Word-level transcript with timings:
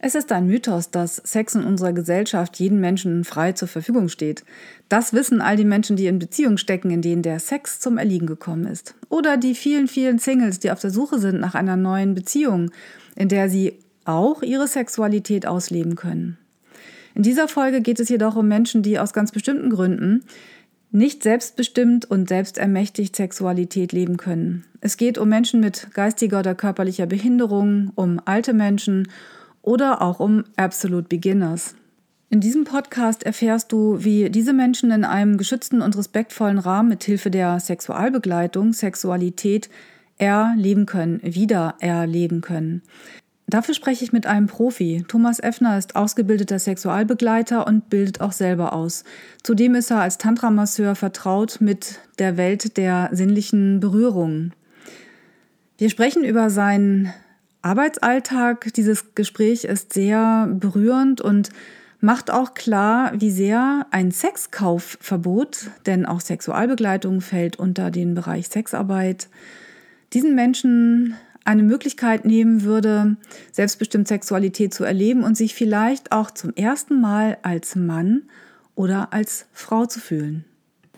Es 0.00 0.14
ist 0.14 0.30
ein 0.30 0.46
Mythos, 0.46 0.90
dass 0.90 1.16
Sex 1.16 1.56
in 1.56 1.64
unserer 1.64 1.92
Gesellschaft 1.92 2.58
jedem 2.60 2.78
Menschen 2.78 3.24
frei 3.24 3.52
zur 3.52 3.66
Verfügung 3.66 4.08
steht. 4.08 4.44
Das 4.88 5.12
wissen 5.12 5.40
all 5.40 5.56
die 5.56 5.64
Menschen, 5.64 5.96
die 5.96 6.06
in 6.06 6.20
Beziehungen 6.20 6.58
stecken, 6.58 6.90
in 6.90 7.02
denen 7.02 7.22
der 7.22 7.40
Sex 7.40 7.80
zum 7.80 7.98
Erliegen 7.98 8.26
gekommen 8.26 8.66
ist. 8.66 8.94
Oder 9.08 9.36
die 9.36 9.56
vielen, 9.56 9.88
vielen 9.88 10.20
Singles, 10.20 10.60
die 10.60 10.70
auf 10.70 10.78
der 10.78 10.90
Suche 10.90 11.18
sind 11.18 11.40
nach 11.40 11.56
einer 11.56 11.76
neuen 11.76 12.14
Beziehung, 12.14 12.70
in 13.16 13.28
der 13.28 13.50
sie 13.50 13.80
auch 14.04 14.42
ihre 14.42 14.68
Sexualität 14.68 15.46
ausleben 15.46 15.96
können. 15.96 16.38
In 17.16 17.24
dieser 17.24 17.48
Folge 17.48 17.80
geht 17.80 17.98
es 17.98 18.08
jedoch 18.08 18.36
um 18.36 18.46
Menschen, 18.46 18.82
die 18.82 19.00
aus 19.00 19.12
ganz 19.12 19.32
bestimmten 19.32 19.70
Gründen 19.70 20.22
nicht 20.92 21.24
selbstbestimmt 21.24 22.04
und 22.04 22.28
selbstermächtigt 22.28 23.16
Sexualität 23.16 23.92
leben 23.92 24.16
können. 24.16 24.64
Es 24.80 24.96
geht 24.96 25.18
um 25.18 25.28
Menschen 25.28 25.60
mit 25.60 25.88
geistiger 25.92 26.38
oder 26.38 26.54
körperlicher 26.54 27.06
Behinderung, 27.06 27.90
um 27.96 28.20
alte 28.24 28.54
Menschen 28.54 29.08
oder 29.68 30.00
auch 30.00 30.18
um 30.18 30.44
Absolute 30.56 31.08
Beginners. 31.08 31.74
In 32.30 32.40
diesem 32.40 32.64
Podcast 32.64 33.22
erfährst 33.22 33.70
du, 33.70 34.02
wie 34.02 34.30
diese 34.30 34.54
Menschen 34.54 34.90
in 34.90 35.04
einem 35.04 35.36
geschützten 35.36 35.82
und 35.82 35.94
respektvollen 35.94 36.58
Rahmen 36.58 36.88
mit 36.88 37.04
Hilfe 37.04 37.30
der 37.30 37.60
Sexualbegleitung 37.60 38.72
Sexualität 38.72 39.68
erleben 40.16 40.86
können, 40.86 41.20
wieder 41.22 41.74
erleben 41.80 42.40
können. 42.40 42.80
Dafür 43.46 43.74
spreche 43.74 44.04
ich 44.04 44.12
mit 44.12 44.26
einem 44.26 44.46
Profi. 44.46 45.04
Thomas 45.06 45.38
Effner 45.38 45.76
ist 45.76 45.96
ausgebildeter 45.96 46.58
Sexualbegleiter 46.58 47.66
und 47.66 47.90
bildet 47.90 48.22
auch 48.22 48.32
selber 48.32 48.72
aus. 48.72 49.04
Zudem 49.42 49.74
ist 49.74 49.90
er 49.90 50.00
als 50.00 50.16
Tantra-Masseur 50.16 50.94
vertraut 50.94 51.58
mit 51.60 52.00
der 52.18 52.38
Welt 52.38 52.78
der 52.78 53.10
sinnlichen 53.12 53.80
Berührungen. 53.80 54.54
Wir 55.76 55.90
sprechen 55.90 56.24
über 56.24 56.48
sein 56.48 57.12
Arbeitsalltag. 57.68 58.72
Dieses 58.74 59.14
Gespräch 59.14 59.64
ist 59.64 59.92
sehr 59.92 60.48
berührend 60.50 61.20
und 61.20 61.50
macht 62.00 62.30
auch 62.30 62.54
klar, 62.54 63.12
wie 63.18 63.30
sehr 63.30 63.86
ein 63.90 64.10
Sexkaufverbot, 64.10 65.70
denn 65.84 66.06
auch 66.06 66.20
Sexualbegleitung 66.20 67.20
fällt 67.20 67.58
unter 67.58 67.90
den 67.90 68.14
Bereich 68.14 68.48
Sexarbeit, 68.48 69.28
diesen 70.14 70.34
Menschen 70.34 71.14
eine 71.44 71.62
Möglichkeit 71.62 72.24
nehmen 72.24 72.62
würde, 72.62 73.16
selbstbestimmt 73.52 74.08
Sexualität 74.08 74.72
zu 74.72 74.84
erleben 74.84 75.22
und 75.22 75.36
sich 75.36 75.54
vielleicht 75.54 76.12
auch 76.12 76.30
zum 76.30 76.54
ersten 76.54 77.00
Mal 77.00 77.38
als 77.42 77.76
Mann 77.76 78.22
oder 78.74 79.12
als 79.12 79.46
Frau 79.52 79.86
zu 79.86 80.00
fühlen. 80.00 80.44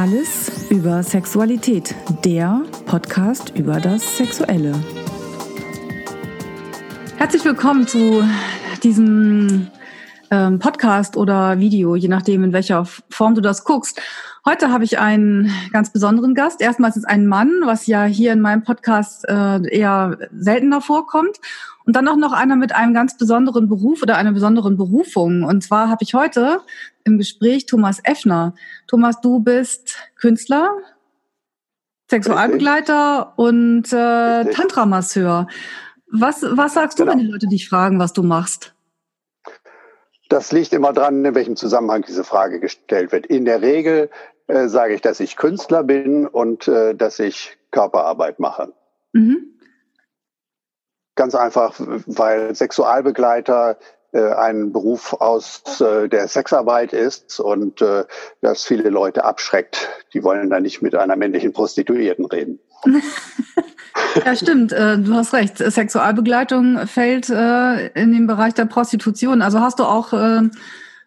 Alles 0.00 0.50
über 0.70 1.02
Sexualität, 1.02 1.94
der 2.24 2.62
Podcast 2.86 3.52
über 3.54 3.80
das 3.80 4.16
Sexuelle. 4.16 4.72
Herzlich 7.18 7.44
willkommen 7.44 7.86
zu 7.86 8.24
diesem 8.82 9.66
ähm, 10.30 10.58
Podcast 10.58 11.18
oder 11.18 11.58
Video, 11.58 11.96
je 11.96 12.08
nachdem, 12.08 12.44
in 12.44 12.54
welcher 12.54 12.86
Form 13.10 13.34
du 13.34 13.42
das 13.42 13.64
guckst. 13.64 14.00
Heute 14.46 14.72
habe 14.72 14.84
ich 14.84 14.98
einen 14.98 15.52
ganz 15.70 15.92
besonderen 15.92 16.34
Gast. 16.34 16.62
Erstmals 16.62 16.96
ist 16.96 17.04
ein 17.04 17.26
Mann, 17.26 17.60
was 17.64 17.86
ja 17.86 18.04
hier 18.04 18.32
in 18.32 18.40
meinem 18.40 18.62
Podcast 18.62 19.28
äh, 19.28 19.60
eher 19.68 20.16
seltener 20.34 20.80
vorkommt. 20.80 21.36
Und 21.84 21.94
dann 21.94 22.08
auch 22.08 22.16
noch 22.16 22.32
einer 22.32 22.56
mit 22.56 22.74
einem 22.74 22.94
ganz 22.94 23.18
besonderen 23.18 23.68
Beruf 23.68 24.02
oder 24.02 24.16
einer 24.16 24.32
besonderen 24.32 24.78
Berufung. 24.78 25.44
Und 25.44 25.62
zwar 25.62 25.90
habe 25.90 26.04
ich 26.04 26.14
heute 26.14 26.60
im 27.04 27.18
Gespräch 27.18 27.66
Thomas 27.66 28.00
Effner. 28.04 28.54
Thomas, 28.86 29.20
du 29.20 29.40
bist 29.40 29.96
Künstler, 30.16 30.76
Sexualbegleiter 32.10 33.34
und 33.36 33.92
äh, 33.92 34.44
Tantra-Masseur. 34.44 35.46
Was, 36.12 36.42
was 36.42 36.74
sagst 36.74 36.98
du, 36.98 37.04
genau. 37.04 37.12
wenn 37.12 37.24
die 37.24 37.30
Leute 37.30 37.46
dich 37.46 37.68
fragen, 37.68 37.98
was 38.00 38.12
du 38.12 38.22
machst? 38.22 38.74
Das 40.28 40.52
liegt 40.52 40.72
immer 40.72 40.92
dran, 40.92 41.24
in 41.24 41.34
welchem 41.34 41.56
Zusammenhang 41.56 42.04
diese 42.06 42.24
Frage 42.24 42.60
gestellt 42.60 43.12
wird. 43.12 43.26
In 43.26 43.44
der 43.44 43.62
Regel 43.62 44.10
äh, 44.48 44.68
sage 44.68 44.94
ich, 44.94 45.00
dass 45.00 45.20
ich 45.20 45.36
Künstler 45.36 45.84
bin 45.84 46.26
und 46.26 46.68
äh, 46.68 46.94
dass 46.94 47.18
ich 47.18 47.56
Körperarbeit 47.70 48.40
mache. 48.40 48.72
Mhm. 49.12 49.58
Ganz 51.14 51.34
einfach, 51.34 51.74
weil 51.78 52.54
Sexualbegleiter 52.54 53.78
ein 54.18 54.72
Beruf 54.72 55.14
aus 55.14 55.80
äh, 55.80 56.08
der 56.08 56.26
Sexarbeit 56.28 56.92
ist 56.92 57.40
und 57.40 57.80
äh, 57.80 58.04
das 58.40 58.64
viele 58.64 58.90
Leute 58.90 59.24
abschreckt. 59.24 59.88
Die 60.12 60.24
wollen 60.24 60.50
da 60.50 60.60
nicht 60.60 60.82
mit 60.82 60.94
einer 60.94 61.16
männlichen 61.16 61.52
Prostituierten 61.52 62.24
reden. 62.24 62.58
ja, 64.24 64.34
stimmt. 64.34 64.72
Äh, 64.72 64.98
du 64.98 65.14
hast 65.14 65.32
recht. 65.32 65.58
Sexualbegleitung 65.58 66.86
fällt 66.86 67.28
äh, 67.30 67.88
in 67.88 68.12
den 68.12 68.26
Bereich 68.26 68.54
der 68.54 68.64
Prostitution. 68.64 69.42
Also 69.42 69.60
hast 69.60 69.78
du 69.78 69.84
auch 69.84 70.12
äh, 70.12 70.42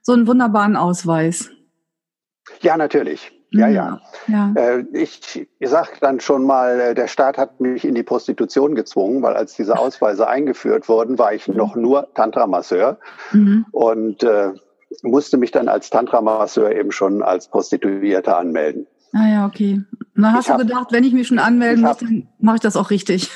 so 0.01 0.13
einen 0.13 0.27
wunderbaren 0.27 0.75
Ausweis. 0.75 1.49
Ja, 2.61 2.77
natürlich. 2.77 3.31
Ja, 3.53 3.67
ja. 3.67 4.01
ja. 4.27 4.51
Äh, 4.55 4.83
ich 4.93 5.47
sage 5.61 5.91
dann 6.01 6.19
schon 6.19 6.43
mal, 6.43 6.79
äh, 6.79 6.95
der 6.95 7.07
Staat 7.07 7.37
hat 7.37 7.59
mich 7.59 7.85
in 7.85 7.93
die 7.93 8.03
Prostitution 8.03 8.73
gezwungen, 8.73 9.21
weil 9.21 9.35
als 9.35 9.55
diese 9.55 9.77
Ausweise 9.77 10.27
eingeführt 10.27 10.89
wurden, 10.89 11.19
war 11.19 11.33
ich 11.33 11.47
noch 11.47 11.75
nur 11.75 12.11
Tantra-Masseur 12.15 12.97
mhm. 13.31 13.65
und 13.71 14.23
äh, 14.23 14.53
musste 15.03 15.37
mich 15.37 15.51
dann 15.51 15.67
als 15.67 15.91
Tantra-Masseur 15.91 16.71
eben 16.71 16.91
schon 16.91 17.21
als 17.21 17.47
Prostituierter 17.47 18.37
anmelden. 18.37 18.87
Ah 19.13 19.27
ja, 19.27 19.45
okay. 19.45 19.81
Na, 20.15 20.33
hast 20.33 20.49
ich 20.49 20.55
du 20.55 20.65
gedacht, 20.65 20.87
wenn 20.91 21.03
ich 21.03 21.13
mich 21.13 21.27
schon 21.27 21.39
anmelden 21.39 21.83
muss, 21.83 21.97
dann 21.97 22.27
mache 22.39 22.55
ich 22.55 22.61
das 22.61 22.75
auch 22.75 22.89
richtig. 22.89 23.29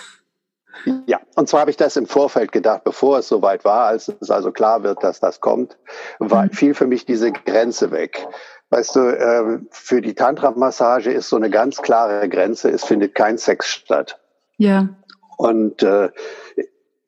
Ja, 1.05 1.19
und 1.35 1.49
zwar 1.49 1.61
habe 1.61 1.72
ich 1.72 1.78
das 1.78 1.97
im 1.97 2.05
Vorfeld 2.05 2.51
gedacht, 2.51 2.84
bevor 2.84 3.19
es 3.19 3.28
soweit 3.28 3.66
war, 3.66 3.88
als 3.88 4.11
es 4.19 4.31
also 4.31 4.51
klar 4.51 4.84
wird, 4.84 5.03
dass 5.03 5.19
das 5.19 5.41
kommt, 5.41 5.78
war, 6.19 6.45
mhm. 6.45 6.51
fiel 6.51 6.73
für 6.73 6.88
mich 6.88 7.05
diese 7.05 7.31
Grenze 7.31 7.91
weg. 7.91 8.28
Weißt 8.69 8.95
du, 8.95 9.00
äh, 9.00 9.59
für 9.72 10.01
die 10.01 10.13
Tantra-Massage 10.13 11.11
ist 11.11 11.29
so 11.29 11.38
eine 11.38 11.50
ganz 11.50 11.81
klare 11.81 12.28
Grenze, 12.28 12.69
es 12.69 12.83
findet 12.83 13.16
kein 13.16 13.38
Sex 13.38 13.67
statt. 13.67 14.19
Ja. 14.57 14.89
Und 15.38 15.83
äh, 15.83 16.09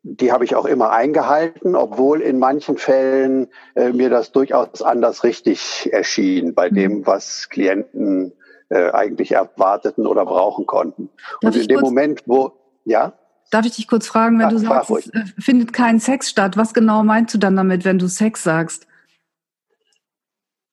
die 0.03 0.31
habe 0.31 0.45
ich 0.45 0.55
auch 0.55 0.65
immer 0.65 0.91
eingehalten, 0.91 1.75
obwohl 1.75 2.21
in 2.21 2.39
manchen 2.39 2.77
Fällen 2.77 3.47
äh, 3.75 3.89
mir 3.91 4.09
das 4.09 4.31
durchaus 4.31 4.81
anders 4.81 5.23
richtig 5.23 5.89
erschien 5.91 6.53
bei 6.53 6.69
mhm. 6.69 6.75
dem, 6.75 7.05
was 7.05 7.49
Klienten 7.49 8.33
äh, 8.69 8.91
eigentlich 8.91 9.33
erwarteten 9.33 10.07
oder 10.07 10.25
brauchen 10.25 10.65
konnten. 10.65 11.09
Darf 11.41 11.55
Und 11.55 11.61
in 11.61 11.67
dem 11.67 11.81
Moment, 11.81 12.23
wo, 12.25 12.53
ja? 12.85 13.13
Darf 13.51 13.65
ich 13.65 13.75
dich 13.75 13.87
kurz 13.87 14.07
fragen, 14.07 14.39
wenn 14.39 14.47
ja, 14.47 14.51
du 14.51 14.59
sagst, 14.59 14.91
es 14.91 15.07
äh, 15.07 15.25
findet 15.39 15.73
kein 15.73 15.99
Sex 15.99 16.29
statt, 16.29 16.55
was 16.55 16.73
genau 16.73 17.03
meinst 17.03 17.33
du 17.33 17.37
dann 17.37 17.55
damit, 17.55 17.83
wenn 17.83 17.99
du 17.99 18.07
Sex 18.07 18.43
sagst? 18.43 18.87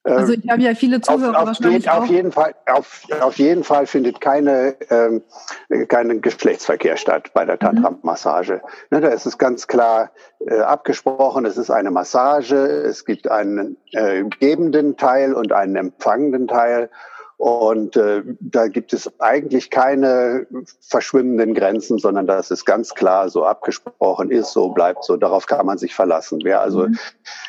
Also 0.06 0.33
ich 0.34 0.49
habe 0.49 0.62
ja 0.62 0.75
viele 0.75 1.00
Zuhörer 1.00 1.31
auf, 1.31 1.37
auf 1.37 1.47
wahrscheinlich 1.47 1.84
jeden, 1.84 1.89
Auf 1.89 2.06
jeden 2.06 2.33
Fall, 2.33 2.55
auf, 2.67 3.03
auf 3.21 3.39
jeden 3.39 3.65
Fall 3.65 3.87
findet 3.87 4.21
keine, 4.21 4.77
ähm, 4.91 5.22
kein 5.89 6.21
Geschlechtsverkehr 6.21 6.97
statt 6.97 7.31
bei 7.34 7.44
der 7.44 7.56
mhm. 7.56 7.61
Tantra-Massage. 7.61 8.62
Ne, 8.91 9.01
da 9.01 9.09
ist 9.09 9.27
es 9.27 9.39
ganz 9.39 9.66
klar 9.66 10.10
äh, 10.47 10.60
abgesprochen, 10.60 11.45
es 11.45 11.57
ist 11.57 11.71
eine 11.71 11.91
Massage, 11.91 12.57
es 12.57 13.04
gibt 13.04 13.28
einen 13.28 13.77
äh, 13.92 14.22
gebenden 14.22 14.97
Teil 14.97 15.34
und 15.34 15.53
einen 15.53 15.77
empfangenden 15.77 16.47
Teil. 16.47 16.89
Und 17.38 17.97
äh, 17.97 18.22
da 18.41 18.66
gibt 18.68 18.94
es 18.94 19.10
eigentlich 19.21 19.71
keine 19.71 20.47
verschwimmenden 20.80 21.53
Grenzen, 21.53 21.98
sondern 21.98 22.27
das 22.27 22.50
ist 22.50 22.65
ganz 22.65 22.94
klar 22.94 23.28
so 23.28 23.44
abgesprochen 23.44 24.30
ist, 24.30 24.53
so 24.53 24.71
bleibt 24.71 25.04
so. 25.04 25.16
Darauf 25.18 25.47
kann 25.47 25.66
man 25.66 25.77
sich 25.77 25.94
verlassen. 25.94 26.41
Wer 26.44 26.62
also 26.62 26.88
mhm. 26.88 26.98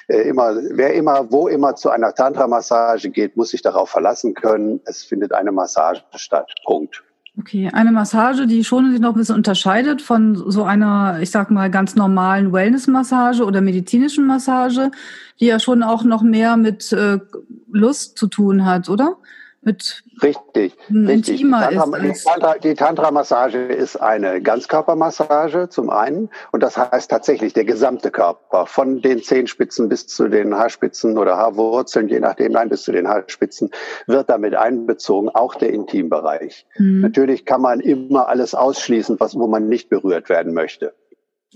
äh, 0.10 0.22
immer, 0.24 0.56
wer 0.72 0.94
immer, 0.94 1.32
wo 1.32 1.48
immer 1.48 1.76
zu 1.76 1.90
einer 1.90 2.14
Tantra-Massage 2.14 3.10
geht, 3.10 3.38
muss 3.38 3.52
sich 3.52 3.62
darauf 3.62 3.90
verlassen 3.90 4.34
können. 4.34 4.82
Es 4.86 5.04
findet 5.04 5.32
eine 5.32 5.54
Massage 5.54 6.04
statt. 6.16 6.54
Punkt. 6.66 7.04
Okay, 7.40 7.70
eine 7.72 7.92
Massage, 7.92 8.48
die 8.48 8.64
schon 8.64 8.92
sich 8.92 9.00
noch 9.00 9.14
ein 9.14 9.20
bisschen 9.20 9.36
unterscheidet 9.36 10.02
von 10.02 10.36
so 10.36 10.64
einer, 10.64 11.20
ich 11.22 11.30
sag 11.30 11.52
mal, 11.52 11.70
ganz 11.70 11.96
normalen 11.96 12.52
Wellness-Massage 12.52 13.46
oder 13.46 13.62
medizinischen 13.62 14.26
Massage, 14.26 14.90
die 15.40 15.46
ja 15.46 15.60
schon 15.60 15.84
auch 15.84 16.04
noch 16.04 16.24
mehr 16.24 16.58
mit 16.58 16.92
äh, 16.92 17.20
Lust 17.72 18.18
zu 18.18 18.28
tun 18.28 18.66
hat, 18.66 18.90
oder? 18.90 19.18
Mit 19.68 20.04
Richtig, 20.24 20.76
richtig. 20.90 21.38
Die 21.38 21.52
Tantra, 21.52 22.58
die 22.58 22.74
Tantra-Massage 22.74 23.60
ist 23.60 23.98
eine 23.98 24.42
Ganzkörpermassage 24.42 25.70
zum 25.70 25.92
einen 25.92 26.30
und 26.52 26.64
das 26.64 26.76
heißt 26.76 27.12
tatsächlich 27.12 27.54
der 27.54 27.66
gesamte 27.66 28.10
Körper, 28.10 28.66
von 28.66 29.02
den 29.02 29.22
Zehenspitzen 29.22 29.90
bis 29.90 30.08
zu 30.08 30.28
den 30.28 30.56
Haarspitzen 30.56 31.20
oder 31.20 31.38
Haarwurzeln, 31.38 32.08
je 32.08 32.20
nachdem, 32.20 32.54
nein, 32.54 32.70
bis 32.70 32.84
zu 32.84 32.92
den 32.92 33.08
Haarspitzen, 33.08 33.70
wird 34.08 34.30
damit 34.30 34.56
einbezogen, 34.56 35.30
auch 35.30 35.54
der 35.54 35.70
Intimbereich. 35.70 36.66
Mhm. 36.78 37.02
Natürlich 37.02 37.46
kann 37.46 37.62
man 37.62 37.80
immer 37.80 38.28
alles 38.28 38.56
ausschließen, 38.56 39.20
was, 39.20 39.36
wo 39.36 39.46
man 39.48 39.68
nicht 39.68 39.90
berührt 39.90 40.30
werden 40.30 40.54
möchte. 40.54 40.94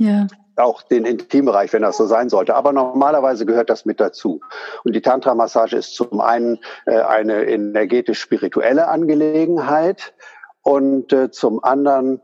Ja 0.01 0.27
auch 0.57 0.83
den 0.83 1.05
Intimbereich, 1.05 1.73
wenn 1.73 1.81
das 1.81 1.97
so 1.97 2.05
sein 2.05 2.29
sollte. 2.29 2.55
Aber 2.55 2.73
normalerweise 2.73 3.45
gehört 3.45 3.69
das 3.69 3.85
mit 3.85 3.99
dazu. 3.99 4.41
Und 4.83 4.93
die 4.93 5.01
Tantra-Massage 5.01 5.77
ist 5.77 5.95
zum 5.95 6.19
einen 6.21 6.59
äh, 6.85 6.99
eine 6.99 7.45
energetisch-spirituelle 7.45 8.87
Angelegenheit 8.87 10.13
und 10.61 11.11
äh, 11.13 11.31
zum 11.31 11.63
anderen 11.63 12.21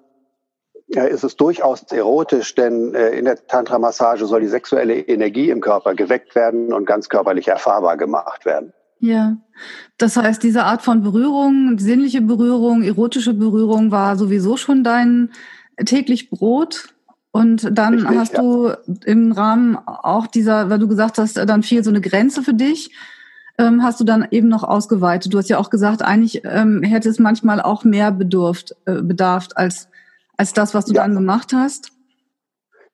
äh, 0.94 1.09
ist 1.09 1.24
es 1.24 1.35
durchaus 1.35 1.83
erotisch, 1.91 2.56
denn 2.56 2.94
äh, 2.94 3.09
in 3.09 3.25
der 3.25 3.47
Tantra-Massage 3.47 4.25
soll 4.25 4.41
die 4.41 4.47
sexuelle 4.47 5.00
Energie 5.00 5.50
im 5.50 5.62
Körper 5.62 5.95
geweckt 5.95 6.35
werden 6.35 6.74
und 6.74 6.85
ganz 6.85 7.09
körperlich 7.09 7.47
erfahrbar 7.47 7.97
gemacht 7.97 8.45
werden. 8.45 8.74
Ja, 9.00 9.38
das 10.00 10.18
heißt, 10.18 10.41
diese 10.41 10.63
Art 10.63 10.81
von 10.81 11.03
Berührung, 11.03 11.77
sinnliche 11.77 12.21
Berührung, 12.21 12.81
erotische 12.81 13.35
Berührung 13.35 13.91
war 13.91 14.15
sowieso 14.15 14.57
schon 14.57 14.83
dein 14.83 15.31
täglich 15.85 16.31
Brot? 16.31 16.97
Und 17.38 17.69
dann 17.78 17.94
Richtig, 17.94 18.18
hast 18.18 18.34
ja. 18.34 18.42
du 18.42 18.72
im 19.06 19.31
Rahmen 19.31 19.78
auch 19.86 20.25
dieser, 20.25 20.72
weil 20.72 20.80
du 20.80 20.88
gesagt 20.88 21.19
hast, 21.19 21.38
dann 21.38 21.62
fiel 21.62 21.84
so 21.84 21.92
eine 21.92 22.01
Grenze 22.01 22.42
für 22.42 22.56
dich, 22.56 22.89
ähm, 23.60 23.84
hast 23.84 24.00
du 24.00 24.04
dann 24.06 24.28
eben 24.31 24.48
noch 24.48 24.63
ausgeweitet. 24.63 25.31
Du 25.31 25.38
hast 25.38 25.48
ja 25.48 25.60
auch 25.60 25.69
gesagt, 25.69 26.01
eigentlich 26.01 26.42
ähm, 26.45 26.81
hätte 26.81 27.10
es 27.10 27.19
manchmal 27.19 27.62
auch 27.62 27.84
mehr 27.84 28.12
bedurft, 28.12 28.75
äh, 28.86 29.04
bedarf 29.04 29.50
als, 29.54 29.88
als 30.36 30.54
das, 30.54 30.74
was 30.74 30.86
du 30.86 30.94
ja. 30.94 31.04
dann 31.04 31.13
gemacht 31.13 31.54
hast. 31.54 31.92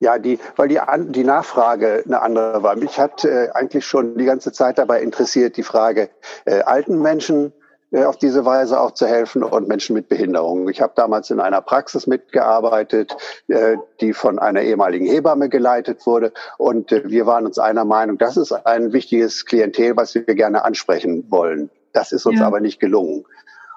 Ja, 0.01 0.19
die, 0.19 0.37
weil 0.57 0.67
die, 0.67 0.79
die 1.11 1.23
Nachfrage 1.23 2.03
eine 2.05 2.21
andere 2.21 2.63
war. 2.63 2.75
Mich 2.75 2.99
hat 2.99 3.23
äh, 3.23 3.47
eigentlich 3.53 3.85
schon 3.85 4.17
die 4.17 4.25
ganze 4.25 4.51
Zeit 4.51 4.77
dabei 4.77 5.01
interessiert, 5.01 5.55
die 5.55 5.63
Frage 5.63 6.09
äh, 6.43 6.63
alten 6.63 7.01
Menschen 7.01 7.45
äh, 7.45 7.62
auf 7.93 8.17
diese 8.17 8.43
Weise 8.43 8.79
auch 8.79 8.91
zu 8.91 9.05
helfen 9.05 9.43
und 9.43 9.67
Menschen 9.67 9.93
mit 9.93 10.09
Behinderungen. 10.09 10.67
Ich 10.69 10.81
habe 10.81 10.93
damals 10.95 11.29
in 11.29 11.39
einer 11.39 11.61
Praxis 11.61 12.07
mitgearbeitet, 12.07 13.15
äh, 13.47 13.77
die 14.01 14.13
von 14.13 14.39
einer 14.39 14.61
ehemaligen 14.61 15.05
Hebamme 15.05 15.49
geleitet 15.49 16.05
wurde. 16.05 16.33
Und 16.57 16.91
äh, 16.91 17.09
wir 17.09 17.25
waren 17.25 17.45
uns 17.45 17.59
einer 17.59 17.85
Meinung, 17.85 18.17
das 18.17 18.37
ist 18.37 18.51
ein 18.51 18.93
wichtiges 18.93 19.45
Klientel, 19.45 19.95
was 19.95 20.15
wir 20.15 20.23
gerne 20.23 20.65
ansprechen 20.65 21.25
wollen. 21.29 21.69
Das 21.93 22.11
ist 22.11 22.25
uns 22.25 22.39
ja. 22.39 22.47
aber 22.47 22.59
nicht 22.59 22.79
gelungen. 22.79 23.25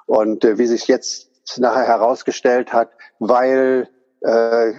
Und 0.07 0.43
wie 0.43 0.65
sich 0.65 0.87
jetzt 0.87 1.59
nachher 1.59 1.85
herausgestellt 1.85 2.73
hat, 2.73 2.89
weil 3.19 3.89
äh, 4.21 4.73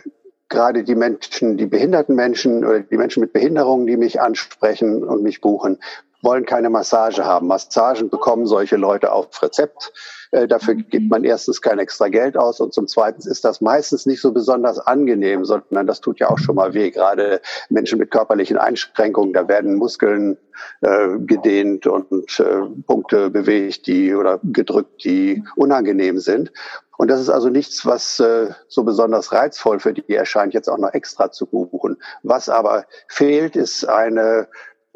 gerade 0.48 0.84
die 0.84 0.94
Menschen, 0.94 1.56
die 1.56 1.66
behinderten 1.66 2.14
Menschen 2.14 2.64
oder 2.64 2.80
die 2.80 2.96
Menschen 2.96 3.20
mit 3.20 3.32
Behinderungen, 3.32 3.86
die 3.86 3.96
mich 3.96 4.20
ansprechen 4.20 5.04
und 5.04 5.22
mich 5.22 5.40
buchen, 5.40 5.78
wollen 6.22 6.44
keine 6.44 6.70
Massage 6.70 7.24
haben. 7.24 7.46
Massagen 7.46 8.10
bekommen 8.10 8.46
solche 8.46 8.76
Leute 8.76 9.12
auf 9.12 9.42
Rezept. 9.42 9.92
Äh, 10.30 10.46
dafür 10.46 10.74
mhm. 10.74 10.88
gibt 10.88 11.10
man 11.10 11.24
erstens 11.24 11.62
kein 11.62 11.78
extra 11.78 12.08
Geld 12.08 12.36
aus 12.36 12.60
und 12.60 12.74
zum 12.74 12.86
Zweiten 12.86 13.26
ist 13.26 13.44
das 13.44 13.60
meistens 13.60 14.04
nicht 14.04 14.20
so 14.20 14.32
besonders 14.32 14.78
angenehm, 14.78 15.44
sondern 15.44 15.86
das 15.86 16.00
tut 16.00 16.20
ja 16.20 16.28
auch 16.28 16.38
schon 16.38 16.56
mal 16.56 16.74
weh. 16.74 16.90
Gerade 16.90 17.40
Menschen 17.70 17.98
mit 17.98 18.10
körperlichen 18.10 18.58
Einschränkungen, 18.58 19.32
da 19.32 19.48
werden 19.48 19.76
Muskeln 19.76 20.36
äh, 20.82 21.18
gedehnt 21.18 21.86
und 21.86 22.40
äh, 22.40 22.60
Punkte 22.86 23.30
bewegt, 23.30 23.86
die 23.86 24.14
oder 24.14 24.40
gedrückt, 24.42 25.04
die 25.04 25.44
unangenehm 25.56 26.18
sind. 26.18 26.52
Und 26.98 27.08
das 27.08 27.20
ist 27.20 27.30
also 27.30 27.48
nichts, 27.48 27.86
was 27.86 28.18
äh, 28.18 28.50
so 28.66 28.82
besonders 28.82 29.32
reizvoll 29.32 29.78
für 29.78 29.94
die 29.94 30.12
erscheint, 30.12 30.52
jetzt 30.52 30.68
auch 30.68 30.78
noch 30.78 30.92
extra 30.92 31.30
zu 31.30 31.46
buchen. 31.46 31.96
Was 32.24 32.48
aber 32.48 32.86
fehlt, 33.06 33.54
ist 33.54 33.88
eine 33.88 34.48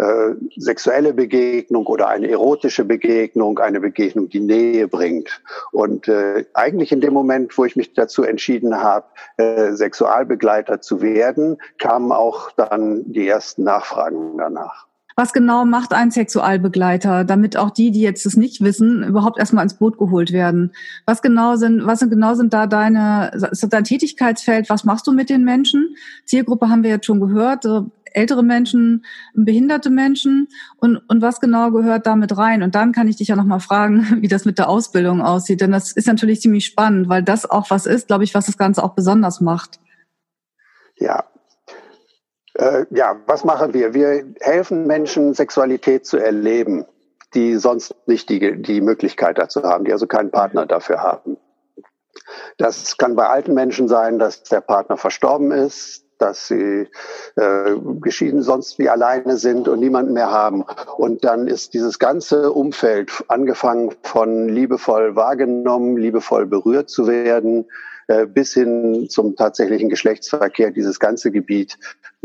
äh, 0.03 0.35
sexuelle 0.57 1.13
Begegnung 1.13 1.87
oder 1.87 2.09
eine 2.09 2.29
erotische 2.29 2.85
Begegnung, 2.85 3.61
eine 3.61 3.79
Begegnung, 3.79 4.29
die 4.29 4.41
Nähe 4.41 4.89
bringt. 4.89 5.41
Und 5.71 6.09
äh, 6.09 6.45
eigentlich 6.55 6.91
in 6.91 7.01
dem 7.01 7.15
Moment, 7.15 7.57
wo 7.57 7.65
ich 7.65 7.77
mich 7.77 7.95
dazu 7.95 8.25
entschieden 8.25 8.83
habe, 8.83 9.07
äh, 9.37 9.73
Sexualbegleiter 9.73 10.81
zu 10.81 11.03
werden, 11.03 11.59
kamen 11.79 12.11
auch 12.11 12.51
dann 12.53 13.05
die 13.13 13.29
ersten 13.29 13.63
Nachfragen 13.63 14.39
danach. 14.39 14.87
Was 15.15 15.33
genau 15.33 15.65
macht 15.65 15.93
ein 15.93 16.11
Sexualbegleiter, 16.11 17.25
damit 17.25 17.57
auch 17.57 17.71
die, 17.71 17.91
die 17.91 18.01
jetzt 18.01 18.25
es 18.25 18.37
nicht 18.37 18.63
wissen, 18.63 19.05
überhaupt 19.05 19.39
erstmal 19.39 19.63
ins 19.63 19.75
Boot 19.75 19.99
geholt 19.99 20.33
werden? 20.33 20.73
Was 21.07 21.23
genau 21.23 21.57
sind, 21.57 21.87
was 21.87 22.01
genau 22.01 22.35
sind 22.35 22.55
da 22.55 22.67
deine, 22.67 23.31
ist 23.35 23.63
das 23.63 23.69
dein 23.69 23.85
Tätigkeitsfeld? 23.85 24.71
Was 24.71 24.85
machst 24.85 25.07
du 25.07 25.13
mit 25.13 25.29
den 25.29 25.45
Menschen? 25.45 25.97
Zielgruppe 26.25 26.71
haben 26.71 26.83
wir 26.83 26.91
jetzt 26.91 27.07
schon 27.07 27.21
gehört, 27.21 27.67
ältere 28.15 28.43
Menschen, 28.43 29.05
behinderte 29.35 29.91
Menschen 29.91 30.49
und, 30.77 30.99
und 31.09 31.23
was 31.23 31.41
genau 31.41 31.71
gehört 31.71 32.07
damit 32.07 32.37
rein? 32.37 32.63
Und 32.63 32.75
dann 32.75 32.93
kann 32.93 33.09
ich 33.09 33.17
dich 33.17 33.29
ja 33.29 33.37
nochmal 33.37 33.61
fragen, 33.61 34.19
wie 34.21 34.29
das 34.29 34.45
mit 34.45 34.59
der 34.59 34.69
Ausbildung 34.69 35.21
aussieht, 35.21 35.61
denn 35.61 35.73
das 35.73 35.93
ist 35.93 36.07
natürlich 36.07 36.41
ziemlich 36.41 36.67
spannend, 36.67 37.09
weil 37.09 37.23
das 37.23 37.49
auch 37.49 37.71
was 37.71 37.87
ist, 37.87 38.09
glaube 38.09 38.25
ich, 38.25 38.35
was 38.35 38.47
das 38.47 38.59
Ganze 38.59 38.83
auch 38.83 38.95
besonders 38.95 39.41
macht. 39.41 39.81
Ja, 40.97 41.25
äh, 42.55 42.85
ja, 42.91 43.21
was 43.27 43.45
machen 43.45 43.75
wir? 43.75 43.95
Wir 43.95 44.25
helfen 44.41 44.87
Menschen, 44.87 45.35
Sexualität 45.35 46.07
zu 46.07 46.19
erleben, 46.19 46.85
die 47.35 47.57
sonst 47.57 47.95
nicht 48.07 48.29
die, 48.29 48.61
die 48.61 48.81
Möglichkeit 48.81 49.39
dazu 49.39 49.63
haben, 49.63 49.85
die 49.85 49.93
also 49.93 50.07
keinen 50.07 50.31
Partner 50.31 50.67
dafür 50.67 51.03
haben. 51.03 51.39
Das 52.59 52.97
kann 52.99 53.17
bei 53.17 53.27
alten 53.27 53.55
Menschen 53.55 53.89
sein, 53.89 54.19
dass 54.19 54.43
der 54.43 54.61
Partner 54.61 54.97
verstorben 54.97 55.51
ist, 55.51 56.02
dass 56.19 56.49
sie 56.49 56.89
äh, 57.37 57.75
geschieden 58.01 58.43
sonst 58.43 58.79
wie 58.79 58.89
alleine 58.89 59.37
sind 59.37 59.69
und 59.69 59.81
niemanden 59.81 60.13
mehr 60.13 60.31
haben. 60.31 60.65
Und 60.97 61.25
dann 61.25 61.49
ist 61.49 61.75
dieses 61.75 61.99
ganze 61.99 62.53
Umfeld, 62.53 63.25
angefangen 63.29 63.95
von 64.03 64.49
liebevoll 64.49 65.17
wahrgenommen, 65.17 65.97
liebevoll 65.97 66.47
berührt 66.47 66.91
zu 66.91 67.07
werden, 67.07 67.67
äh, 68.09 68.27
bis 68.27 68.55
hin 68.55 69.07
zum 69.09 69.37
tatsächlichen 69.37 69.89
Geschlechtsverkehr, 69.89 70.71
dieses 70.71 70.99
ganze 70.99 71.31
Gebiet 71.31 71.79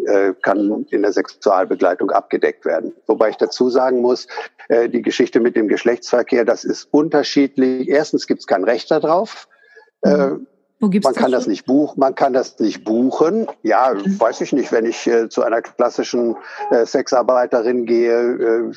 äh, 0.05 0.33
kann 0.41 0.85
in 0.89 1.01
der 1.01 1.11
Sexualbegleitung 1.11 2.11
abgedeckt 2.11 2.65
werden. 2.65 2.93
Wobei 3.05 3.29
ich 3.29 3.37
dazu 3.37 3.69
sagen 3.69 4.01
muss, 4.01 4.27
äh, 4.69 4.89
die 4.89 5.01
Geschichte 5.01 5.39
mit 5.39 5.55
dem 5.55 5.67
Geschlechtsverkehr, 5.67 6.45
das 6.45 6.63
ist 6.63 6.87
unterschiedlich. 6.91 7.87
Erstens 7.87 8.27
gibt 8.27 8.41
es 8.41 8.47
kein 8.47 8.63
Recht 8.63 8.89
darauf. 8.91 9.47
Mhm. 10.03 10.47
Man 10.79 11.01
kann 11.01 11.31
das, 11.31 11.31
das 11.31 11.47
nicht 11.47 11.65
buchen, 11.65 11.99
man 11.99 12.13
kann 12.13 12.33
das 12.33 12.59
nicht 12.59 12.83
buchen. 12.83 13.47
Ja, 13.63 13.93
mhm. 13.93 14.19
weiß 14.19 14.41
ich 14.41 14.53
nicht, 14.53 14.71
wenn 14.71 14.85
ich 14.85 15.07
äh, 15.07 15.27
zu 15.27 15.41
einer 15.41 15.61
klassischen 15.61 16.35
äh, 16.69 16.85
Sexarbeiterin 16.85 17.85
gehe, 17.85 18.13
äh, 18.13 18.71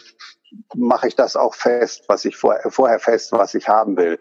mache 0.75 1.09
ich 1.09 1.16
das 1.16 1.37
auch 1.37 1.54
fest, 1.54 2.04
was 2.09 2.25
ich 2.25 2.37
vor, 2.37 2.57
vorher 2.69 2.99
fest, 2.99 3.33
was 3.33 3.54
ich 3.54 3.69
haben 3.69 3.97
will. 3.97 4.19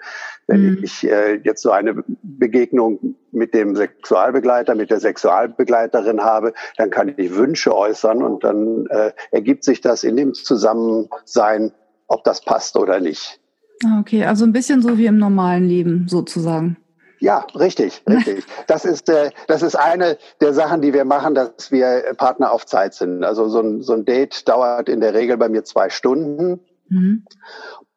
Wenn 0.47 0.71
mhm. 0.71 0.83
ich 0.83 1.07
äh, 1.07 1.35
jetzt 1.43 1.61
so 1.61 1.71
eine 1.71 2.03
Begegnung 2.21 3.15
mit 3.31 3.53
dem 3.53 3.75
Sexualbegleiter, 3.75 4.75
mit 4.75 4.91
der 4.91 4.99
Sexualbegleiterin 4.99 6.21
habe, 6.21 6.53
dann 6.77 6.89
kann 6.89 7.13
ich 7.15 7.35
Wünsche 7.35 7.75
äußern 7.75 8.21
und 8.23 8.43
dann 8.43 8.87
äh, 8.87 9.11
ergibt 9.31 9.63
sich 9.63 9.81
das 9.81 10.03
in 10.03 10.17
dem 10.17 10.33
Zusammensein, 10.33 11.71
ob 12.07 12.23
das 12.23 12.41
passt 12.41 12.75
oder 12.75 12.99
nicht. 12.99 13.39
Ah, 13.85 13.99
okay, 14.01 14.25
also 14.25 14.45
ein 14.45 14.51
bisschen 14.51 14.81
so 14.81 14.97
wie 14.97 15.05
im 15.05 15.17
normalen 15.17 15.63
Leben 15.63 16.07
sozusagen. 16.07 16.77
Ja, 17.19 17.45
richtig, 17.55 18.01
richtig. 18.09 18.45
Das 18.67 18.85
ist, 18.85 19.09
äh, 19.09 19.31
das 19.47 19.61
ist 19.61 19.75
eine 19.75 20.17
der 20.41 20.53
Sachen, 20.53 20.81
die 20.81 20.93
wir 20.93 21.05
machen, 21.05 21.35
dass 21.35 21.71
wir 21.71 22.13
Partner 22.17 22.51
auf 22.51 22.65
Zeit 22.65 22.93
sind. 22.93 23.23
Also 23.23 23.47
so 23.49 23.59
ein, 23.59 23.81
so 23.81 23.93
ein 23.93 24.05
Date 24.05 24.47
dauert 24.47 24.89
in 24.89 25.01
der 25.01 25.13
Regel 25.13 25.37
bei 25.37 25.49
mir 25.49 25.63
zwei 25.63 25.89
Stunden. 25.89 26.59
Mhm. 26.87 27.25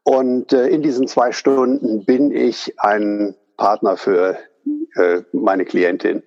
Und 0.04 0.52
äh, 0.52 0.66
in 0.68 0.82
diesen 0.82 1.06
zwei 1.06 1.32
Stunden 1.32 2.04
bin 2.04 2.32
ich 2.32 2.74
ein 2.78 3.34
Partner 3.56 3.96
für 3.96 4.36
äh, 4.96 5.22
meine 5.32 5.64
Klientin 5.64 6.22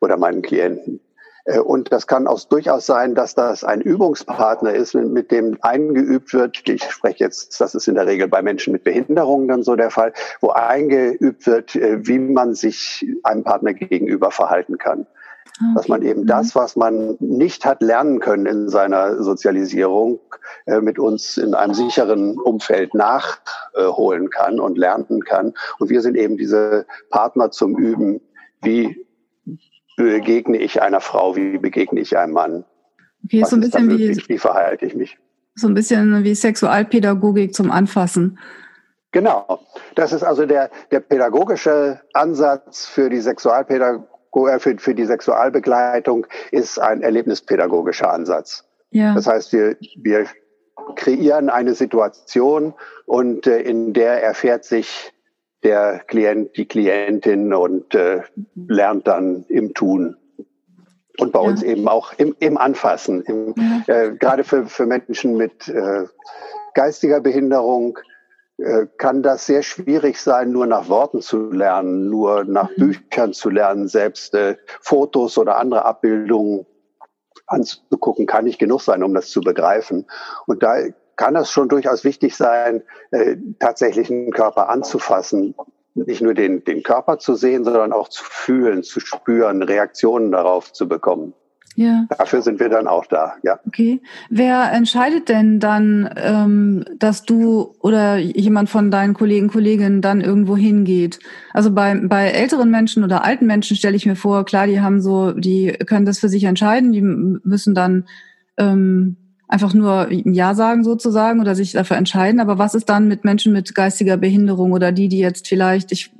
oder 0.00 0.16
meinen 0.16 0.42
Klienten. 0.42 1.00
Äh, 1.48 1.58
und 1.58 1.92
das 1.92 2.06
kann 2.06 2.26
auch 2.26 2.40
durchaus 2.44 2.86
sein, 2.86 3.14
dass 3.14 3.34
das 3.34 3.64
ein 3.64 3.80
Übungspartner 3.80 4.74
ist, 4.74 4.94
mit 4.94 5.30
dem 5.30 5.58
eingeübt 5.62 6.32
wird. 6.32 6.68
Ich 6.68 6.84
spreche 6.84 7.24
jetzt, 7.24 7.60
das 7.60 7.74
ist 7.74 7.88
in 7.88 7.94
der 7.94 8.06
Regel 8.06 8.28
bei 8.28 8.42
Menschen 8.42 8.72
mit 8.72 8.84
Behinderungen 8.84 9.48
dann 9.48 9.62
so 9.62 9.74
der 9.74 9.90
Fall, 9.90 10.12
wo 10.40 10.50
eingeübt 10.50 11.46
wird, 11.46 11.74
äh, 11.74 12.06
wie 12.06 12.18
man 12.18 12.54
sich 12.54 13.06
einem 13.22 13.44
Partner 13.44 13.74
gegenüber 13.74 14.30
verhalten 14.30 14.78
kann. 14.78 15.06
Okay. 15.60 15.72
Dass 15.74 15.88
man 15.88 16.02
eben 16.02 16.26
das, 16.26 16.54
mhm. 16.54 16.60
was 16.60 16.76
man 16.76 17.16
nicht 17.18 17.64
hat 17.64 17.82
lernen 17.82 18.20
können 18.20 18.46
in 18.46 18.68
seiner 18.68 19.20
Sozialisierung, 19.22 20.20
äh, 20.66 20.80
mit 20.80 20.98
uns 20.98 21.36
in 21.36 21.54
einem 21.54 21.74
sicheren 21.74 22.38
Umfeld 22.38 22.94
nachholen 22.94 24.30
kann 24.30 24.60
und 24.60 24.78
lernen 24.78 25.24
kann. 25.24 25.54
Und 25.78 25.88
wir 25.90 26.02
sind 26.02 26.16
eben 26.16 26.36
diese 26.36 26.86
Partner 27.10 27.50
zum 27.50 27.76
Üben, 27.76 28.20
wie 28.62 29.07
begegne 30.04 30.58
ich 30.58 30.80
einer 30.80 31.00
Frau, 31.00 31.36
wie 31.36 31.58
begegne 31.58 32.00
ich 32.00 32.16
einem 32.16 32.32
Mann? 32.32 32.64
Okay, 33.24 33.42
Was 33.42 33.50
so 33.50 33.56
ein 33.56 33.60
bisschen 33.60 33.90
wie, 33.90 34.16
wie 34.28 34.38
verhalte 34.38 34.86
ich 34.86 34.94
mich? 34.94 35.18
So 35.54 35.66
ein 35.66 35.74
bisschen 35.74 36.24
wie 36.24 36.34
Sexualpädagogik 36.34 37.52
zum 37.54 37.70
Anfassen. 37.70 38.38
Genau. 39.10 39.60
Das 39.94 40.12
ist 40.12 40.22
also 40.22 40.46
der, 40.46 40.70
der 40.90 41.00
pädagogische 41.00 42.00
Ansatz 42.12 42.86
für 42.86 43.10
die 43.10 43.20
Sexualpädagogik, 43.20 44.06
äh, 44.54 44.58
für, 44.58 44.78
für 44.78 44.94
die 44.94 45.04
Sexualbegleitung 45.04 46.26
ist 46.52 46.78
ein 46.78 47.02
erlebnispädagogischer 47.02 48.12
Ansatz. 48.12 48.64
Ja. 48.90 49.14
Das 49.14 49.26
heißt, 49.26 49.52
wir, 49.52 49.76
wir 49.96 50.26
kreieren 50.94 51.50
eine 51.50 51.74
Situation 51.74 52.74
und 53.06 53.46
äh, 53.46 53.60
in 53.60 53.92
der 53.92 54.22
erfährt 54.22 54.64
sich 54.64 55.12
der 55.62 56.00
Klient, 56.06 56.56
die 56.56 56.66
Klientin 56.66 57.52
und 57.52 57.94
äh, 57.94 58.22
lernt 58.54 59.06
dann 59.06 59.44
im 59.48 59.74
Tun. 59.74 60.16
Und 61.18 61.32
bei 61.32 61.42
ja. 61.42 61.48
uns 61.48 61.62
eben 61.62 61.88
auch 61.88 62.12
im, 62.16 62.36
im 62.38 62.56
Anfassen. 62.56 63.22
Im, 63.22 63.54
ja. 63.56 63.94
äh, 63.94 64.16
gerade 64.16 64.44
für, 64.44 64.66
für 64.66 64.86
Menschen 64.86 65.36
mit 65.36 65.68
äh, 65.68 66.04
geistiger 66.74 67.20
Behinderung 67.20 67.98
äh, 68.58 68.86
kann 68.98 69.22
das 69.22 69.46
sehr 69.46 69.62
schwierig 69.62 70.20
sein, 70.20 70.50
nur 70.52 70.66
nach 70.66 70.88
Worten 70.88 71.20
zu 71.20 71.50
lernen, 71.50 72.08
nur 72.08 72.44
nach 72.44 72.70
mhm. 72.76 72.92
Büchern 72.92 73.32
zu 73.32 73.50
lernen, 73.50 73.88
selbst 73.88 74.34
äh, 74.34 74.56
Fotos 74.80 75.38
oder 75.38 75.58
andere 75.58 75.84
Abbildungen 75.84 76.66
anzugucken, 77.46 78.26
kann 78.26 78.44
nicht 78.44 78.58
genug 78.58 78.82
sein, 78.82 79.02
um 79.02 79.14
das 79.14 79.30
zu 79.30 79.40
begreifen. 79.40 80.06
Und 80.46 80.62
da 80.62 80.76
kann 81.18 81.36
es 81.36 81.50
schon 81.50 81.68
durchaus 81.68 82.04
wichtig 82.04 82.34
sein, 82.34 82.82
äh, 83.10 83.36
tatsächlich 83.58 84.10
einen 84.10 84.30
Körper 84.30 84.70
anzufassen, 84.70 85.54
nicht 85.94 86.22
nur 86.22 86.32
den, 86.32 86.64
den 86.64 86.82
Körper 86.82 87.18
zu 87.18 87.34
sehen, 87.34 87.64
sondern 87.64 87.92
auch 87.92 88.08
zu 88.08 88.24
fühlen, 88.24 88.82
zu 88.82 89.00
spüren, 89.00 89.62
Reaktionen 89.62 90.32
darauf 90.32 90.72
zu 90.72 90.88
bekommen. 90.88 91.34
Ja. 91.74 92.06
Dafür 92.18 92.42
sind 92.42 92.58
wir 92.58 92.68
dann 92.68 92.88
auch 92.88 93.06
da, 93.06 93.34
ja. 93.42 93.60
Okay. 93.66 94.00
Wer 94.30 94.72
entscheidet 94.72 95.28
denn 95.28 95.60
dann, 95.60 96.10
ähm, 96.16 96.84
dass 96.98 97.24
du 97.24 97.74
oder 97.80 98.16
jemand 98.16 98.68
von 98.68 98.90
deinen 98.90 99.14
Kollegen, 99.14 99.48
Kolleginnen 99.48 100.00
dann 100.00 100.20
irgendwo 100.20 100.56
hingeht? 100.56 101.20
Also 101.52 101.72
bei, 101.72 101.94
bei 101.94 102.30
älteren 102.30 102.70
Menschen 102.70 103.04
oder 103.04 103.24
alten 103.24 103.46
Menschen 103.46 103.76
stelle 103.76 103.96
ich 103.96 104.06
mir 104.06 104.16
vor, 104.16 104.44
klar, 104.44 104.66
die 104.66 104.80
haben 104.80 105.00
so, 105.00 105.32
die 105.32 105.68
können 105.86 106.06
das 106.06 106.18
für 106.18 106.28
sich 106.28 106.44
entscheiden, 106.44 106.92
die 106.92 107.02
müssen 107.02 107.74
dann 107.76 108.08
ähm, 108.56 109.27
einfach 109.48 109.74
nur 109.74 110.08
ein 110.08 110.34
Ja 110.34 110.54
sagen 110.54 110.84
sozusagen 110.84 111.40
oder 111.40 111.54
sich 111.54 111.72
dafür 111.72 111.96
entscheiden. 111.96 112.40
Aber 112.40 112.58
was 112.58 112.74
ist 112.74 112.88
dann 112.88 113.08
mit 113.08 113.24
Menschen 113.24 113.52
mit 113.52 113.74
geistiger 113.74 114.16
Behinderung 114.16 114.72
oder 114.72 114.92
die, 114.92 115.08
die 115.08 115.18
jetzt 115.18 115.48
vielleicht, 115.48 115.90
ich 115.90 116.10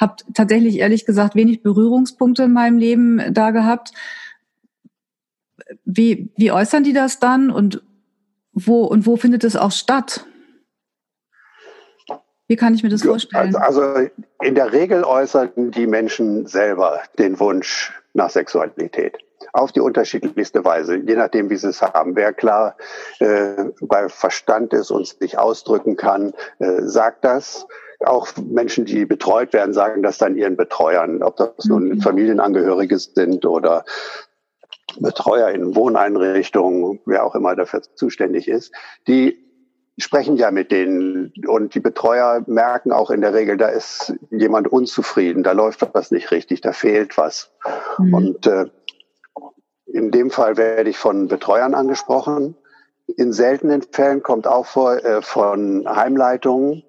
habe 0.00 0.16
tatsächlich 0.34 0.78
ehrlich 0.78 1.06
gesagt 1.06 1.34
wenig 1.34 1.62
Berührungspunkte 1.62 2.44
in 2.44 2.52
meinem 2.52 2.78
Leben 2.78 3.22
da 3.32 3.52
gehabt 3.52 3.92
wie, 5.84 6.30
wie 6.36 6.52
äußern 6.52 6.84
die 6.84 6.92
das 6.92 7.18
dann 7.18 7.50
und 7.50 7.82
wo, 8.52 8.84
und 8.84 9.06
wo 9.06 9.16
findet 9.16 9.44
es 9.44 9.56
auch 9.56 9.72
statt? 9.72 10.26
Wie 12.48 12.56
kann 12.56 12.74
ich 12.74 12.82
mir 12.82 12.90
das 12.90 13.02
vorstellen? 13.02 13.56
Also, 13.56 13.80
also 13.80 14.08
in 14.42 14.54
der 14.54 14.72
Regel 14.72 15.04
äußern 15.04 15.70
die 15.70 15.86
Menschen 15.86 16.46
selber 16.46 17.00
den 17.18 17.40
Wunsch 17.40 17.92
nach 18.12 18.28
Sexualität 18.28 19.16
auf 19.52 19.72
die 19.72 19.80
unterschiedlichste 19.80 20.64
Weise, 20.64 20.96
je 20.96 21.14
nachdem, 21.14 21.50
wie 21.50 21.56
sie 21.56 21.68
es 21.68 21.82
haben. 21.82 22.16
Wer 22.16 22.32
klar 22.32 22.76
äh, 23.20 23.64
bei 23.80 24.08
Verstand 24.08 24.72
ist 24.72 24.90
und 24.90 25.06
sich 25.06 25.38
ausdrücken 25.38 25.96
kann, 25.96 26.32
äh, 26.58 26.82
sagt 26.82 27.24
das. 27.24 27.66
Auch 28.04 28.28
Menschen, 28.36 28.84
die 28.84 29.04
betreut 29.04 29.52
werden, 29.52 29.74
sagen 29.74 30.02
das 30.02 30.18
dann 30.18 30.36
ihren 30.36 30.56
Betreuern, 30.56 31.22
ob 31.22 31.36
das 31.36 31.66
nun 31.66 31.88
mhm. 31.88 32.00
Familienangehörige 32.00 32.98
sind 32.98 33.46
oder 33.46 33.84
Betreuer 34.98 35.50
in 35.50 35.76
Wohneinrichtungen, 35.76 37.00
wer 37.06 37.24
auch 37.24 37.34
immer 37.34 37.54
dafür 37.54 37.82
zuständig 37.94 38.48
ist, 38.48 38.72
die 39.06 39.38
sprechen 39.98 40.36
ja 40.36 40.50
mit 40.50 40.72
denen 40.72 41.32
und 41.46 41.74
die 41.74 41.80
Betreuer 41.80 42.42
merken 42.46 42.92
auch 42.92 43.10
in 43.10 43.20
der 43.20 43.34
Regel, 43.34 43.56
da 43.56 43.68
ist 43.68 44.14
jemand 44.30 44.66
unzufrieden, 44.68 45.42
da 45.42 45.52
läuft 45.52 45.86
was 45.92 46.10
nicht 46.10 46.30
richtig, 46.30 46.60
da 46.60 46.72
fehlt 46.72 47.18
was. 47.18 47.52
Mhm. 47.98 48.14
Und 48.14 48.46
äh, 48.46 48.66
in 49.92 50.10
dem 50.10 50.30
Fall 50.30 50.56
werde 50.56 50.90
ich 50.90 50.98
von 50.98 51.28
Betreuern 51.28 51.74
angesprochen. 51.74 52.56
In 53.16 53.32
seltenen 53.32 53.82
Fällen 53.82 54.22
kommt 54.22 54.46
auch 54.46 54.66
vor 54.66 55.04
äh, 55.04 55.22
von 55.22 55.84
Heimleitungen, 55.86 56.82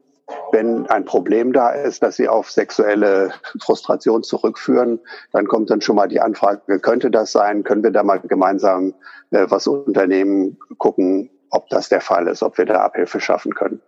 wenn 0.52 0.88
ein 0.88 1.06
Problem 1.06 1.52
da 1.52 1.72
ist, 1.72 2.02
dass 2.02 2.16
sie 2.16 2.30
auf 2.30 2.50
sexuelle 2.50 3.34
Frustration 3.62 4.24
zurückführen, 4.24 5.00
dann 5.32 5.48
kommt 5.48 5.70
dann 5.70 5.82
schon 5.82 5.96
mal 5.96 6.08
die 6.08 6.22
Anfrage, 6.22 6.80
könnte 6.80 7.12
das 7.12 7.32
sein? 7.32 7.64
Können 7.64 7.84
wir 7.84 7.92
da 7.92 8.04
mal 8.04 8.20
gemeinsam 8.20 8.94
äh, 9.32 9.46
was 9.50 9.68
unternehmen, 9.68 10.58
gucken, 10.78 11.30
ob 11.50 11.70
das 11.70 11.90
der 11.90 12.02
Fall 12.02 12.28
ist, 12.28 12.42
ob 12.42 12.58
wir 12.58 12.66
da 12.66 12.82
Abhilfe 12.82 13.20
schaffen 13.20 13.54
können. 13.54 13.82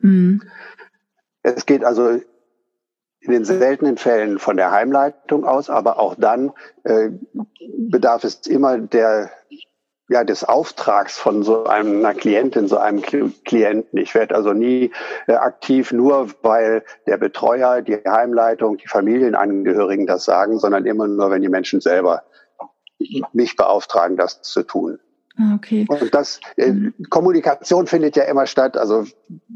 Mhm. 0.00 0.42
Es 1.42 1.66
geht 1.66 1.84
also 1.84 2.20
in 3.20 3.32
den 3.32 3.44
seltenen 3.44 3.96
Fällen 3.96 4.38
von 4.38 4.56
der 4.56 4.70
Heimleitung 4.70 5.44
aus, 5.44 5.70
aber 5.70 5.98
auch 5.98 6.14
dann 6.16 6.52
äh, 6.84 7.10
bedarf 7.76 8.24
es 8.24 8.46
immer 8.46 8.78
der 8.78 9.30
ja, 10.08 10.22
des 10.22 10.44
Auftrags 10.44 11.18
von 11.18 11.42
so 11.42 11.64
einer 11.64 12.14
Klientin, 12.14 12.68
so 12.68 12.78
einem 12.78 13.02
Klienten. 13.02 13.98
Ich 13.98 14.14
werde 14.14 14.36
also 14.36 14.52
nie 14.52 14.92
äh, 15.26 15.32
aktiv, 15.32 15.92
nur 15.92 16.28
weil 16.42 16.84
der 17.06 17.16
Betreuer, 17.16 17.82
die 17.82 17.96
Heimleitung, 18.06 18.76
die 18.76 18.86
Familienangehörigen 18.86 20.06
das 20.06 20.24
sagen, 20.24 20.58
sondern 20.60 20.86
immer 20.86 21.08
nur, 21.08 21.30
wenn 21.30 21.42
die 21.42 21.48
Menschen 21.48 21.80
selber 21.80 22.22
mich 23.32 23.56
beauftragen, 23.56 24.16
das 24.16 24.42
zu 24.42 24.62
tun. 24.62 25.00
Ah, 25.38 25.54
okay. 25.54 25.84
Und 25.88 26.14
das 26.14 26.40
äh, 26.56 26.72
Kommunikation 27.10 27.86
findet 27.86 28.16
ja 28.16 28.24
immer 28.24 28.46
statt. 28.46 28.76
Also 28.76 29.04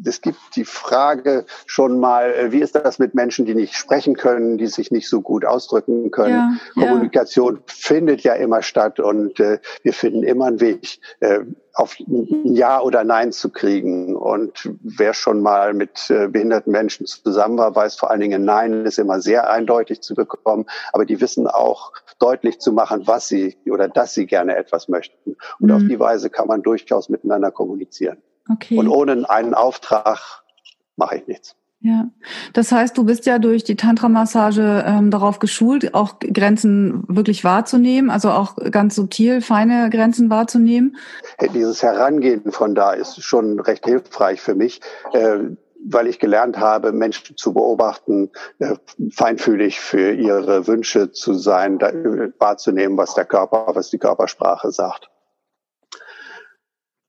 es 0.05 0.21
gibt 0.21 0.39
die 0.55 0.67
Frage 0.67 1.47
schon 1.65 1.99
mal, 1.99 2.33
äh, 2.33 2.53
wie 2.53 2.61
ist 2.61 2.75
das 2.75 2.99
mit 2.99 3.15
Menschen, 3.15 3.47
die 3.47 3.55
nicht 3.55 3.75
sprechen 3.75 4.15
können, 4.15 4.59
die 4.59 4.67
sich 4.67 4.91
nicht 4.91 5.09
so 5.09 5.23
gut 5.23 5.47
ausdrücken 5.47 6.11
können? 6.11 6.61
Ja, 6.77 6.83
Kommunikation 6.83 7.57
ja. 7.57 7.63
findet 7.67 8.21
ja 8.23 8.35
immer 8.35 8.61
statt 8.61 9.01
und 9.01 9.41
äh, 9.41 9.59
wir 9.83 9.95
finden 9.95 10.23
immer 10.23 10.47
einen 10.47 10.61
Weg, 10.61 10.99
äh, 11.21 11.41
auf 11.75 11.97
ein 12.01 12.55
Ja 12.55 12.81
oder 12.81 13.05
Nein 13.05 13.33
zu 13.33 13.51
kriegen. 13.51 14.17
Und 14.17 14.69
wer 14.83 15.15
schon 15.15 15.41
mal 15.41 15.73
mit 15.73 16.11
äh, 16.11 16.29
behinderten 16.29 16.73
Menschen 16.73 17.07
zusammen 17.07 17.59
war, 17.59 17.75
weiß 17.75 17.97
vor 17.97 18.11
allen 18.11 18.21
Dingen, 18.21 18.45
Nein 18.45 18.85
ist 18.85 18.99
immer 18.99 19.21
sehr 19.21 19.51
eindeutig 19.51 20.01
zu 20.01 20.15
bekommen. 20.15 20.67
Aber 20.93 21.05
die 21.05 21.21
wissen 21.21 21.47
auch 21.47 21.93
deutlich 22.19 22.59
zu 22.59 22.73
machen, 22.73 23.07
was 23.07 23.29
sie 23.29 23.57
oder 23.71 23.89
dass 23.89 24.15
sie 24.15 24.27
gerne 24.27 24.57
etwas 24.57 24.89
möchten. 24.89 25.37
Und 25.59 25.70
mhm. 25.71 25.77
auf 25.77 25.89
die 25.89 26.01
Weise 26.01 26.31
kann 26.31 26.49
man 26.49 26.63
durchaus 26.63 27.09
miteinander 27.09 27.51
kommunizieren. 27.51 28.19
Okay. 28.51 28.77
Und 28.77 28.89
ohne 28.89 29.29
einen 29.29 29.55
Auftrag 29.55 30.43
mache 30.97 31.17
ich 31.17 31.27
nichts. 31.27 31.57
Ja, 31.83 32.11
das 32.53 32.73
heißt, 32.73 32.99
du 32.99 33.05
bist 33.05 33.25
ja 33.25 33.39
durch 33.39 33.65
die 33.65 33.75
Tantra-Massage 33.75 34.85
ähm, 34.87 35.11
darauf 35.11 35.39
geschult, 35.39 35.95
auch 35.95 36.19
Grenzen 36.19 37.05
wirklich 37.09 37.43
wahrzunehmen, 37.43 38.11
also 38.11 38.31
auch 38.31 38.57
ganz 38.71 38.97
subtil 38.97 39.41
feine 39.41 39.89
Grenzen 39.89 40.29
wahrzunehmen. 40.29 40.99
Dieses 41.55 41.83
Herangehen 41.83 42.53
von 42.53 42.75
da 42.75 42.93
ist 42.93 43.23
schon 43.23 43.61
recht 43.61 43.87
hilfreich 43.87 44.43
für 44.43 44.55
mich, 44.55 44.83
äh, 45.15 45.39
weil 45.83 46.07
ich 46.07 46.19
gelernt 46.19 46.59
habe, 46.59 46.93
Menschen 46.93 47.39
zu 47.39 47.55
beobachten, 47.55 48.31
äh, 48.59 48.75
feinfühlig 49.11 49.81
für 49.81 50.13
ihre 50.13 50.67
Wünsche 50.67 51.13
zu 51.13 51.33
sein, 51.33 51.81
äh, 51.81 52.31
wahrzunehmen, 52.39 52.99
was 52.99 53.15
der 53.15 53.25
Körper, 53.25 53.69
was 53.75 53.89
die 53.89 53.99
Körpersprache 53.99 54.71
sagt. 54.71 55.10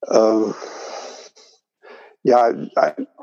Äh, 0.07 0.53
ja, 2.23 2.53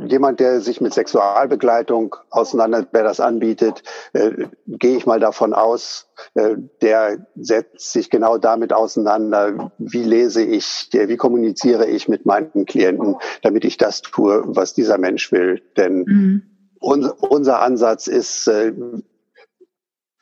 jemand, 0.00 0.40
der 0.40 0.60
sich 0.60 0.80
mit 0.80 0.92
Sexualbegleitung 0.92 2.16
auseinander, 2.30 2.84
wer 2.90 3.04
das 3.04 3.20
anbietet, 3.20 3.84
äh, 4.12 4.46
gehe 4.66 4.96
ich 4.96 5.06
mal 5.06 5.20
davon 5.20 5.54
aus, 5.54 6.08
äh, 6.34 6.56
der 6.82 7.24
setzt 7.36 7.92
sich 7.92 8.10
genau 8.10 8.38
damit 8.38 8.72
auseinander, 8.72 9.70
wie 9.78 10.02
lese 10.02 10.42
ich, 10.42 10.88
wie 10.92 11.16
kommuniziere 11.16 11.86
ich 11.86 12.08
mit 12.08 12.26
meinen 12.26 12.66
Klienten, 12.66 13.16
damit 13.42 13.64
ich 13.64 13.76
das 13.76 14.02
tue, 14.02 14.42
was 14.46 14.74
dieser 14.74 14.98
Mensch 14.98 15.30
will. 15.30 15.62
Denn 15.76 15.98
mhm. 15.98 16.42
unser, 16.80 17.22
unser 17.22 17.60
Ansatz 17.60 18.08
ist 18.08 18.48
äh, 18.48 18.72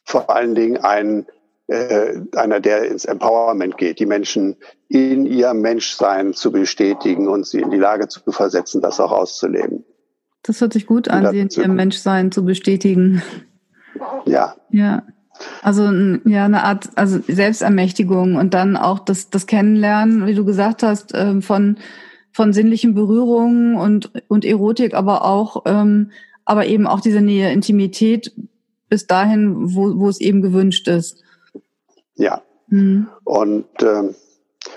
vor 0.05 0.29
allen 0.29 0.55
Dingen 0.55 0.77
ein 0.77 1.27
äh, 1.69 2.21
einer, 2.37 2.61
der 2.61 2.91
ins 2.91 3.05
Empowerment 3.05 3.77
geht, 3.77 3.99
die 3.99 4.07
Menschen 4.07 4.57
in 4.89 5.27
ihr 5.27 5.53
Menschsein 5.53 6.33
zu 6.33 6.53
bestätigen 6.53 7.29
und 7.29 7.47
sie 7.47 7.61
in 7.61 7.71
die 7.71 7.79
Lage 7.79 8.09
zu 8.09 8.21
versetzen, 8.31 8.81
das 8.81 9.01
auch 9.01 9.13
auszuleben. 9.13 9.85
Das 10.43 10.61
hört 10.61 10.73
sich 10.73 10.87
gut 10.87 11.09
an, 11.09 11.29
sie 11.33 11.41
in 11.41 11.49
ihrem 11.49 11.75
Menschsein 11.75 12.31
zu 12.31 12.45
bestätigen. 12.45 13.21
Ja. 14.27 14.55
Ja. 14.71 15.03
Also 15.63 15.91
ja, 16.25 16.45
eine 16.45 16.63
Art 16.65 16.91
also 16.95 17.19
Selbstermächtigung 17.27 18.37
und 18.37 18.55
dann 18.55 18.77
auch 18.77 19.01
das, 19.01 19.29
das 19.29 19.47
Kennenlernen, 19.47 20.27
wie 20.27 20.35
du 20.35 20.45
gesagt 20.45 20.83
hast, 20.83 21.13
ähm, 21.15 21.43
von, 21.43 21.79
von 22.33 22.53
sinnlichen 22.53 22.95
Berührungen 22.95 23.77
und, 23.77 24.13
und 24.29 24.45
Erotik, 24.45 24.95
aber 24.95 25.25
auch, 25.25 25.65
ähm, 25.67 26.11
aber 26.45 26.67
eben 26.67 26.87
auch 26.87 27.01
diese 27.01 27.21
Nähe, 27.21 27.53
Intimität 27.53 28.33
bis 28.89 29.07
dahin, 29.07 29.75
wo, 29.75 29.99
wo 29.99 30.09
es 30.09 30.21
eben 30.21 30.43
gewünscht 30.43 30.87
ist. 30.89 31.23
Ja. 32.17 32.43
Mhm. 32.69 33.09
Und 33.25 33.69
ähm, 33.83 34.15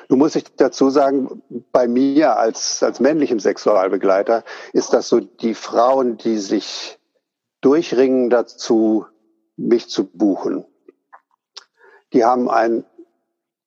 Du 0.07 0.15
musst 0.15 0.35
ich 0.35 0.43
dazu 0.55 0.89
sagen, 0.89 1.41
bei 1.71 1.87
mir 1.87 2.37
als, 2.37 2.83
als 2.83 2.99
männlichem 2.99 3.39
Sexualbegleiter 3.39 4.43
ist 4.73 4.93
das 4.93 5.07
so 5.09 5.19
die 5.19 5.53
Frauen, 5.53 6.17
die 6.17 6.37
sich 6.37 6.99
durchringen 7.61 8.29
dazu, 8.29 9.05
mich 9.57 9.89
zu 9.89 10.05
buchen. 10.05 10.65
Die 12.13 12.23
haben 12.23 12.49
ein 12.49 12.85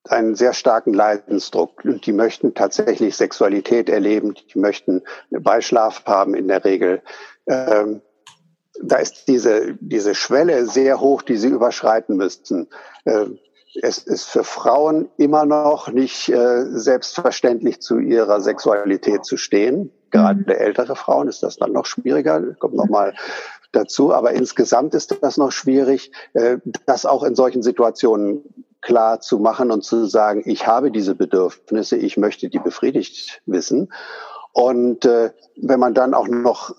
einen 0.09 0.35
sehr 0.35 0.52
starken 0.52 0.93
Leidensdruck 0.93 1.85
und 1.85 2.05
die 2.07 2.12
möchten 2.12 2.55
tatsächlich 2.55 3.17
Sexualität 3.17 3.88
erleben, 3.88 4.35
die 4.35 4.59
möchten 4.59 5.02
Beischlaf 5.31 6.05
haben 6.07 6.35
in 6.35 6.49
der 6.49 6.64
Regel. 6.64 7.02
Ähm, 7.47 8.02
da 8.83 8.97
ist 8.97 9.29
diese, 9.29 9.76
diese 9.81 10.17
Schwelle 10.17 10.67
sehr 10.67 11.00
hoch, 11.00 11.23
die 11.23 11.37
sie 11.37 11.49
überschreiten 11.49 12.17
müssten. 12.17 12.69
Ähm, 13.07 13.38
es 13.81 13.99
ist 13.99 14.25
für 14.25 14.45
Frauen 14.45 15.09
immer 15.17 15.47
noch 15.47 15.88
nicht 15.88 16.29
äh, 16.29 16.64
selbstverständlich 16.71 17.81
zu 17.81 17.99
ihrer 17.99 18.41
Sexualität 18.41 19.25
zu 19.25 19.37
stehen. 19.37 19.91
Gerade 20.11 20.41
mhm. 20.41 20.49
ältere 20.49 20.97
Frauen 20.97 21.29
ist 21.29 21.43
das 21.43 21.57
dann 21.57 21.73
noch 21.73 21.87
schwieriger. 21.87 22.55
Kommt 22.59 22.75
nochmal 22.75 23.14
dazu. 23.73 24.12
Aber 24.12 24.33
insgesamt 24.33 24.95
ist 24.95 25.17
das 25.23 25.37
noch 25.38 25.52
schwierig, 25.52 26.12
äh, 26.35 26.59
das 26.87 27.07
auch 27.07 27.23
in 27.23 27.35
solchen 27.35 27.62
Situationen 27.62 28.43
klar 28.83 29.21
zu 29.21 29.38
machen 29.38 29.71
und 29.71 29.85
zu 29.85 30.07
sagen, 30.07 30.43
ich 30.45 30.67
habe 30.67 30.91
diese 30.91 31.14
Bedürfnisse, 31.14 31.97
ich 31.97 32.17
möchte 32.17 32.50
die 32.50 32.59
befriedigt 32.59 33.41
wissen. 33.47 33.93
Und 34.52 35.07
äh, 35.07 35.31
wenn 35.57 35.81
man 35.81 35.95
dann 35.95 36.14
auch 36.14 36.29
noch 36.29 36.75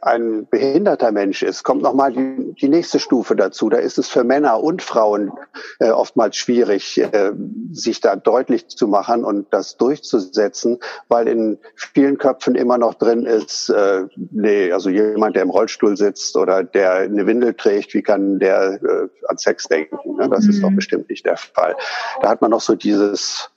ein 0.00 0.46
behinderter 0.48 1.12
Mensch 1.12 1.42
ist, 1.42 1.62
kommt 1.62 1.82
nochmal 1.82 2.12
die, 2.12 2.54
die 2.60 2.68
nächste 2.68 2.98
Stufe 2.98 3.36
dazu. 3.36 3.68
Da 3.68 3.78
ist 3.78 3.98
es 3.98 4.08
für 4.08 4.24
Männer 4.24 4.60
und 4.60 4.82
Frauen 4.82 5.32
äh, 5.78 5.90
oftmals 5.90 6.36
schwierig, 6.36 6.98
äh, 6.98 7.32
sich 7.72 8.00
da 8.00 8.16
deutlich 8.16 8.68
zu 8.68 8.88
machen 8.88 9.24
und 9.24 9.46
das 9.52 9.76
durchzusetzen, 9.76 10.78
weil 11.08 11.28
in 11.28 11.58
vielen 11.74 12.18
Köpfen 12.18 12.54
immer 12.54 12.78
noch 12.78 12.94
drin 12.94 13.26
ist, 13.26 13.68
äh, 13.68 14.06
nee, 14.30 14.72
also 14.72 14.90
jemand, 14.90 15.36
der 15.36 15.42
im 15.42 15.50
Rollstuhl 15.50 15.96
sitzt 15.96 16.36
oder 16.36 16.64
der 16.64 16.94
eine 16.94 17.26
Windel 17.26 17.54
trägt, 17.54 17.94
wie 17.94 18.02
kann 18.02 18.38
der 18.38 18.80
äh, 18.82 19.08
an 19.28 19.38
Sex 19.38 19.68
denken? 19.68 20.16
Ne? 20.16 20.28
Das 20.28 20.44
mhm. 20.44 20.50
ist 20.50 20.62
doch 20.62 20.70
mhm. 20.70 20.76
bestimmt 20.76 21.10
nicht 21.10 21.26
der 21.26 21.36
Fall. 21.36 21.76
Da 22.20 22.30
hat 22.30 22.40
man 22.40 22.50
noch 22.50 22.60
so 22.60 22.74
dieses 22.74 23.51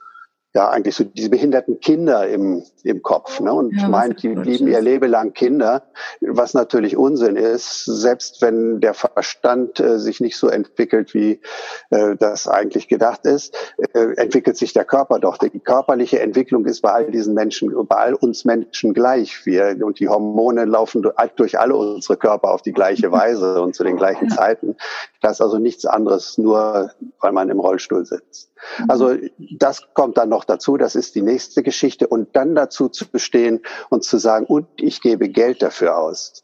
ja 0.55 0.69
eigentlich 0.69 0.95
so 0.95 1.03
diese 1.03 1.29
behinderten 1.29 1.81
Kinder 1.81 2.27
im, 2.27 2.63
im 2.83 3.03
Kopf 3.03 3.41
ne? 3.41 3.53
und 3.53 3.75
ja, 3.75 3.89
meint, 3.89 4.23
die 4.23 4.29
blieben 4.29 4.67
ihr 4.67 4.81
Leben 4.81 5.09
lang 5.11 5.33
Kinder, 5.33 5.83
was 6.21 6.53
natürlich 6.53 6.95
Unsinn 6.95 7.35
ist, 7.35 7.83
selbst 7.83 8.41
wenn 8.41 8.79
der 8.79 8.93
Verstand 8.93 9.81
äh, 9.81 9.99
sich 9.99 10.21
nicht 10.21 10.37
so 10.37 10.47
entwickelt, 10.47 11.13
wie 11.13 11.41
äh, 11.89 12.15
das 12.15 12.47
eigentlich 12.47 12.87
gedacht 12.87 13.25
ist, 13.25 13.53
äh, 13.93 14.13
entwickelt 14.15 14.55
sich 14.55 14.71
der 14.71 14.85
Körper 14.85 15.19
doch. 15.19 15.37
Die 15.37 15.59
körperliche 15.59 16.21
Entwicklung 16.21 16.65
ist 16.65 16.81
bei 16.81 16.91
all 16.91 17.11
diesen 17.11 17.33
Menschen, 17.33 17.73
bei 17.87 17.97
all 17.97 18.13
uns 18.13 18.45
Menschen 18.45 18.93
gleich. 18.93 19.45
Wir, 19.45 19.75
und 19.83 19.99
die 19.99 20.07
Hormone 20.07 20.63
laufen 20.63 21.05
durch 21.35 21.59
alle 21.59 21.75
unsere 21.75 22.15
Körper 22.15 22.51
auf 22.51 22.61
die 22.61 22.73
gleiche 22.73 23.11
Weise 23.11 23.61
und 23.61 23.75
zu 23.75 23.83
den 23.83 23.97
gleichen 23.97 24.29
ja. 24.29 24.35
Zeiten. 24.35 24.77
Das 25.21 25.33
ist 25.33 25.41
also 25.41 25.57
nichts 25.57 25.85
anderes, 25.85 26.37
nur 26.37 26.91
weil 27.19 27.31
man 27.33 27.49
im 27.49 27.59
Rollstuhl 27.59 28.05
sitzt. 28.05 28.51
Mhm. 28.79 28.89
Also 28.89 29.15
das 29.57 29.81
kommt 29.93 30.17
dann 30.17 30.29
noch 30.29 30.44
dazu, 30.45 30.77
das 30.77 30.95
ist 30.95 31.15
die 31.15 31.21
nächste 31.21 31.63
Geschichte. 31.63 32.07
Und 32.07 32.35
dann 32.35 32.55
dazu 32.55 32.89
zu 32.89 33.09
bestehen 33.09 33.61
und 33.89 34.03
zu 34.03 34.17
sagen, 34.17 34.45
und 34.45 34.67
ich 34.77 35.01
gebe 35.01 35.29
Geld 35.29 35.61
dafür 35.61 35.97
aus, 35.97 36.43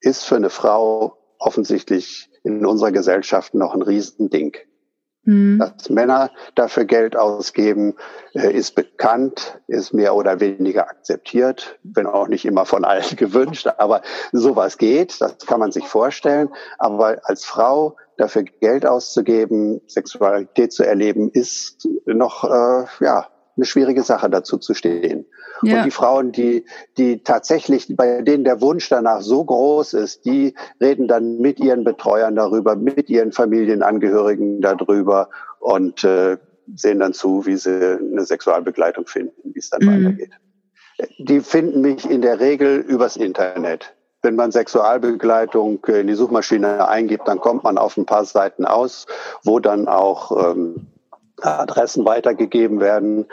ist 0.00 0.24
für 0.24 0.36
eine 0.36 0.50
Frau 0.50 1.16
offensichtlich 1.38 2.30
in 2.44 2.66
unserer 2.66 2.92
Gesellschaft 2.92 3.54
noch 3.54 3.74
ein 3.74 3.82
Riesending. 3.82 4.56
Mhm. 5.24 5.58
Dass 5.60 5.88
Männer 5.88 6.30
dafür 6.56 6.84
Geld 6.84 7.16
ausgeben, 7.16 7.94
äh, 8.34 8.52
ist 8.52 8.74
bekannt, 8.74 9.60
ist 9.68 9.94
mehr 9.94 10.16
oder 10.16 10.40
weniger 10.40 10.88
akzeptiert, 10.88 11.78
wenn 11.84 12.06
auch 12.06 12.26
nicht 12.26 12.44
immer 12.44 12.66
von 12.66 12.84
allen 12.84 13.04
gewünscht, 13.16 13.68
aber 13.78 14.02
sowas 14.32 14.78
geht, 14.78 15.20
das 15.20 15.38
kann 15.46 15.60
man 15.60 15.70
sich 15.70 15.86
vorstellen. 15.86 16.48
Aber 16.78 17.20
als 17.22 17.44
Frau 17.44 17.96
dafür 18.16 18.42
Geld 18.42 18.84
auszugeben, 18.84 19.80
Sexualität 19.86 20.72
zu 20.72 20.84
erleben, 20.84 21.30
ist 21.30 21.88
noch 22.04 22.42
äh, 22.42 22.86
ja 23.04 23.28
eine 23.62 23.66
schwierige 23.66 24.02
Sache, 24.02 24.28
dazu 24.28 24.58
zu 24.58 24.74
stehen. 24.74 25.24
Ja. 25.62 25.78
Und 25.78 25.84
die 25.86 25.90
Frauen, 25.92 26.32
die, 26.32 26.64
die 26.98 27.22
tatsächlich, 27.22 27.86
bei 27.96 28.22
denen 28.22 28.42
der 28.42 28.60
Wunsch 28.60 28.88
danach 28.88 29.22
so 29.22 29.44
groß 29.44 29.94
ist, 29.94 30.24
die 30.24 30.54
reden 30.80 31.06
dann 31.06 31.38
mit 31.38 31.60
ihren 31.60 31.84
Betreuern 31.84 32.34
darüber, 32.34 32.74
mit 32.74 33.08
ihren 33.08 33.30
Familienangehörigen 33.30 34.60
darüber 34.60 35.28
und 35.60 36.02
äh, 36.02 36.38
sehen 36.74 36.98
dann 36.98 37.12
zu, 37.12 37.46
wie 37.46 37.56
sie 37.56 37.98
eine 38.00 38.24
Sexualbegleitung 38.24 39.06
finden, 39.06 39.52
wie 39.52 39.58
es 39.58 39.70
dann 39.70 39.84
mhm. 39.84 40.04
weitergeht. 40.06 40.30
Die 41.18 41.40
finden 41.40 41.80
mich 41.80 42.08
in 42.10 42.20
der 42.20 42.40
Regel 42.40 42.78
übers 42.78 43.16
Internet. 43.16 43.94
Wenn 44.22 44.36
man 44.36 44.52
Sexualbegleitung 44.52 45.84
in 45.86 46.06
die 46.06 46.14
Suchmaschine 46.14 46.88
eingibt, 46.88 47.26
dann 47.26 47.40
kommt 47.40 47.64
man 47.64 47.78
auf 47.78 47.96
ein 47.96 48.06
paar 48.06 48.24
Seiten 48.24 48.64
aus, 48.64 49.06
wo 49.42 49.58
dann 49.58 49.88
auch 49.88 50.52
ähm, 50.52 50.91
Adressen 51.42 52.04
weitergegeben 52.04 52.80
werden. 52.80 53.26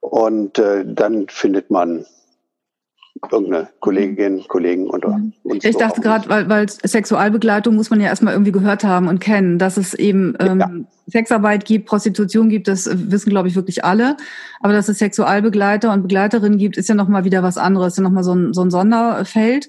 Und 0.00 0.58
äh, 0.58 0.84
dann 0.86 1.26
findet 1.28 1.70
man 1.70 2.06
irgendeine 3.30 3.68
Kollegin, 3.80 4.44
Kollegen 4.48 4.88
und, 4.88 5.04
und 5.04 5.32
Ich 5.44 5.72
so 5.72 5.78
dachte 5.78 6.00
gerade, 6.00 6.28
weil, 6.28 6.48
weil 6.48 6.68
Sexualbegleitung 6.68 7.74
muss 7.74 7.90
man 7.90 8.00
ja 8.00 8.06
erstmal 8.06 8.34
irgendwie 8.34 8.52
gehört 8.52 8.84
haben 8.84 9.08
und 9.08 9.18
kennen, 9.18 9.58
dass 9.58 9.76
es 9.76 9.94
eben 9.94 10.36
ähm, 10.38 10.60
ja. 10.60 10.70
Sexarbeit 11.06 11.64
gibt, 11.64 11.86
Prostitution 11.86 12.48
gibt, 12.48 12.68
das 12.68 12.88
wissen 12.92 13.30
glaube 13.30 13.48
ich 13.48 13.56
wirklich 13.56 13.84
alle. 13.84 14.16
Aber 14.60 14.72
dass 14.72 14.88
es 14.88 14.98
Sexualbegleiter 14.98 15.92
und 15.92 16.02
Begleiterinnen 16.02 16.58
gibt, 16.58 16.76
ist 16.76 16.88
ja 16.88 16.94
nochmal 16.94 17.24
wieder 17.24 17.42
was 17.42 17.58
anderes, 17.58 17.94
ist 17.94 17.98
ja 17.98 18.04
nochmal 18.04 18.24
so 18.24 18.34
ein, 18.34 18.54
so 18.54 18.62
ein 18.62 18.70
Sonderfeld. 18.70 19.68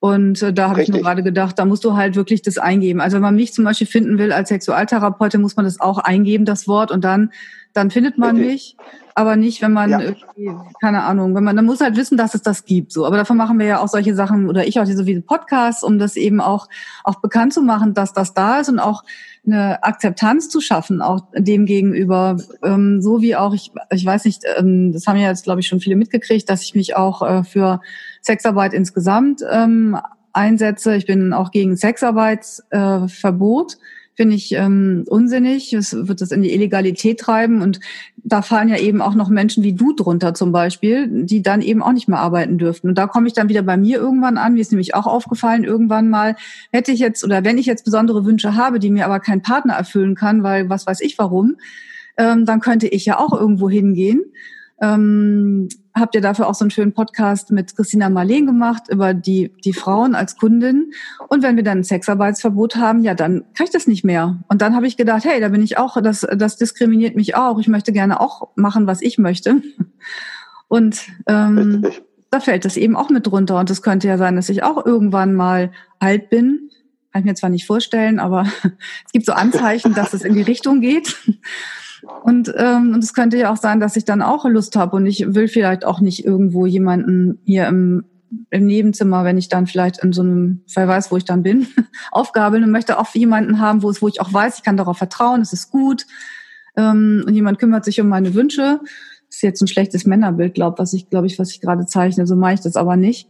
Und 0.00 0.42
äh, 0.42 0.52
da 0.52 0.70
habe 0.70 0.82
ich 0.82 0.88
nur 0.88 1.00
gerade 1.00 1.24
gedacht, 1.24 1.58
da 1.58 1.64
musst 1.64 1.84
du 1.84 1.96
halt 1.96 2.14
wirklich 2.14 2.42
das 2.42 2.56
eingeben. 2.56 3.00
Also 3.00 3.16
wenn 3.16 3.22
man 3.22 3.34
mich 3.34 3.52
zum 3.52 3.64
Beispiel 3.64 3.86
finden 3.86 4.18
will 4.18 4.32
als 4.32 4.48
Sexualtherapeutin, 4.48 5.40
muss 5.40 5.56
man 5.56 5.64
das 5.64 5.80
auch 5.80 5.98
eingeben, 5.98 6.44
das 6.44 6.68
Wort, 6.68 6.92
und 6.92 7.02
dann, 7.02 7.32
dann 7.72 7.90
findet 7.90 8.16
man 8.16 8.36
Richtig. 8.36 8.52
mich. 8.52 8.76
Aber 9.16 9.34
nicht, 9.34 9.60
wenn 9.62 9.72
man 9.72 9.90
ja. 9.90 10.00
irgendwie, 10.00 10.52
keine 10.80 11.02
Ahnung, 11.02 11.34
wenn 11.34 11.42
man, 11.42 11.56
dann 11.56 11.64
muss 11.64 11.80
halt 11.80 11.96
wissen, 11.96 12.16
dass 12.16 12.36
es 12.36 12.42
das 12.42 12.64
gibt. 12.64 12.92
So, 12.92 13.04
aber 13.04 13.16
davon 13.16 13.36
machen 13.36 13.58
wir 13.58 13.66
ja 13.66 13.80
auch 13.80 13.88
solche 13.88 14.14
Sachen 14.14 14.48
oder 14.48 14.68
ich 14.68 14.78
auch 14.78 14.84
diese 14.84 15.06
wie 15.06 15.20
Podcasts, 15.20 15.82
um 15.82 15.98
das 15.98 16.14
eben 16.14 16.40
auch 16.40 16.68
auch 17.02 17.16
bekannt 17.16 17.52
zu 17.52 17.60
machen, 17.60 17.94
dass 17.94 18.12
das 18.12 18.32
da 18.32 18.60
ist 18.60 18.68
und 18.68 18.78
auch 18.78 19.02
eine 19.48 19.82
Akzeptanz 19.82 20.48
zu 20.48 20.60
schaffen, 20.60 21.02
auch 21.02 21.22
dem 21.34 21.66
gegenüber, 21.66 22.36
ähm, 22.62 23.02
so 23.02 23.20
wie 23.20 23.34
auch 23.36 23.54
ich, 23.54 23.72
ich 23.90 24.06
weiß 24.06 24.24
nicht, 24.24 24.44
ähm, 24.56 24.92
das 24.92 25.06
haben 25.06 25.18
ja 25.18 25.28
jetzt 25.28 25.44
glaube 25.44 25.60
ich 25.60 25.66
schon 25.66 25.80
viele 25.80 25.96
mitgekriegt, 25.96 26.48
dass 26.48 26.62
ich 26.62 26.74
mich 26.74 26.96
auch 26.96 27.22
äh, 27.22 27.42
für 27.44 27.80
Sexarbeit 28.22 28.74
insgesamt 28.74 29.42
ähm, 29.50 29.98
einsetze. 30.32 30.94
Ich 30.96 31.06
bin 31.06 31.32
auch 31.32 31.50
gegen 31.50 31.76
Sexarbeitsverbot. 31.76 33.72
Äh, 33.72 33.76
Finde 34.18 34.34
ich 34.34 34.50
ähm, 34.50 35.04
unsinnig. 35.06 35.72
Es 35.72 35.94
wird 35.94 36.20
das 36.20 36.32
in 36.32 36.42
die 36.42 36.52
Illegalität 36.52 37.20
treiben. 37.20 37.62
Und 37.62 37.78
da 38.16 38.42
fallen 38.42 38.68
ja 38.68 38.76
eben 38.76 39.00
auch 39.00 39.14
noch 39.14 39.28
Menschen 39.28 39.62
wie 39.62 39.74
du 39.74 39.92
drunter 39.92 40.34
zum 40.34 40.50
Beispiel, 40.50 41.06
die 41.24 41.40
dann 41.40 41.62
eben 41.62 41.84
auch 41.84 41.92
nicht 41.92 42.08
mehr 42.08 42.18
arbeiten 42.18 42.58
dürften. 42.58 42.88
Und 42.88 42.98
da 42.98 43.06
komme 43.06 43.28
ich 43.28 43.32
dann 43.32 43.48
wieder 43.48 43.62
bei 43.62 43.76
mir 43.76 43.98
irgendwann 43.98 44.36
an. 44.36 44.54
Mir 44.54 44.60
ist 44.60 44.72
nämlich 44.72 44.96
auch 44.96 45.06
aufgefallen, 45.06 45.62
irgendwann 45.62 46.08
mal 46.08 46.34
hätte 46.72 46.90
ich 46.90 46.98
jetzt 46.98 47.22
oder 47.22 47.44
wenn 47.44 47.58
ich 47.58 47.66
jetzt 47.66 47.84
besondere 47.84 48.24
Wünsche 48.24 48.56
habe, 48.56 48.80
die 48.80 48.90
mir 48.90 49.06
aber 49.06 49.20
kein 49.20 49.40
Partner 49.40 49.74
erfüllen 49.74 50.16
kann, 50.16 50.42
weil 50.42 50.68
was 50.68 50.84
weiß 50.84 51.00
ich 51.00 51.16
warum, 51.16 51.54
ähm, 52.16 52.44
dann 52.44 52.58
könnte 52.58 52.88
ich 52.88 53.04
ja 53.04 53.20
auch 53.20 53.32
irgendwo 53.32 53.70
hingehen 53.70 54.24
ähm, 54.80 55.68
habt 55.98 56.14
ihr 56.14 56.20
dafür 56.20 56.48
auch 56.48 56.54
so 56.54 56.64
einen 56.64 56.70
schönen 56.70 56.92
Podcast 56.92 57.50
mit 57.50 57.74
Christina 57.76 58.08
Marleen 58.08 58.46
gemacht 58.46 58.84
über 58.88 59.14
die, 59.14 59.52
die 59.64 59.72
Frauen 59.72 60.14
als 60.14 60.36
Kundin. 60.36 60.92
Und 61.28 61.42
wenn 61.42 61.56
wir 61.56 61.62
dann 61.62 61.78
ein 61.78 61.84
Sexarbeitsverbot 61.84 62.76
haben, 62.76 63.02
ja, 63.02 63.14
dann 63.14 63.44
kann 63.54 63.66
ich 63.66 63.72
das 63.72 63.86
nicht 63.86 64.04
mehr. 64.04 64.42
Und 64.48 64.62
dann 64.62 64.74
habe 64.74 64.86
ich 64.86 64.96
gedacht, 64.96 65.24
hey, 65.24 65.40
da 65.40 65.48
bin 65.48 65.62
ich 65.62 65.78
auch, 65.78 66.00
das, 66.02 66.26
das 66.36 66.56
diskriminiert 66.56 67.16
mich 67.16 67.36
auch. 67.36 67.58
Ich 67.58 67.68
möchte 67.68 67.92
gerne 67.92 68.20
auch 68.20 68.48
machen, 68.56 68.86
was 68.86 69.02
ich 69.02 69.18
möchte. 69.18 69.62
Und 70.68 71.06
ähm, 71.26 71.86
da 72.30 72.40
fällt 72.40 72.64
das 72.64 72.76
eben 72.76 72.96
auch 72.96 73.10
mit 73.10 73.26
drunter. 73.26 73.58
Und 73.58 73.70
es 73.70 73.82
könnte 73.82 74.06
ja 74.06 74.18
sein, 74.18 74.36
dass 74.36 74.48
ich 74.48 74.62
auch 74.62 74.84
irgendwann 74.84 75.34
mal 75.34 75.72
alt 75.98 76.30
bin. 76.30 76.70
Kann 77.12 77.22
ich 77.22 77.24
mir 77.24 77.34
zwar 77.34 77.50
nicht 77.50 77.66
vorstellen, 77.66 78.20
aber 78.20 78.46
es 79.06 79.12
gibt 79.12 79.26
so 79.26 79.32
Anzeichen, 79.32 79.94
dass 79.94 80.12
es 80.12 80.22
in 80.22 80.34
die 80.34 80.42
Richtung 80.42 80.80
geht. 80.80 81.16
Und, 82.22 82.52
ähm, 82.56 82.94
und 82.94 83.02
es 83.02 83.14
könnte 83.14 83.38
ja 83.38 83.52
auch 83.52 83.56
sein, 83.56 83.80
dass 83.80 83.96
ich 83.96 84.04
dann 84.04 84.22
auch 84.22 84.44
Lust 84.44 84.76
habe 84.76 84.96
und 84.96 85.06
ich 85.06 85.34
will 85.34 85.48
vielleicht 85.48 85.84
auch 85.84 86.00
nicht 86.00 86.24
irgendwo 86.24 86.66
jemanden 86.66 87.38
hier 87.44 87.66
im, 87.66 88.04
im 88.50 88.66
Nebenzimmer, 88.66 89.24
wenn 89.24 89.38
ich 89.38 89.48
dann 89.48 89.66
vielleicht 89.66 90.02
in 90.02 90.12
so 90.12 90.22
einem, 90.22 90.62
wer 90.74 90.88
weiß, 90.88 91.10
wo 91.10 91.16
ich 91.16 91.24
dann 91.24 91.42
bin, 91.42 91.66
aufgabeln 92.10 92.64
und 92.64 92.70
möchte 92.70 92.98
auch 92.98 93.14
jemanden 93.14 93.60
haben, 93.60 93.82
wo 93.82 93.90
es, 93.90 94.02
wo 94.02 94.08
ich 94.08 94.20
auch 94.20 94.32
weiß, 94.32 94.58
ich 94.58 94.64
kann 94.64 94.76
darauf 94.76 94.98
vertrauen, 94.98 95.40
es 95.40 95.52
ist 95.52 95.70
gut. 95.70 96.06
Ähm, 96.76 97.24
und 97.26 97.34
jemand 97.34 97.58
kümmert 97.58 97.84
sich 97.84 98.00
um 98.00 98.08
meine 98.08 98.34
Wünsche. 98.34 98.80
Das 99.26 99.36
ist 99.36 99.42
jetzt 99.42 99.60
ein 99.60 99.68
schlechtes 99.68 100.06
Männerbild, 100.06 100.54
glaube 100.54 100.78
was 100.78 100.92
ich, 100.92 101.10
glaube 101.10 101.26
ich, 101.26 101.38
was 101.38 101.50
ich 101.50 101.60
gerade 101.60 101.86
zeichne. 101.86 102.26
So 102.26 102.36
mache 102.36 102.54
ich 102.54 102.60
das 102.60 102.76
aber 102.76 102.96
nicht. 102.96 103.28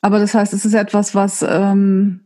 Aber 0.00 0.18
das 0.18 0.34
heißt, 0.34 0.52
es 0.52 0.64
ist 0.64 0.74
etwas, 0.74 1.14
was 1.14 1.44
ähm, 1.46 2.23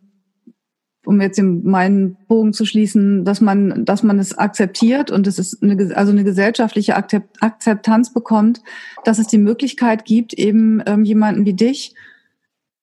um 1.08 1.22
jetzt 1.22 1.40
meinen 1.40 2.18
Bogen 2.28 2.52
zu 2.52 2.66
schließen, 2.66 3.24
dass 3.24 3.40
man, 3.40 3.86
dass 3.86 4.02
man 4.02 4.18
es 4.18 4.36
akzeptiert 4.36 5.10
und 5.10 5.26
es 5.26 5.38
ist 5.38 5.62
eine, 5.62 5.96
also 5.96 6.12
eine 6.12 6.22
gesellschaftliche 6.22 6.96
Akzeptanz 6.96 8.12
bekommt, 8.12 8.60
dass 9.04 9.18
es 9.18 9.26
die 9.26 9.38
Möglichkeit 9.38 10.04
gibt, 10.04 10.34
eben 10.34 10.82
ähm, 10.84 11.04
jemanden 11.04 11.46
wie 11.46 11.54
dich 11.54 11.94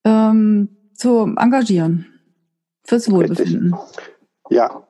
ähm, 0.05 0.69
zu 0.95 1.35
engagieren 1.38 2.07
fürs 2.83 3.11
Wohlbefinden. 3.11 3.75
Richtig. 3.75 4.15
Ja, 4.49 4.83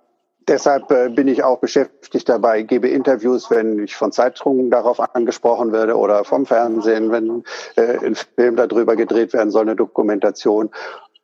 Deshalb 0.47 0.91
äh, 0.91 1.09
bin 1.09 1.27
ich 1.27 1.43
auch 1.43 1.57
beschäftigt 1.57 2.29
dabei, 2.29 2.61
gebe 2.61 2.87
Interviews, 2.87 3.49
wenn 3.49 3.79
ich 3.79 3.95
von 3.95 4.11
Zeitungen 4.11 4.69
darauf 4.69 4.99
angesprochen 5.15 5.71
werde 5.71 5.97
oder 5.97 6.23
vom 6.23 6.45
Fernsehen, 6.45 7.11
wenn 7.11 7.43
äh, 7.75 7.97
ein 8.05 8.13
Film 8.13 8.55
darüber 8.55 8.95
gedreht 8.95 9.33
werden 9.33 9.49
soll, 9.49 9.63
eine 9.63 9.75
Dokumentation. 9.75 10.69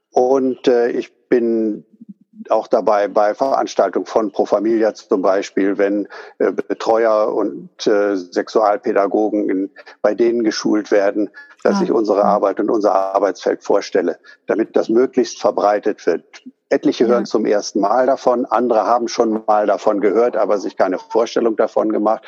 Und 0.10 0.68
äh, 0.68 0.90
ich 0.90 1.14
bin 1.30 1.86
auch 2.50 2.68
dabei 2.68 3.08
bei 3.08 3.34
Veranstaltungen 3.34 4.06
von 4.06 4.32
Pro 4.32 4.46
Familia 4.46 4.94
zum 4.94 5.22
Beispiel, 5.22 5.78
wenn 5.78 6.08
äh, 6.40 6.52
Betreuer 6.52 7.34
und 7.34 7.86
äh, 7.88 8.16
Sexualpädagogen 8.16 9.50
in, 9.50 9.70
bei 10.02 10.14
denen 10.14 10.44
geschult 10.44 10.92
werden, 10.92 11.30
dass 11.64 11.80
ah. 11.80 11.84
ich 11.84 11.92
unsere 11.92 12.24
Arbeit 12.24 12.60
und 12.60 12.70
unser 12.70 12.94
Arbeitsfeld 12.94 13.64
vorstelle, 13.64 14.20
damit 14.48 14.76
das 14.76 14.90
möglichst 14.90 15.40
verbreitet 15.40 16.06
wird. 16.06 16.44
Etliche 16.70 17.06
hören 17.06 17.24
ja. 17.24 17.26
zum 17.26 17.46
ersten 17.46 17.82
Mal 17.82 18.06
davon, 18.06 18.46
andere 18.46 18.86
haben 18.86 19.08
schon 19.08 19.44
mal 19.46 19.68
davon 19.68 20.00
gehört, 20.00 20.38
aber 20.38 20.58
sich 20.58 20.78
keine 20.78 21.00
Vorstellung 21.00 21.58
davon 21.58 21.92
gemacht. 21.92 22.24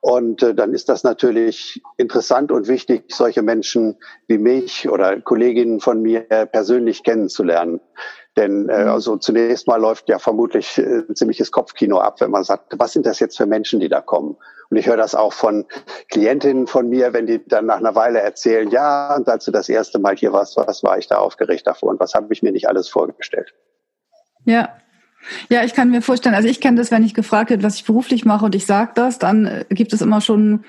Und 0.00 0.42
äh, 0.42 0.54
dann 0.54 0.72
ist 0.72 0.88
das 0.88 1.04
natürlich 1.04 1.82
interessant 1.98 2.50
und 2.52 2.68
wichtig, 2.68 3.04
solche 3.08 3.42
Menschen 3.42 3.96
wie 4.28 4.38
mich 4.38 4.88
oder 4.88 5.20
Kolleginnen 5.20 5.80
von 5.80 6.00
mir 6.00 6.22
persönlich 6.22 7.02
kennenzulernen. 7.04 7.80
Denn 8.36 8.68
äh, 8.68 8.84
mhm. 8.84 8.90
also 8.90 9.16
zunächst 9.16 9.66
mal 9.66 9.80
läuft 9.80 10.08
ja 10.08 10.18
vermutlich 10.18 10.78
äh, 10.78 11.02
ein 11.08 11.16
ziemliches 11.16 11.50
Kopfkino 11.50 11.98
ab, 11.98 12.20
wenn 12.20 12.30
man 12.30 12.44
sagt, 12.44 12.74
was 12.78 12.92
sind 12.92 13.06
das 13.06 13.18
jetzt 13.18 13.36
für 13.36 13.46
Menschen, 13.46 13.80
die 13.80 13.88
da 13.88 14.00
kommen? 14.00 14.36
Und 14.70 14.76
ich 14.76 14.86
höre 14.86 14.96
das 14.96 15.16
auch 15.16 15.32
von 15.32 15.66
Klientinnen 16.10 16.68
von 16.68 16.88
mir, 16.88 17.12
wenn 17.12 17.26
die 17.26 17.44
dann 17.44 17.66
nach 17.66 17.78
einer 17.78 17.96
Weile 17.96 18.20
erzählen, 18.20 18.70
ja, 18.70 19.16
und 19.16 19.28
als 19.28 19.44
du 19.44 19.50
das 19.50 19.68
erste 19.68 19.98
Mal 19.98 20.16
hier 20.16 20.32
warst, 20.32 20.56
was 20.56 20.84
war 20.84 20.96
ich 20.96 21.08
da 21.08 21.16
aufgeregt 21.16 21.66
davor 21.66 21.90
und 21.90 21.98
was 21.98 22.14
habe 22.14 22.32
ich 22.32 22.42
mir 22.42 22.52
nicht 22.52 22.68
alles 22.68 22.88
vorgestellt? 22.88 23.52
Ja. 24.44 24.76
Ja, 25.50 25.64
ich 25.64 25.74
kann 25.74 25.90
mir 25.90 26.00
vorstellen, 26.00 26.34
also 26.34 26.48
ich 26.48 26.62
kenne 26.62 26.78
das, 26.78 26.90
wenn 26.90 27.04
ich 27.04 27.12
gefragt 27.12 27.50
wird, 27.50 27.62
was 27.62 27.74
ich 27.74 27.84
beruflich 27.84 28.24
mache 28.24 28.46
und 28.46 28.54
ich 28.54 28.64
sage 28.64 28.92
das, 28.94 29.18
dann 29.18 29.44
äh, 29.44 29.64
gibt 29.68 29.92
es 29.92 30.00
immer 30.00 30.22
schon 30.22 30.64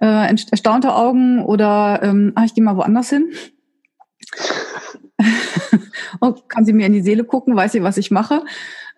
äh, 0.00 0.32
erstaunte 0.50 0.94
Augen 0.94 1.44
oder 1.44 2.00
ähm, 2.02 2.32
ah, 2.36 2.44
ich 2.44 2.54
gehe 2.54 2.62
mal 2.62 2.76
woanders 2.76 3.08
hin. 3.08 3.32
Und 6.20 6.42
kann 6.48 6.64
sie 6.64 6.72
mir 6.72 6.86
in 6.86 6.92
die 6.92 7.02
Seele 7.02 7.24
gucken, 7.24 7.56
weiß 7.56 7.72
sie, 7.72 7.82
was 7.82 7.96
ich 7.96 8.10
mache? 8.10 8.42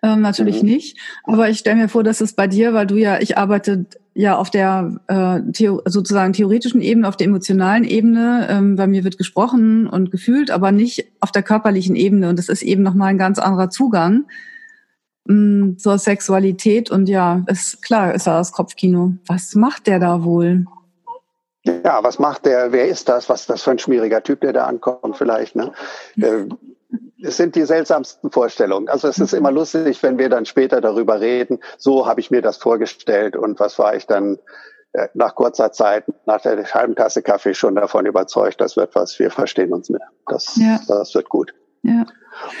Ähm, 0.03 0.21
natürlich 0.21 0.61
mhm. 0.61 0.69
nicht. 0.69 0.97
Aber 1.23 1.49
ich 1.49 1.59
stelle 1.59 1.77
mir 1.77 1.89
vor, 1.89 2.03
dass 2.03 2.21
es 2.21 2.33
bei 2.33 2.47
dir, 2.47 2.73
weil 2.73 2.85
du 2.85 2.95
ja, 2.95 3.19
ich 3.21 3.37
arbeite 3.37 3.85
ja 4.13 4.37
auf 4.37 4.49
der 4.49 4.99
äh, 5.07 5.39
Theo 5.53 5.81
sozusagen 5.85 6.33
theoretischen 6.33 6.81
Ebene, 6.81 7.07
auf 7.07 7.15
der 7.15 7.27
emotionalen 7.27 7.85
Ebene. 7.85 8.47
Ähm, 8.49 8.75
bei 8.75 8.85
mir 8.85 9.03
wird 9.05 9.17
gesprochen 9.17 9.87
und 9.87 10.11
gefühlt, 10.11 10.51
aber 10.51 10.71
nicht 10.71 11.05
auf 11.21 11.31
der 11.31 11.41
körperlichen 11.41 11.95
Ebene. 11.95 12.29
Und 12.29 12.37
das 12.37 12.49
ist 12.49 12.63
eben 12.63 12.83
nochmal 12.83 13.09
ein 13.09 13.17
ganz 13.17 13.39
anderer 13.39 13.69
Zugang 13.69 14.25
mh, 15.25 15.35
mm, 15.35 15.77
zur 15.77 15.97
Sexualität. 15.97 16.91
Und 16.91 17.07
ja, 17.07 17.43
ist 17.47 17.81
klar, 17.81 18.13
ist 18.13 18.27
da 18.27 18.37
das 18.37 18.51
Kopfkino. 18.51 19.13
Was 19.25 19.55
macht 19.55 19.87
der 19.87 19.99
da 19.99 20.23
wohl? 20.23 20.65
Ja, 21.65 22.03
was 22.03 22.19
macht 22.19 22.45
der? 22.45 22.71
Wer 22.71 22.87
ist 22.87 23.07
das? 23.07 23.29
Was 23.29 23.41
ist 23.41 23.49
das 23.49 23.63
für 23.63 23.71
ein 23.71 23.79
schmieriger 23.79 24.21
Typ, 24.21 24.41
der 24.41 24.53
da 24.53 24.65
ankommt 24.65 25.17
vielleicht? 25.17 25.55
Ne? 25.55 25.71
Äh, 26.17 26.45
es 27.21 27.37
sind 27.37 27.55
die 27.55 27.63
seltsamsten 27.63 28.31
Vorstellungen. 28.31 28.89
Also 28.89 29.07
es 29.07 29.17
ist 29.17 29.33
immer 29.33 29.51
lustig, 29.51 30.03
wenn 30.03 30.17
wir 30.17 30.29
dann 30.29 30.45
später 30.45 30.81
darüber 30.81 31.21
reden. 31.21 31.59
So 31.77 32.05
habe 32.05 32.19
ich 32.19 32.31
mir 32.31 32.41
das 32.41 32.57
vorgestellt 32.57 33.35
und 33.37 33.59
was 33.59 33.79
war 33.79 33.95
ich 33.95 34.05
dann 34.07 34.39
äh, 34.91 35.07
nach 35.13 35.35
kurzer 35.35 35.71
Zeit, 35.71 36.05
nach 36.25 36.41
der 36.41 36.63
halben 36.73 36.95
Tasse 36.95 37.21
Kaffee 37.21 37.53
schon 37.53 37.75
davon 37.75 38.05
überzeugt, 38.05 38.59
das 38.59 38.75
wird 38.75 38.93
was, 38.93 39.17
wir 39.19 39.31
verstehen 39.31 39.73
uns 39.73 39.89
mehr. 39.89 40.07
Das, 40.27 40.55
ja. 40.57 40.79
das 40.87 41.15
wird 41.15 41.29
gut. 41.29 41.53
Ja. 41.83 42.05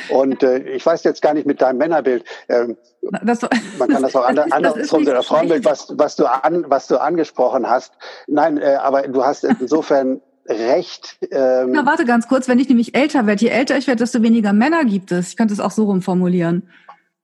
Und 0.09 0.43
äh, 0.43 0.59
ich 0.59 0.85
weiß 0.85 1.03
jetzt 1.03 1.21
gar 1.21 1.33
nicht 1.33 1.47
mit 1.47 1.61
deinem 1.61 1.77
Männerbild. 1.77 2.23
Ähm, 2.47 2.77
das, 3.23 3.41
man 3.79 3.89
kann 3.89 4.03
das 4.03 4.15
auch 4.15 4.31
das 4.35 4.51
andersrum 4.51 5.01
oder 5.01 5.23
Frauenbild, 5.23 5.65
was, 5.65 5.87
was 5.97 6.15
du 6.15 6.25
an, 6.25 6.65
was 6.67 6.87
du 6.87 7.01
angesprochen 7.01 7.69
hast. 7.69 7.93
Nein, 8.27 8.57
äh, 8.57 8.75
aber 8.75 9.03
du 9.03 9.23
hast 9.25 9.43
insofern 9.43 10.21
recht. 10.47 11.17
Ähm, 11.31 11.71
Na, 11.71 11.85
warte 11.85 12.05
ganz 12.05 12.27
kurz, 12.27 12.47
wenn 12.47 12.59
ich 12.59 12.69
nämlich 12.69 12.95
älter 12.95 13.25
werde, 13.25 13.41
je 13.43 13.49
älter 13.49 13.77
ich 13.77 13.87
werde, 13.87 13.99
desto 13.99 14.21
weniger 14.21 14.53
Männer 14.53 14.85
gibt 14.85 15.11
es. 15.11 15.29
Ich 15.29 15.37
könnte 15.37 15.53
es 15.53 15.59
auch 15.59 15.71
so 15.71 15.85
rumformulieren. 15.85 16.69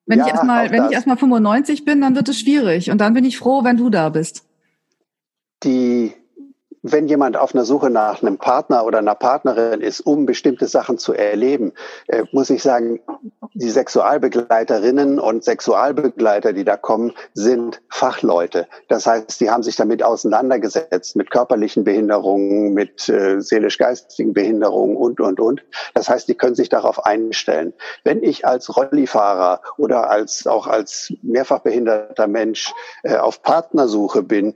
Wenn 0.05 0.19
ja, 0.19 0.25
ich 0.25 0.31
erstmal, 0.31 0.71
wenn 0.71 0.77
das. 0.77 0.89
ich 0.89 0.95
erstmal 0.95 1.17
95 1.17 1.85
bin, 1.85 2.01
dann 2.01 2.15
wird 2.15 2.29
es 2.29 2.39
schwierig. 2.39 2.89
Und 2.89 2.99
dann 2.99 3.13
bin 3.13 3.25
ich 3.25 3.37
froh, 3.37 3.63
wenn 3.63 3.77
du 3.77 3.89
da 3.89 4.09
bist. 4.09 4.43
Die 5.63 6.13
wenn 6.81 7.07
jemand 7.07 7.37
auf 7.37 7.53
einer 7.53 7.65
Suche 7.65 7.89
nach 7.89 8.21
einem 8.21 8.37
Partner 8.37 8.85
oder 8.85 8.99
einer 8.99 9.15
Partnerin 9.15 9.81
ist, 9.81 10.01
um 10.01 10.25
bestimmte 10.25 10.67
Sachen 10.67 10.97
zu 10.97 11.13
erleben, 11.13 11.73
äh, 12.07 12.23
muss 12.31 12.49
ich 12.49 12.63
sagen, 12.63 12.99
die 13.53 13.69
Sexualbegleiterinnen 13.69 15.19
und 15.19 15.43
Sexualbegleiter, 15.43 16.53
die 16.53 16.63
da 16.63 16.77
kommen, 16.77 17.13
sind 17.33 17.81
Fachleute. 17.89 18.67
Das 18.87 19.05
heißt, 19.05 19.39
die 19.41 19.49
haben 19.49 19.63
sich 19.63 19.75
damit 19.75 20.03
auseinandergesetzt, 20.03 21.15
mit 21.15 21.31
körperlichen 21.31 21.83
Behinderungen, 21.83 22.73
mit 22.73 23.09
äh, 23.09 23.41
seelisch-geistigen 23.41 24.33
Behinderungen 24.33 24.95
und, 24.95 25.19
und, 25.19 25.39
und. 25.39 25.63
Das 25.93 26.09
heißt, 26.09 26.27
die 26.27 26.35
können 26.35 26.55
sich 26.55 26.69
darauf 26.69 27.05
einstellen. 27.05 27.73
Wenn 28.03 28.23
ich 28.23 28.45
als 28.45 28.75
Rollifahrer 28.75 29.61
oder 29.77 30.09
als, 30.09 30.47
auch 30.47 30.67
als 30.67 31.13
mehrfach 31.21 31.59
behinderter 31.59 32.27
Mensch 32.27 32.73
äh, 33.03 33.17
auf 33.17 33.41
Partnersuche 33.41 34.23
bin, 34.23 34.55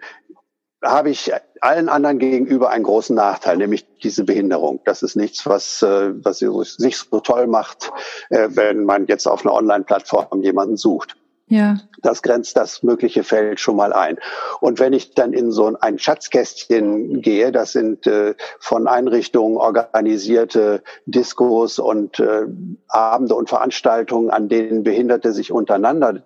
habe 0.84 1.10
ich 1.10 1.32
allen 1.64 1.88
anderen 1.88 2.20
gegenüber 2.20 2.70
einen 2.72 2.84
großen 2.84 3.16
Nachteil, 3.16 3.58
nämlich 3.58 3.86
diese 4.04 4.26
Behinderung. 4.26 4.82
Das 4.84 5.02
ist 5.02 5.16
nichts, 5.16 5.46
was, 5.46 5.82
äh, 5.82 6.12
was 6.24 6.40
sich 6.40 6.98
so 6.98 7.20
toll 7.22 7.48
macht, 7.48 7.92
äh, 8.30 8.50
wenn 8.52 8.84
man 8.84 9.08
jetzt 9.08 9.28
auf 9.28 9.46
einer 9.46 9.56
Online-Plattform 9.56 10.42
jemanden 10.42 10.76
sucht. 10.76 11.16
Ja. 11.48 11.78
Das 12.02 12.22
grenzt 12.22 12.58
das 12.58 12.84
mögliche 12.84 13.24
Feld 13.24 13.60
schon 13.60 13.76
mal 13.76 13.94
ein. 13.94 14.18
Und 14.60 14.80
wenn 14.80 14.92
ich 14.92 15.14
dann 15.14 15.34
in 15.34 15.52
so 15.52 15.74
ein 15.80 16.00
Schatzkästchen 16.00 17.22
gehe, 17.22 17.52
das 17.52 17.72
sind 17.72 18.08
äh, 18.08 18.34
von 18.60 18.88
Einrichtungen 18.88 19.58
organisierte 19.58 20.84
Diskos 21.06 21.80
und 21.80 22.20
äh, 22.20 22.46
Abende 22.88 23.36
und 23.36 23.50
Veranstaltungen, 23.50 24.32
an 24.32 24.50
denen 24.50 24.84
Behinderte 24.84 25.32
sich 25.32 25.52
untereinander 25.52 26.24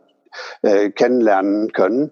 äh, 0.61 0.89
kennenlernen 0.89 1.73
können, 1.73 2.11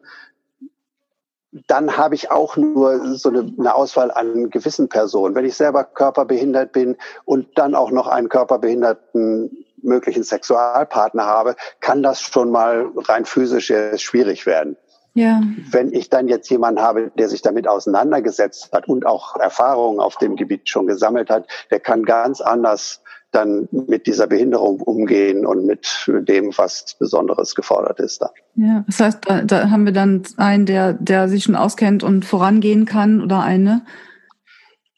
dann 1.67 1.97
habe 1.97 2.15
ich 2.15 2.31
auch 2.31 2.57
nur 2.57 3.15
so 3.15 3.29
eine, 3.29 3.51
eine, 3.57 3.75
Auswahl 3.75 4.11
an 4.11 4.49
gewissen 4.49 4.89
Personen. 4.89 5.35
Wenn 5.35 5.45
ich 5.45 5.55
selber 5.55 5.83
körperbehindert 5.83 6.71
bin 6.71 6.97
und 7.23 7.57
dann 7.57 7.75
auch 7.75 7.91
noch 7.91 8.07
einen 8.07 8.29
körperbehinderten 8.29 9.65
möglichen 9.81 10.23
Sexualpartner 10.23 11.25
habe, 11.25 11.55
kann 11.79 12.03
das 12.03 12.21
schon 12.21 12.51
mal 12.51 12.89
rein 12.95 13.25
physisch 13.25 13.71
schwierig 13.97 14.45
werden. 14.45 14.75
Ja. 15.13 15.41
Wenn 15.71 15.93
ich 15.93 16.09
dann 16.09 16.27
jetzt 16.27 16.49
jemanden 16.49 16.81
habe, 16.81 17.09
der 17.17 17.29
sich 17.29 17.41
damit 17.41 17.69
auseinandergesetzt 17.69 18.71
hat 18.73 18.89
und 18.89 19.05
auch 19.05 19.37
Erfahrungen 19.37 20.01
auf 20.01 20.17
dem 20.17 20.35
Gebiet 20.35 20.67
schon 20.67 20.87
gesammelt 20.87 21.29
hat, 21.29 21.47
der 21.71 21.79
kann 21.79 22.03
ganz 22.03 22.41
anders 22.41 23.01
dann 23.35 23.67
mit 23.71 24.07
dieser 24.07 24.27
Behinderung 24.27 24.81
umgehen 24.81 25.45
und 25.45 25.65
mit 25.65 25.87
dem, 26.07 26.57
was 26.57 26.95
Besonderes 26.97 27.55
gefordert 27.55 27.99
ist. 27.99 28.21
Dann. 28.21 28.29
Ja, 28.55 28.83
das 28.87 28.99
heißt, 28.99 29.19
da, 29.25 29.41
da 29.41 29.69
haben 29.69 29.85
wir 29.85 29.93
dann 29.93 30.23
einen, 30.37 30.65
der, 30.65 30.93
der 30.93 31.27
sich 31.27 31.43
schon 31.43 31.55
auskennt 31.55 32.03
und 32.03 32.25
vorangehen 32.25 32.85
kann 32.85 33.21
oder 33.21 33.41
eine. 33.41 33.85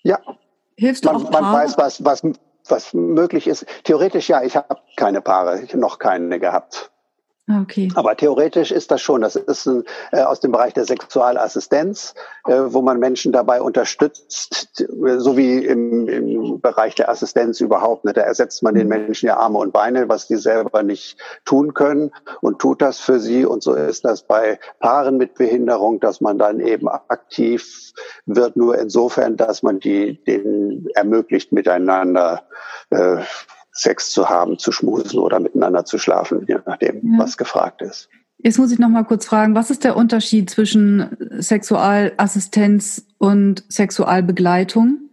Ja. 0.04 0.19
Hilfst 0.78 1.06
du 1.06 1.12
man, 1.12 1.26
auch 1.26 1.32
man 1.32 1.54
weiß, 1.54 1.78
was, 1.78 2.06
was, 2.06 2.21
was 2.67 2.93
möglich 2.93 3.47
ist. 3.47 3.65
Theoretisch 3.84 4.30
ja, 4.30 4.43
ich 4.43 4.56
habe 4.56 4.78
keine 4.95 5.21
Paare, 5.21 5.62
ich 5.62 5.71
habe 5.71 5.80
noch 5.80 5.97
keine 5.97 6.39
gehabt. 6.39 6.91
Ah, 7.49 7.62
okay. 7.62 7.88
Aber 7.95 8.17
theoretisch 8.17 8.71
ist 8.71 8.91
das 8.91 9.01
schon. 9.01 9.21
Das 9.21 9.38
ist 9.38 9.65
ein, 9.67 9.86
äh, 10.12 10.21
aus 10.21 10.41
dem 10.41 10.51
Bereich 10.51 10.73
der 10.73 10.83
Sexualassistenz, 10.83 12.13
äh, 12.45 12.60
wo 12.67 12.81
man 12.81 12.99
Menschen 12.99 13.31
dabei 13.31 13.62
unterstützt, 13.62 14.83
so 15.17 15.38
wie 15.38 15.63
im, 15.63 16.10
im 16.10 16.60
Bereich 16.60 16.95
der 16.95 17.07
Assistenz 17.07 17.62
überhaupt. 17.62 18.03
Ne? 18.03 18.12
Da 18.12 18.21
ersetzt 18.21 18.63
man 18.63 18.75
den 18.75 18.89
Menschen 18.89 19.27
ja 19.27 19.38
Arme 19.38 19.60
und 19.60 19.71
Beine, 19.71 20.10
was 20.10 20.27
die 20.27 20.36
selber 20.36 20.83
nicht 20.83 21.17
tun 21.45 21.73
können 21.73 22.12
und 22.41 22.60
tut 22.60 22.81
das 22.81 22.99
für 22.99 23.21
sie. 23.21 23.45
Und 23.45 23.63
so 23.63 23.75
ist 23.75 24.03
das 24.03 24.23
bei 24.23 24.60
Paaren 24.81 25.15
mit 25.15 25.36
Behinderung, 25.36 26.01
dass 26.01 26.19
man 26.19 26.38
dann 26.38 26.60
eben 26.60 26.89
aktiv 26.89 27.93
wird, 28.25 28.57
nur 28.57 28.77
insofern, 28.77 29.38
dass 29.38 29.63
man 29.63 29.79
die 29.79 30.21
denen 30.25 30.88
ermöglicht, 30.95 31.53
miteinander 31.53 32.43
äh, 32.89 33.19
Sex 33.77 34.11
zu 34.11 34.29
haben, 34.29 34.57
zu 34.57 34.71
schmusen 34.71 35.19
oder 35.19 35.39
miteinander 35.39 35.85
zu 35.85 35.97
schlafen, 35.97 36.45
je 36.47 36.57
nachdem, 36.65 37.13
ja. 37.13 37.19
was 37.19 37.37
gefragt 37.37 37.81
ist. 37.81 38.09
Jetzt 38.39 38.59
muss 38.59 38.71
ich 38.71 38.79
noch 38.79 38.89
mal 38.89 39.03
kurz 39.03 39.25
fragen, 39.25 39.55
was 39.55 39.71
ist 39.71 39.83
der 39.83 39.95
Unterschied 39.95 40.49
zwischen 40.49 41.17
Sexualassistenz 41.39 43.05
und 43.17 43.63
Sexualbegleitung? 43.69 45.07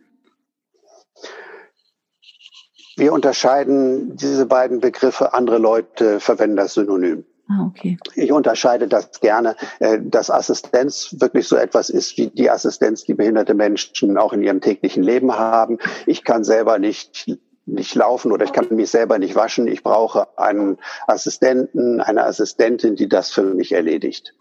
wir 2.96 3.12
unterscheiden 3.12 4.16
diese 4.16 4.46
beiden 4.46 4.80
Begriffe. 4.80 5.34
Andere 5.34 5.58
Leute 5.58 6.20
verwenden 6.20 6.56
das 6.56 6.74
Synonym. 6.74 7.24
Ah, 7.48 7.66
okay. 7.66 7.98
Ich 8.14 8.32
unterscheide 8.32 8.88
das 8.88 9.20
gerne, 9.20 9.54
äh, 9.78 9.98
dass 10.00 10.30
Assistenz 10.30 11.14
wirklich 11.18 11.46
so 11.46 11.56
etwas 11.56 11.90
ist 11.90 12.16
wie 12.16 12.28
die 12.28 12.48
Assistenz, 12.48 13.04
die 13.04 13.12
behinderte 13.12 13.52
Menschen 13.52 14.16
auch 14.16 14.32
in 14.32 14.42
ihrem 14.42 14.62
täglichen 14.62 15.02
Leben 15.02 15.36
haben. 15.36 15.78
Ich 16.06 16.24
kann 16.24 16.42
selber 16.42 16.78
nicht 16.78 17.38
nicht 17.66 17.94
laufen 17.94 18.32
oder 18.32 18.44
ich 18.44 18.52
kann 18.52 18.68
mich 18.70 18.90
selber 18.90 19.18
nicht 19.18 19.34
waschen. 19.34 19.66
Ich 19.66 19.82
brauche 19.82 20.38
einen 20.38 20.78
Assistenten, 21.06 22.00
eine 22.00 22.24
Assistentin, 22.24 22.96
die 22.96 23.08
das 23.08 23.30
für 23.30 23.42
mich 23.42 23.72
erledigt. 23.72 24.34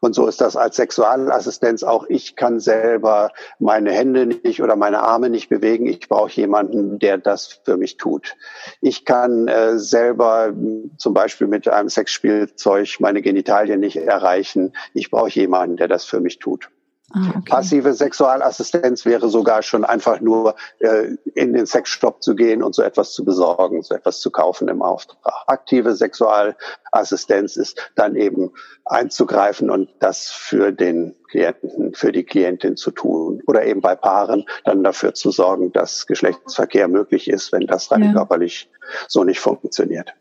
Und 0.00 0.14
so 0.14 0.26
ist 0.26 0.40
das 0.40 0.56
als 0.56 0.76
Sexualassistenz 0.76 1.82
auch. 1.82 2.06
Ich 2.08 2.36
kann 2.36 2.60
selber 2.60 3.32
meine 3.58 3.92
Hände 3.92 4.26
nicht 4.26 4.62
oder 4.62 4.76
meine 4.76 5.00
Arme 5.00 5.30
nicht 5.30 5.48
bewegen. 5.48 5.86
Ich 5.86 6.08
brauche 6.08 6.32
jemanden, 6.32 6.98
der 6.98 7.18
das 7.18 7.60
für 7.64 7.76
mich 7.76 7.96
tut. 7.96 8.36
Ich 8.80 9.04
kann 9.04 9.48
äh, 9.48 9.78
selber 9.78 10.52
zum 10.98 11.14
Beispiel 11.14 11.46
mit 11.46 11.68
einem 11.68 11.88
Sexspielzeug 11.88 12.96
meine 13.00 13.22
Genitalien 13.22 13.80
nicht 13.80 13.96
erreichen. 13.96 14.74
Ich 14.92 15.10
brauche 15.10 15.30
jemanden, 15.30 15.76
der 15.76 15.88
das 15.88 16.04
für 16.04 16.20
mich 16.20 16.38
tut. 16.38 16.70
Ah, 17.12 17.28
okay. 17.30 17.42
Passive 17.48 17.94
Sexualassistenz 17.94 19.04
wäre 19.06 19.28
sogar 19.28 19.62
schon 19.62 19.84
einfach 19.84 20.20
nur 20.20 20.56
äh, 20.80 21.14
in 21.34 21.52
den 21.52 21.64
Sexshop 21.64 22.20
zu 22.20 22.34
gehen 22.34 22.64
und 22.64 22.74
so 22.74 22.82
etwas 22.82 23.12
zu 23.12 23.24
besorgen, 23.24 23.82
so 23.82 23.94
etwas 23.94 24.18
zu 24.18 24.32
kaufen 24.32 24.66
im 24.66 24.82
Auftrag. 24.82 25.18
Aktive 25.46 25.94
Sexualassistenz 25.94 27.56
ist 27.56 27.92
dann 27.94 28.16
eben 28.16 28.52
einzugreifen 28.84 29.70
und 29.70 29.88
das 30.00 30.30
für 30.30 30.72
den 30.72 31.14
Klienten, 31.30 31.94
für 31.94 32.10
die 32.10 32.24
Klientin 32.24 32.76
zu 32.76 32.90
tun. 32.90 33.40
Oder 33.46 33.64
eben 33.64 33.80
bei 33.80 33.94
Paaren 33.94 34.44
dann 34.64 34.82
dafür 34.82 35.14
zu 35.14 35.30
sorgen, 35.30 35.72
dass 35.72 36.06
Geschlechtsverkehr 36.06 36.88
möglich 36.88 37.28
ist, 37.28 37.52
wenn 37.52 37.68
das 37.68 37.90
rein 37.92 38.02
ja. 38.02 38.12
körperlich 38.12 38.68
so 39.06 39.22
nicht 39.22 39.38
funktioniert. 39.38 40.12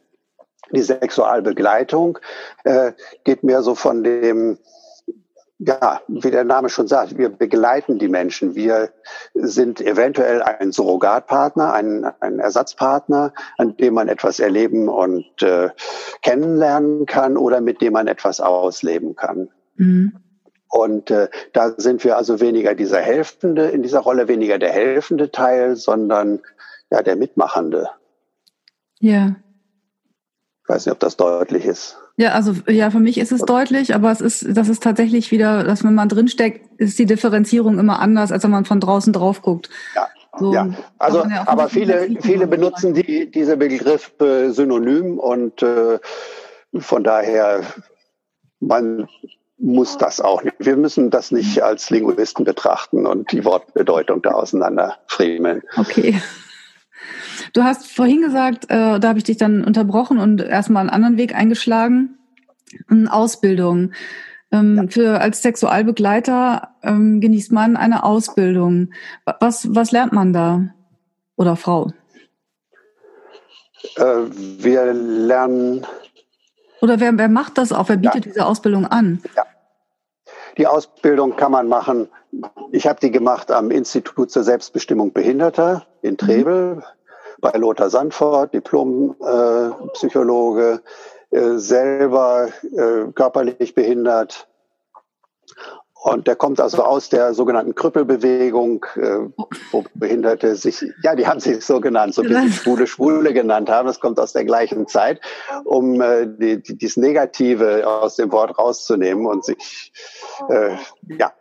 Die 0.72 0.82
Sexualbegleitung 0.82 2.20
äh, 2.64 2.92
geht 3.24 3.44
mehr 3.44 3.64
so 3.64 3.74
von 3.74 4.04
dem 4.04 4.60
ja, 5.58 6.02
wie 6.08 6.32
der 6.32 6.44
Name 6.44 6.70
schon 6.70 6.88
sagt, 6.88 7.18
wir 7.18 7.30
begleiten 7.30 7.98
die 7.98 8.10
Menschen. 8.10 8.56
Wir 8.56 8.90
sind 9.34 9.80
eventuell 9.80 10.42
ein 10.42 10.72
Surrogatpartner, 10.72 11.74
ein, 11.74 12.06
ein 12.20 12.40
Ersatzpartner, 12.40 13.34
an 13.58 13.78
dem 13.78 13.94
man 13.94 14.10
etwas 14.10 14.40
erleben 14.40 14.90
und 14.90 15.42
äh, 15.42 15.70
kennenlernen 16.22 17.06
kann 17.06 17.38
oder 17.38 17.62
mit 17.62 17.82
dem 17.82 17.94
man 17.94 18.08
etwas 18.08 18.42
ausleben 18.42 19.16
kann. 19.16 19.50
Mhm. 19.76 20.18
Und 20.68 21.10
äh, 21.10 21.30
da 21.54 21.74
sind 21.78 22.04
wir 22.04 22.18
also 22.18 22.42
weniger 22.42 22.76
dieser 22.76 23.00
helfende, 23.00 23.70
in 23.70 23.82
dieser 23.82 24.00
Rolle 24.00 24.28
weniger 24.28 24.60
der 24.60 24.72
helfende 24.72 25.32
Teil, 25.32 25.78
sondern 25.78 26.42
ja 26.92 27.02
der 27.02 27.16
Mitmachende. 27.16 27.90
Ja. 29.00 29.38
Ich 30.64 30.70
weiß 30.70 30.86
nicht, 30.86 30.94
ob 30.94 31.00
das 31.00 31.16
deutlich 31.16 31.64
ist. 31.64 31.98
Ja, 32.18 32.32
also 32.32 32.54
ja, 32.68 32.92
für 32.92 33.00
mich 33.00 33.18
ist 33.18 33.34
es 33.34 33.42
deutlich, 33.42 33.94
aber 33.94 34.10
es 34.12 34.22
ist, 34.22 34.46
das 34.50 34.70
ist 34.70 34.82
tatsächlich 34.82 35.32
wieder, 35.32 35.64
dass 35.66 35.84
wenn 35.84 35.94
man 35.94 36.08
drinsteckt, 36.08 36.80
ist 36.80 36.98
die 36.98 37.06
Differenzierung 37.06 37.78
immer 37.78 38.00
anders, 38.00 38.32
als 38.32 38.44
wenn 38.44 38.52
man 38.52 38.64
von 38.64 38.80
draußen 38.80 39.12
drauf 39.12 39.42
guckt. 39.42 39.70
Ja. 39.96 40.08
So, 40.38 40.54
ja, 40.54 40.70
also 40.98 41.24
ja 41.24 41.48
aber 41.48 41.70
viele, 41.70 42.10
viele 42.22 42.46
benutzen 42.48 42.94
die, 42.94 43.32
diese 43.32 43.56
Begriffe 43.56 44.52
synonym 44.52 45.18
und 45.18 45.62
äh, 45.62 46.00
von 46.78 47.04
daher, 47.06 47.62
man 48.60 49.08
muss 49.58 49.98
das 49.98 50.20
auch 50.20 50.44
nicht. 50.44 50.58
Wir 50.60 50.76
müssen 50.76 51.10
das 51.10 51.32
nicht 51.32 51.64
als 51.64 51.90
Linguisten 51.90 52.44
betrachten 52.44 53.08
und 53.08 53.32
die 53.32 53.46
Wortbedeutung 53.46 54.22
da 54.22 54.32
auseinander 54.32 54.98
friemeln. 55.08 55.64
Okay. 55.78 56.22
Du 57.54 57.64
hast 57.64 57.88
vorhin 57.88 58.22
gesagt, 58.22 58.66
äh, 58.66 59.00
da 59.00 59.08
habe 59.08 59.18
ich 59.18 59.24
dich 59.24 59.38
dann 59.38 59.64
unterbrochen 59.64 60.18
und 60.18 60.42
erstmal 60.42 60.82
einen 60.82 60.90
anderen 60.90 61.18
Weg 61.18 61.36
eingeschlagen. 61.36 62.18
Ausbildung. 63.10 63.92
Ähm, 64.52 64.78
ja. 64.78 64.88
Für 64.88 65.22
als 65.22 65.42
Sexualbegleiter 65.42 66.76
ähm, 66.84 67.22
genießt 67.22 67.52
man 67.52 67.78
eine 67.78 68.04
Ausbildung. 68.04 68.92
Was, 69.40 69.74
was 69.74 69.92
lernt 69.92 70.14
man 70.14 70.34
da? 70.34 70.74
Oder 71.36 71.56
Frau? 71.56 71.92
Äh, 73.96 74.04
wir 74.04 74.94
lernen. 74.94 75.86
Oder 76.82 77.00
wer, 77.00 77.18
wer 77.18 77.30
macht 77.30 77.58
das 77.58 77.72
auch? 77.72 77.90
Wer 77.90 77.98
bietet 77.98 78.26
ja. 78.26 78.32
diese 78.32 78.46
Ausbildung 78.46 78.86
an? 78.86 79.22
Ja. 79.36 79.46
Die 80.58 80.68
Ausbildung 80.68 81.36
kann 81.36 81.52
man 81.52 81.68
machen. 81.68 82.08
Ich 82.72 82.88
habe 82.88 83.00
die 83.00 83.12
gemacht 83.12 83.52
am 83.52 83.72
Institut 83.72 84.32
zur 84.32 84.44
Selbstbestimmung 84.44 85.12
Behinderter 85.12 85.86
in 86.02 86.14
mhm. 86.14 86.18
Trebel. 86.18 86.84
Bei 87.46 87.58
Lothar 87.60 87.92
Sandfort, 87.92 88.56
Diplompsychologe, 88.56 90.82
äh, 91.32 91.38
äh, 91.38 91.60
selber 91.60 92.48
äh, 92.76 93.12
körperlich 93.14 93.76
behindert. 93.76 94.48
Und 95.94 96.26
der 96.26 96.36
kommt 96.36 96.60
also 96.60 96.82
aus 96.82 97.10
der 97.10 97.36
sogenannten 97.36 97.76
Krüppelbewegung, 97.76 98.84
äh, 98.96 99.30
wo 99.72 99.86
Behinderte 99.94 100.56
sich, 100.56 100.84
ja, 101.04 101.14
die 101.14 101.28
haben 101.28 101.40
sich 101.40 101.64
so 101.64 101.80
genannt, 101.80 102.16
so 102.16 102.24
wie 102.24 102.34
sie 102.34 102.52
Schwule 102.54 102.88
Schwule 102.88 103.32
genannt 103.32 103.70
haben. 103.70 103.86
Das 103.86 104.00
kommt 104.00 104.20
aus 104.20 104.34
der 104.34 104.46
gleichen 104.46 104.88
Zeit, 104.88 105.22
um 105.66 106.02
äh, 106.02 106.26
die, 106.26 106.64
die, 106.64 106.80
dieses 106.80 106.98
Negative 106.98 107.88
aus 107.88 108.16
dem 108.16 108.32
Wort 108.32 108.58
rauszunehmen 108.58 109.28
und 109.28 109.46
sich, 109.46 109.92
äh, 110.50 110.76
ja, 111.20 111.32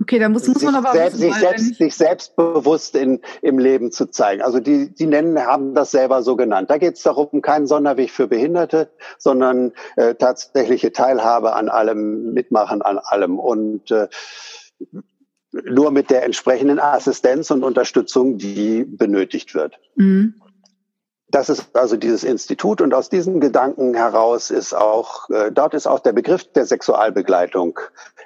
Okay, 0.00 0.18
da 0.18 0.28
muss, 0.30 0.48
muss 0.48 0.62
man 0.62 0.74
aber 0.74 0.92
selbst, 0.92 1.20
wissen, 1.20 1.32
sich, 1.32 1.40
selbst, 1.40 1.74
sich 1.76 1.94
selbstbewusst 1.94 2.96
in, 2.96 3.20
im 3.42 3.58
Leben 3.58 3.92
zu 3.92 4.06
zeigen. 4.06 4.40
Also 4.40 4.58
die, 4.58 4.94
die 4.94 5.06
nennen, 5.06 5.38
haben 5.38 5.74
das 5.74 5.90
selber 5.90 6.22
so 6.22 6.36
genannt. 6.36 6.70
Da 6.70 6.78
geht 6.78 6.96
es 6.96 7.02
darum, 7.02 7.42
keinen 7.42 7.66
Sonderweg 7.66 8.10
für 8.10 8.26
Behinderte, 8.26 8.88
sondern 9.18 9.72
äh, 9.96 10.14
tatsächliche 10.14 10.92
Teilhabe 10.92 11.52
an 11.54 11.68
allem, 11.68 12.32
Mitmachen 12.32 12.80
an 12.80 12.98
allem 12.98 13.38
und 13.38 13.90
äh, 13.90 14.08
nur 15.52 15.90
mit 15.90 16.10
der 16.10 16.24
entsprechenden 16.24 16.78
Assistenz 16.78 17.50
und 17.50 17.62
Unterstützung, 17.62 18.38
die 18.38 18.84
benötigt 18.84 19.54
wird. 19.54 19.78
Mhm. 19.96 20.34
Das 21.28 21.48
ist 21.48 21.76
also 21.76 21.96
dieses 21.96 22.24
Institut 22.24 22.80
und 22.80 22.92
aus 22.92 23.08
diesen 23.08 23.40
Gedanken 23.40 23.94
heraus 23.94 24.50
ist 24.50 24.74
auch, 24.74 25.28
äh, 25.30 25.52
dort 25.52 25.74
ist 25.74 25.86
auch 25.86 26.00
der 26.00 26.12
Begriff 26.12 26.50
der 26.52 26.66
Sexualbegleitung 26.66 27.78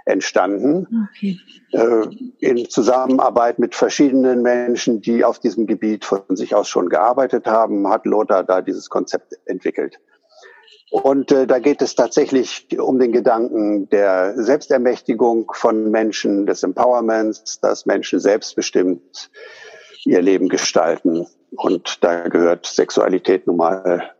entstanden. 0.04 1.08
Okay. 1.16 1.38
Äh, 1.72 2.06
in 2.40 2.68
Zusammenarbeit 2.68 3.58
mit 3.58 3.74
verschiedenen 3.74 4.42
Menschen, 4.42 5.00
die 5.00 5.24
auf 5.24 5.38
diesem 5.38 5.66
Gebiet 5.66 6.04
von 6.04 6.22
sich 6.30 6.54
aus 6.54 6.68
schon 6.68 6.88
gearbeitet 6.88 7.46
haben, 7.46 7.88
hat 7.88 8.06
Lothar 8.06 8.44
da 8.44 8.60
dieses 8.60 8.90
Konzept 8.90 9.34
entwickelt. 9.46 9.98
Und 10.90 11.32
äh, 11.32 11.46
da 11.46 11.58
geht 11.58 11.82
es 11.82 11.94
tatsächlich 11.94 12.68
um 12.78 12.98
den 12.98 13.12
Gedanken 13.12 13.88
der 13.88 14.34
Selbstermächtigung 14.36 15.50
von 15.52 15.90
Menschen, 15.90 16.46
des 16.46 16.62
Empowerments, 16.62 17.58
dass 17.60 17.86
Menschen 17.86 18.20
selbstbestimmt 18.20 19.30
ihr 20.04 20.22
Leben 20.22 20.48
gestalten 20.48 21.26
und 21.56 22.04
da 22.04 22.28
gehört 22.28 22.66
Sexualität 22.66 23.46
nun 23.46 23.56
mal 23.56 24.10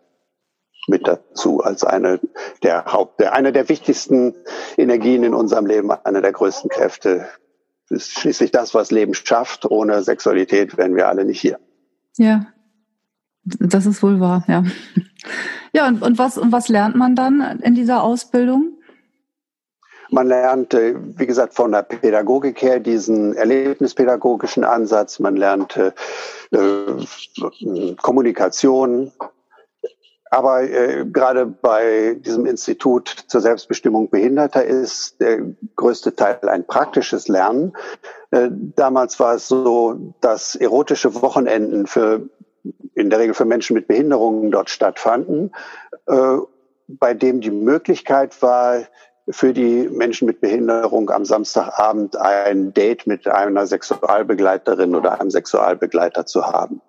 mit 0.87 1.07
dazu 1.07 1.61
als 1.61 1.85
eine 1.85 2.20
der 2.62 2.85
Haupt, 2.87 3.20
der, 3.20 3.35
eine 3.35 3.53
der 3.53 3.68
wichtigsten 3.68 4.35
Energien 4.77 5.23
in 5.23 5.35
unserem 5.35 5.66
Leben, 5.66 5.90
eine 5.90 6.23
der 6.23 6.33
größten 6.33 6.70
Kräfte. 6.70 7.29
Das 7.88 8.03
ist 8.03 8.18
schließlich 8.18 8.51
das, 8.51 8.75
was 8.75 8.90
Leben 8.90 9.14
schafft. 9.14 9.66
Ohne 9.70 10.03
Sexualität 10.03 10.77
wären 10.77 10.97
wir 10.97 11.09
alle 11.09 11.25
nicht 11.25 11.40
hier. 11.40 11.59
Ja, 12.16 12.47
das 13.44 13.87
ist 13.87 14.03
wohl 14.03 14.20
wahr, 14.20 14.44
ja. 14.49 14.64
Ja, 15.73 15.88
und, 15.88 16.03
und, 16.03 16.18
was, 16.18 16.38
und 16.38 16.53
was 16.53 16.68
lernt 16.68 16.97
man 16.97 17.16
dann 17.16 17.61
in 17.62 17.75
dieser 17.75 18.03
Ausbildung? 18.03 18.79
Man 20.11 20.29
lernt, 20.29 20.75
wie 20.75 21.27
gesagt, 21.27 21.55
von 21.55 21.73
der 21.73 21.83
Pädagogik 21.83 22.62
her 22.62 22.79
diesen 22.79 23.35
erlebnispädagogischen 23.35 24.62
Ansatz. 24.62 25.18
Man 25.18 25.37
lernt 25.37 25.77
äh, 25.77 25.92
Kommunikation. 28.01 29.12
Aber 30.35 30.64
äh, 30.64 31.07
gerade 31.07 31.47
bei 31.47 32.16
diesem 32.18 32.44
Institut 32.44 33.07
zur 33.29 33.40
Selbstbestimmung 33.40 34.11
Behinderter 34.11 34.64
ist 34.64 35.20
der 35.20 35.42
größte 35.77 36.16
Teil 36.16 36.40
ein 36.49 36.66
praktisches 36.66 37.29
Lernen. 37.29 37.73
Äh, 38.33 38.49
damals 38.51 39.20
war 39.20 39.37
es 39.37 39.47
so, 39.47 40.12
dass 40.20 40.57
erotische 40.57 41.23
Wochenenden 41.23 41.87
für 41.87 42.29
in 42.97 43.11
der 43.11 43.20
Regel 43.20 43.35
für 43.35 43.44
Menschen 43.44 43.75
mit 43.75 43.87
Behinderungen 43.87 44.51
dort 44.51 44.70
stattfanden, 44.70 45.53
äh, 46.07 46.38
bei 46.88 47.14
dem 47.14 47.40
die 47.40 47.53
Möglichkeit 47.53 48.42
war, 48.42 48.88
für 49.31 49.53
die 49.53 49.88
Menschen 49.88 50.27
mit 50.27 50.40
Behinderung 50.40 51.11
am 51.11 51.25
Samstagabend 51.25 52.16
ein 52.16 52.75
Date 52.75 53.07
mit 53.07 53.29
einer 53.29 53.68
Sexualbegleiterin 53.68 54.97
oder 54.97 55.20
einem 55.20 55.31
Sexualbegleiter 55.31 56.27
zu 56.27 56.44
haben. 56.44 56.81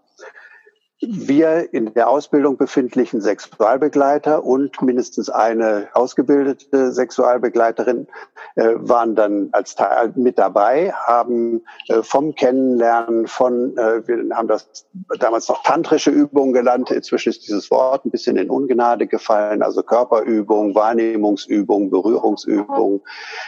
Wir 1.02 1.74
in 1.74 1.94
der 1.94 2.10
Ausbildung 2.10 2.56
befindlichen 2.58 3.20
Sexualbegleiter 3.20 4.44
und 4.46 4.82
mindestens 4.82 5.30
eine 5.30 5.90
ausgebildete 5.94 6.94
Sexualbegleiterin 6.94 8.08
äh, 8.56 8.70
waren 8.78 9.16
dann 9.16 9.50
als 9.52 9.76
Teil 9.76 10.14
mit 10.16 10.40
dabei, 10.40 10.94
haben 10.94 11.64
äh, 11.90 12.02
vom 12.02 12.34
Kennenlernen 12.36 13.28
von, 13.28 13.78
äh, 13.78 14.08
wir 14.08 14.36
haben 14.36 14.48
das 14.48 14.88
damals 15.20 15.50
noch 15.50 15.64
tantrische 15.64 16.12
Übungen 16.12 16.54
genannt, 16.54 16.92
inzwischen 16.92 17.30
ist 17.30 17.46
dieses 17.46 17.70
Wort 17.72 18.06
ein 18.06 18.12
bisschen 18.12 18.38
in 18.38 18.50
Ungnade 18.50 19.08
gefallen, 19.08 19.64
also 19.64 19.84
Körperübungen, 19.84 20.76
Wahrnehmungsübungen, 20.76 21.90
Berührungsübungen, 21.90 23.02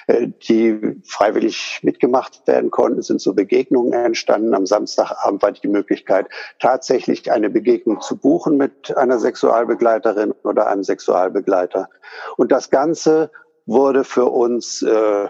äh, 0.07 0.27
die 0.49 0.99
freiwillig 1.05 1.79
mitgemacht 1.81 2.45
werden 2.45 2.71
konnten, 2.71 3.01
sind 3.01 3.21
so 3.21 3.33
Begegnungen 3.33 3.93
entstanden. 3.93 4.53
Am 4.53 4.65
Samstagabend 4.65 5.41
war 5.41 5.53
die 5.53 5.67
Möglichkeit, 5.69 6.27
tatsächlich 6.60 7.31
eine 7.31 7.46
Begegnung 7.49 8.01
zu 8.01 8.17
buchen 8.17 8.57
mit 8.57 8.95
einer 8.97 9.19
Sexualbegleiterin 9.19 10.33
oder 10.43 10.67
einem 10.67 10.83
Sexualbegleiter. 10.83 11.89
Und 12.38 12.51
das 12.51 12.69
Ganze 12.69 13.31
wurde 13.65 14.03
für 14.03 14.25
uns 14.25 14.81
äh, 14.81 15.27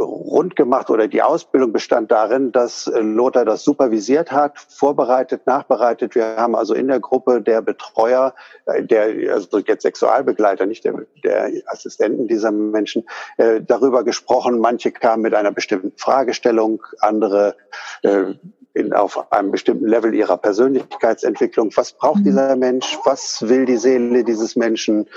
rund 0.00 0.56
gemacht 0.56 0.90
oder 0.90 1.08
die 1.08 1.22
Ausbildung 1.22 1.72
bestand 1.72 2.10
darin, 2.10 2.52
dass 2.52 2.86
äh, 2.86 3.00
Lothar 3.00 3.44
das 3.44 3.62
supervisiert 3.62 4.32
hat, 4.32 4.58
vorbereitet, 4.58 5.46
nachbereitet. 5.46 6.14
Wir 6.14 6.36
haben 6.36 6.56
also 6.56 6.74
in 6.74 6.88
der 6.88 7.00
Gruppe 7.00 7.42
der 7.42 7.62
Betreuer, 7.62 8.34
äh, 8.66 8.82
der 8.82 9.32
also 9.32 9.58
jetzt 9.58 9.82
Sexualbegleiter, 9.82 10.66
nicht 10.66 10.84
der, 10.84 11.06
der 11.22 11.50
Assistenten 11.66 12.28
dieser 12.28 12.50
Menschen, 12.50 13.04
äh, 13.36 13.60
darüber 13.60 14.04
gesprochen. 14.04 14.58
Manche 14.58 14.90
kamen 14.90 15.22
mit 15.22 15.34
einer 15.34 15.52
bestimmten 15.52 15.92
Fragestellung, 15.96 16.82
andere 17.00 17.56
äh, 18.02 18.34
in, 18.74 18.92
auf 18.92 19.32
einem 19.32 19.50
bestimmten 19.50 19.86
Level 19.86 20.14
ihrer 20.14 20.36
Persönlichkeitsentwicklung. 20.36 21.70
Was 21.76 21.92
braucht 21.92 22.20
mhm. 22.20 22.24
dieser 22.24 22.56
Mensch? 22.56 22.98
Was 23.04 23.48
will 23.48 23.64
die 23.64 23.76
Seele 23.76 24.24
dieses 24.24 24.56
Menschen 24.56 25.08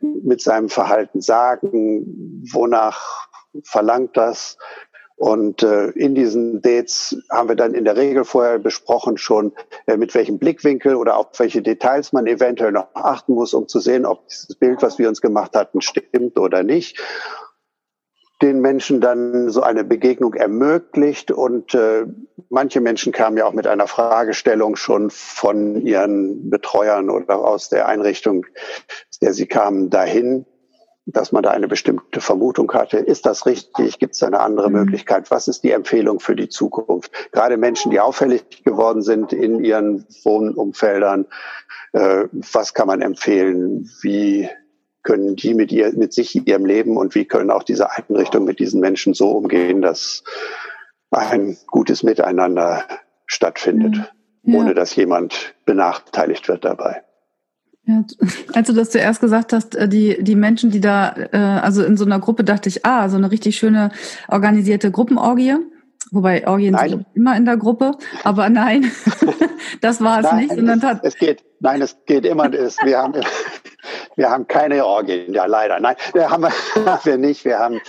mit 0.00 0.40
seinem 0.40 0.68
Verhalten 0.68 1.20
sagen? 1.20 2.42
Wonach 2.52 3.28
verlangt 3.64 4.16
das? 4.16 4.56
Und 5.16 5.62
äh, 5.62 5.90
in 5.90 6.16
diesen 6.16 6.62
Dates 6.62 7.16
haben 7.30 7.48
wir 7.48 7.54
dann 7.54 7.74
in 7.74 7.84
der 7.84 7.96
Regel 7.96 8.24
vorher 8.24 8.58
besprochen 8.58 9.18
schon, 9.18 9.52
äh, 9.86 9.96
mit 9.96 10.16
welchem 10.16 10.38
Blickwinkel 10.38 10.96
oder 10.96 11.16
auf 11.16 11.28
welche 11.38 11.62
Details 11.62 12.12
man 12.12 12.26
eventuell 12.26 12.72
noch 12.72 12.88
achten 12.94 13.34
muss, 13.34 13.54
um 13.54 13.68
zu 13.68 13.78
sehen, 13.78 14.04
ob 14.04 14.26
dieses 14.26 14.56
Bild, 14.56 14.82
was 14.82 14.98
wir 14.98 15.08
uns 15.08 15.20
gemacht 15.20 15.54
hatten, 15.54 15.80
stimmt 15.80 16.40
oder 16.40 16.64
nicht 16.64 17.00
den 18.42 18.60
Menschen 18.60 19.00
dann 19.00 19.50
so 19.50 19.62
eine 19.62 19.84
Begegnung 19.84 20.34
ermöglicht. 20.34 21.30
Und 21.30 21.74
äh, 21.74 22.06
manche 22.50 22.80
Menschen 22.80 23.12
kamen 23.12 23.36
ja 23.36 23.46
auch 23.46 23.52
mit 23.52 23.66
einer 23.66 23.86
Fragestellung 23.86 24.76
schon 24.76 25.10
von 25.10 25.80
ihren 25.80 26.50
Betreuern 26.50 27.08
oder 27.08 27.38
aus 27.38 27.68
der 27.68 27.88
Einrichtung, 27.88 28.44
aus 29.10 29.18
der 29.20 29.32
sie 29.32 29.46
kamen, 29.46 29.90
dahin, 29.90 30.44
dass 31.06 31.32
man 31.32 31.42
da 31.42 31.50
eine 31.50 31.68
bestimmte 31.68 32.20
Vermutung 32.20 32.72
hatte. 32.72 32.98
Ist 32.98 33.26
das 33.26 33.46
richtig? 33.46 33.98
Gibt 33.98 34.14
es 34.14 34.22
eine 34.22 34.40
andere 34.40 34.68
mhm. 34.68 34.76
Möglichkeit? 34.76 35.30
Was 35.30 35.48
ist 35.48 35.62
die 35.62 35.70
Empfehlung 35.70 36.20
für 36.20 36.36
die 36.36 36.48
Zukunft? 36.48 37.12
Gerade 37.32 37.56
Menschen, 37.56 37.90
die 37.90 38.00
auffällig 38.00 38.64
geworden 38.64 39.02
sind 39.02 39.32
in 39.32 39.64
ihren 39.64 40.06
Wohnumfeldern, 40.24 41.26
äh, 41.92 42.24
was 42.52 42.74
kann 42.74 42.86
man 42.86 43.02
empfehlen? 43.02 43.88
Wie 44.00 44.48
können 45.02 45.36
die 45.36 45.54
mit 45.54 45.72
ihr, 45.72 45.92
mit 45.96 46.12
sich, 46.12 46.46
ihrem 46.46 46.64
Leben 46.64 46.96
und 46.96 47.14
wie 47.14 47.24
können 47.24 47.50
auch 47.50 47.62
diese 47.62 47.90
Einrichtungen 47.90 48.46
mit 48.46 48.58
diesen 48.58 48.80
Menschen 48.80 49.14
so 49.14 49.30
umgehen, 49.30 49.82
dass 49.82 50.22
ein 51.10 51.56
gutes 51.66 52.02
Miteinander 52.02 52.84
stattfindet, 53.26 53.96
ja. 54.42 54.58
ohne 54.58 54.74
dass 54.74 54.96
jemand 54.96 55.54
benachteiligt 55.64 56.48
wird 56.48 56.64
dabei. 56.64 57.02
Ja, 57.84 58.04
als 58.54 58.68
du 58.68 58.74
das 58.74 58.90
zuerst 58.90 59.20
gesagt 59.20 59.52
hast, 59.52 59.74
äh, 59.74 59.88
die, 59.88 60.22
die 60.22 60.36
Menschen, 60.36 60.70
die 60.70 60.80
da, 60.80 61.14
äh, 61.32 61.36
also 61.36 61.82
in 61.82 61.96
so 61.96 62.04
einer 62.04 62.20
Gruppe 62.20 62.44
dachte 62.44 62.68
ich, 62.68 62.86
ah, 62.86 63.08
so 63.08 63.16
eine 63.16 63.30
richtig 63.30 63.56
schöne 63.56 63.90
organisierte 64.28 64.92
Gruppenorgie. 64.92 65.56
Wobei 66.12 66.46
Orgien 66.46 66.74
nein. 66.74 66.90
sind 66.90 67.06
immer 67.14 67.36
in 67.36 67.44
der 67.44 67.56
Gruppe, 67.56 67.92
aber 68.22 68.50
nein, 68.50 68.90
das 69.80 70.00
war 70.00 70.18
es 70.20 70.24
nein, 70.24 70.64
nicht. 70.64 70.84
Es, 70.84 71.14
es 71.14 71.16
geht, 71.16 71.44
nein, 71.60 71.80
es 71.80 71.96
geht 72.06 72.26
immer, 72.26 72.52
es, 72.52 72.76
wir 72.84 72.98
haben, 72.98 73.14
wir 74.16 74.30
haben 74.30 74.46
keine 74.46 74.84
Orgien, 74.84 75.32
ja 75.32 75.46
leider. 75.46 75.80
Nein, 75.80 75.96
wir 76.12 76.30
haben, 76.30 76.44
wir 77.04 77.18
nicht. 77.18 77.44
Wir 77.44 77.58
haben 77.58 77.80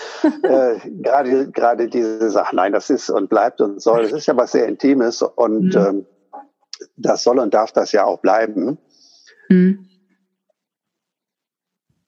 äh, 0.43 0.75
gerade 1.01 1.49
gerade 1.51 1.87
diese 1.87 2.29
Sachen. 2.29 2.57
Nein, 2.57 2.73
das 2.73 2.89
ist 2.89 3.09
und 3.09 3.29
bleibt 3.29 3.61
und 3.61 3.81
soll. 3.81 4.03
Das 4.03 4.13
ist 4.13 4.25
ja 4.27 4.37
was 4.37 4.51
sehr 4.51 4.67
Intimes 4.67 5.21
und 5.21 5.75
mhm. 5.75 5.85
ähm, 5.85 6.05
das 6.97 7.23
soll 7.23 7.39
und 7.39 7.53
darf 7.53 7.71
das 7.71 7.91
ja 7.91 8.05
auch 8.05 8.19
bleiben. 8.19 8.77
Mhm. 9.49 9.87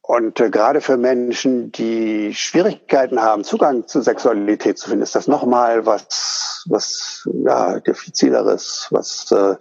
Und 0.08 0.40
äh, 0.40 0.52
gerade 0.52 0.82
für 0.82 0.98
Menschen, 0.98 1.72
die 1.72 2.36
Schwierigkeiten 2.36 3.22
haben, 3.22 3.44
Zugang 3.44 3.88
zu 3.88 4.02
Sexualität 4.02 4.78
zu 4.78 4.90
finden, 4.90 5.02
ist 5.02 5.16
das 5.16 5.28
nochmal 5.28 5.88
was, 5.88 6.64
was 6.70 7.28
ja, 7.44 7.80
diffizileres, 7.80 8.88
was 8.92 9.32
äh, 9.32 9.56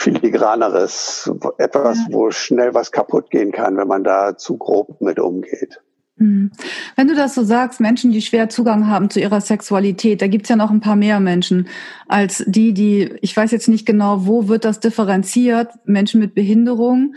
filigraneres, 0.00 1.30
etwas, 1.58 1.98
ja. 1.98 2.06
wo 2.10 2.30
schnell 2.30 2.72
was 2.72 2.90
kaputt 2.90 3.30
gehen 3.30 3.52
kann, 3.52 3.76
wenn 3.76 3.88
man 3.88 4.02
da 4.02 4.36
zu 4.36 4.56
grob 4.56 5.00
mit 5.00 5.18
umgeht. 5.18 5.80
Mhm. 6.16 6.52
Wenn 6.96 7.08
du 7.08 7.14
das 7.14 7.34
so 7.34 7.44
sagst, 7.44 7.80
Menschen, 7.80 8.10
die 8.10 8.22
schwer 8.22 8.48
Zugang 8.48 8.88
haben 8.88 9.10
zu 9.10 9.20
ihrer 9.20 9.40
Sexualität, 9.40 10.22
da 10.22 10.26
gibt's 10.26 10.48
ja 10.48 10.56
noch 10.56 10.70
ein 10.70 10.80
paar 10.80 10.96
mehr 10.96 11.20
Menschen 11.20 11.68
als 12.08 12.42
die, 12.46 12.72
die, 12.72 13.14
ich 13.20 13.36
weiß 13.36 13.50
jetzt 13.50 13.68
nicht 13.68 13.84
genau, 13.84 14.26
wo 14.26 14.48
wird 14.48 14.64
das 14.64 14.80
differenziert, 14.80 15.68
Menschen 15.84 16.20
mit 16.20 16.34
Behinderung 16.34 17.14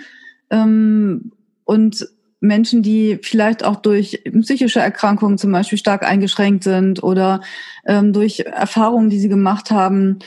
ähm, 0.50 1.32
und 1.64 2.08
Menschen, 2.42 2.84
die 2.84 3.20
vielleicht 3.22 3.64
auch 3.64 3.78
durch 3.78 4.24
psychische 4.42 4.82
Erkrankungen 4.82 5.38
zum 5.38 5.54
Beispiel 5.54 5.78
stark 5.78 6.04
eingeschränkt 6.04 6.66
sind 6.66 7.02
oder 7.02 7.40
ähm, 7.86 8.12
durch 8.12 8.42
Erfahrungen, 8.42 9.10
die 9.10 9.20
sie 9.20 9.30
gemacht 9.30 9.72
haben. 9.72 10.20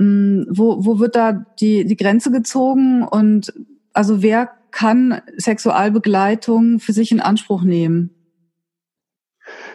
Ähm, 0.00 0.46
wo, 0.50 0.84
wo 0.84 0.98
wird 0.98 1.14
da 1.14 1.44
die, 1.60 1.84
die 1.84 1.96
Grenze 1.96 2.30
gezogen? 2.30 3.06
Und 3.06 3.52
also 3.92 4.22
wer 4.22 4.50
kann 4.70 5.22
Sexualbegleitung 5.36 6.80
für 6.80 6.92
sich 6.92 7.12
in 7.12 7.20
Anspruch 7.20 7.62
nehmen? 7.62 8.14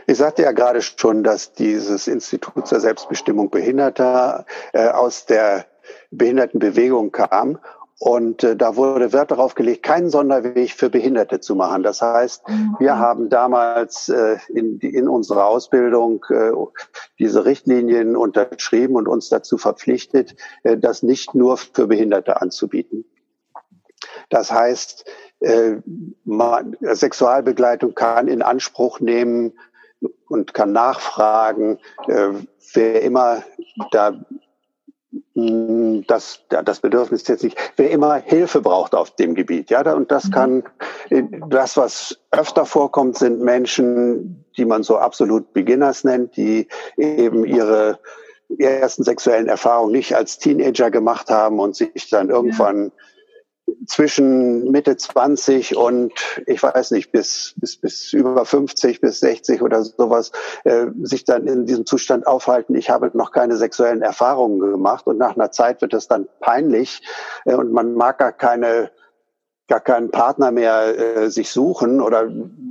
Ich 0.07 0.17
sagte 0.17 0.43
ja 0.43 0.51
gerade 0.51 0.81
schon, 0.81 1.23
dass 1.23 1.53
dieses 1.53 2.07
Institut 2.07 2.67
zur 2.67 2.79
Selbstbestimmung 2.79 3.49
Behinderter 3.49 4.45
äh, 4.73 4.87
aus 4.87 5.25
der 5.25 5.65
Behindertenbewegung 6.11 7.11
kam 7.11 7.59
und 7.99 8.43
äh, 8.43 8.57
da 8.57 8.75
wurde 8.75 9.13
Wert 9.13 9.31
darauf 9.31 9.55
gelegt, 9.55 9.83
keinen 9.83 10.09
Sonderweg 10.09 10.71
für 10.71 10.89
Behinderte 10.89 11.39
zu 11.39 11.55
machen. 11.55 11.81
Das 11.81 12.01
heißt, 12.01 12.47
mhm. 12.47 12.75
wir 12.79 12.97
haben 12.97 13.29
damals 13.29 14.09
äh, 14.09 14.37
in, 14.49 14.79
in 14.79 15.07
unserer 15.07 15.45
Ausbildung 15.45 16.25
äh, 16.29 16.51
diese 17.19 17.45
Richtlinien 17.45 18.17
unterschrieben 18.17 18.95
und 18.95 19.07
uns 19.07 19.29
dazu 19.29 19.57
verpflichtet, 19.57 20.35
äh, 20.63 20.77
das 20.77 21.03
nicht 21.03 21.35
nur 21.35 21.57
für 21.57 21.87
Behinderte 21.87 22.41
anzubieten. 22.41 23.05
Das 24.29 24.51
heißt, 24.51 25.05
äh, 25.39 25.77
man, 26.25 26.75
Sexualbegleitung 26.81 27.95
kann 27.95 28.27
in 28.27 28.41
Anspruch 28.41 28.99
nehmen 28.99 29.53
und 30.27 30.53
kann 30.53 30.73
nachfragen, 30.73 31.79
äh, 32.07 32.29
wer 32.73 33.01
immer 33.03 33.43
da 33.91 34.25
das, 35.35 36.39
das 36.47 36.79
Bedürfnis 36.79 37.27
jetzt 37.27 37.43
nicht, 37.43 37.57
wer 37.75 37.91
immer 37.91 38.15
Hilfe 38.15 38.61
braucht 38.61 38.95
auf 38.95 39.11
dem 39.11 39.35
Gebiet, 39.35 39.69
ja, 39.69 39.81
und 39.93 40.09
das 40.09 40.25
mhm. 40.25 40.31
kann, 40.31 40.63
das, 41.49 41.75
was 41.75 42.17
öfter 42.31 42.65
vorkommt, 42.65 43.17
sind 43.17 43.41
Menschen, 43.41 44.45
die 44.55 44.63
man 44.63 44.83
so 44.83 44.97
absolut 44.97 45.51
Beginners 45.51 46.05
nennt, 46.05 46.37
die 46.37 46.67
eben 46.95 47.43
ihre 47.45 47.99
ersten 48.57 49.03
sexuellen 49.03 49.47
Erfahrungen 49.47 49.91
nicht 49.91 50.15
als 50.15 50.37
Teenager 50.37 50.89
gemacht 50.89 51.29
haben 51.29 51.59
und 51.59 51.75
sich 51.75 52.09
dann 52.09 52.29
irgendwann 52.29 52.85
ja 52.85 52.91
zwischen 53.87 54.71
Mitte 54.71 54.95
20 54.95 55.75
und 55.75 56.13
ich 56.45 56.61
weiß 56.61 56.91
nicht, 56.91 57.11
bis, 57.11 57.55
bis, 57.57 57.77
bis 57.77 58.13
über 58.13 58.45
50, 58.45 59.01
bis 59.01 59.19
60 59.19 59.61
oder 59.61 59.83
sowas, 59.83 60.31
äh, 60.63 60.87
sich 61.01 61.25
dann 61.25 61.47
in 61.47 61.65
diesem 61.65 61.85
Zustand 61.85 62.27
aufhalten, 62.27 62.75
ich 62.75 62.89
habe 62.89 63.11
noch 63.13 63.31
keine 63.31 63.57
sexuellen 63.57 64.01
Erfahrungen 64.01 64.59
gemacht 64.59 65.07
und 65.07 65.17
nach 65.17 65.35
einer 65.35 65.51
Zeit 65.51 65.81
wird 65.81 65.93
es 65.93 66.07
dann 66.07 66.27
peinlich 66.39 67.01
äh, 67.45 67.55
und 67.55 67.71
man 67.71 67.93
mag 67.95 68.19
gar 68.19 68.31
keine 68.33 68.91
gar 69.67 69.79
keinen 69.79 70.11
Partner 70.11 70.51
mehr 70.51 70.97
äh, 70.97 71.29
sich 71.31 71.49
suchen 71.49 71.99
oder 71.99 72.29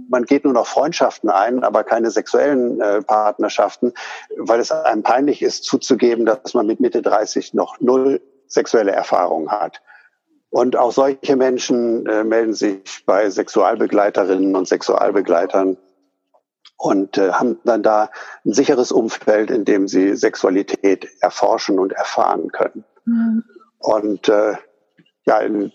man 0.08 0.24
geht 0.24 0.44
nur 0.44 0.52
noch 0.52 0.66
Freundschaften 0.66 1.28
ein, 1.28 1.64
aber 1.64 1.82
keine 1.82 2.12
sexuellen 2.12 2.80
äh, 2.80 3.02
Partnerschaften, 3.02 3.92
weil 4.36 4.60
es 4.60 4.70
einem 4.70 5.02
peinlich 5.02 5.42
ist 5.42 5.64
zuzugeben, 5.64 6.24
dass 6.24 6.54
man 6.54 6.66
mit 6.66 6.78
Mitte 6.78 7.02
30 7.02 7.52
noch 7.52 7.80
null 7.80 8.20
sexuelle 8.46 8.92
Erfahrungen 8.92 9.50
hat. 9.50 9.82
Und 10.54 10.76
auch 10.76 10.92
solche 10.92 11.34
Menschen 11.34 12.06
äh, 12.06 12.22
melden 12.22 12.54
sich 12.54 13.02
bei 13.06 13.28
Sexualbegleiterinnen 13.28 14.54
und 14.54 14.68
Sexualbegleitern 14.68 15.76
und 16.76 17.18
äh, 17.18 17.32
haben 17.32 17.58
dann 17.64 17.82
da 17.82 18.08
ein 18.44 18.52
sicheres 18.52 18.92
Umfeld, 18.92 19.50
in 19.50 19.64
dem 19.64 19.88
sie 19.88 20.14
Sexualität 20.14 21.08
erforschen 21.18 21.80
und 21.80 21.92
erfahren 21.92 22.52
können. 22.52 22.84
Mhm. 23.04 23.42
Und 23.80 24.28
äh, 24.28 24.54
ja, 25.26 25.38
in, 25.40 25.72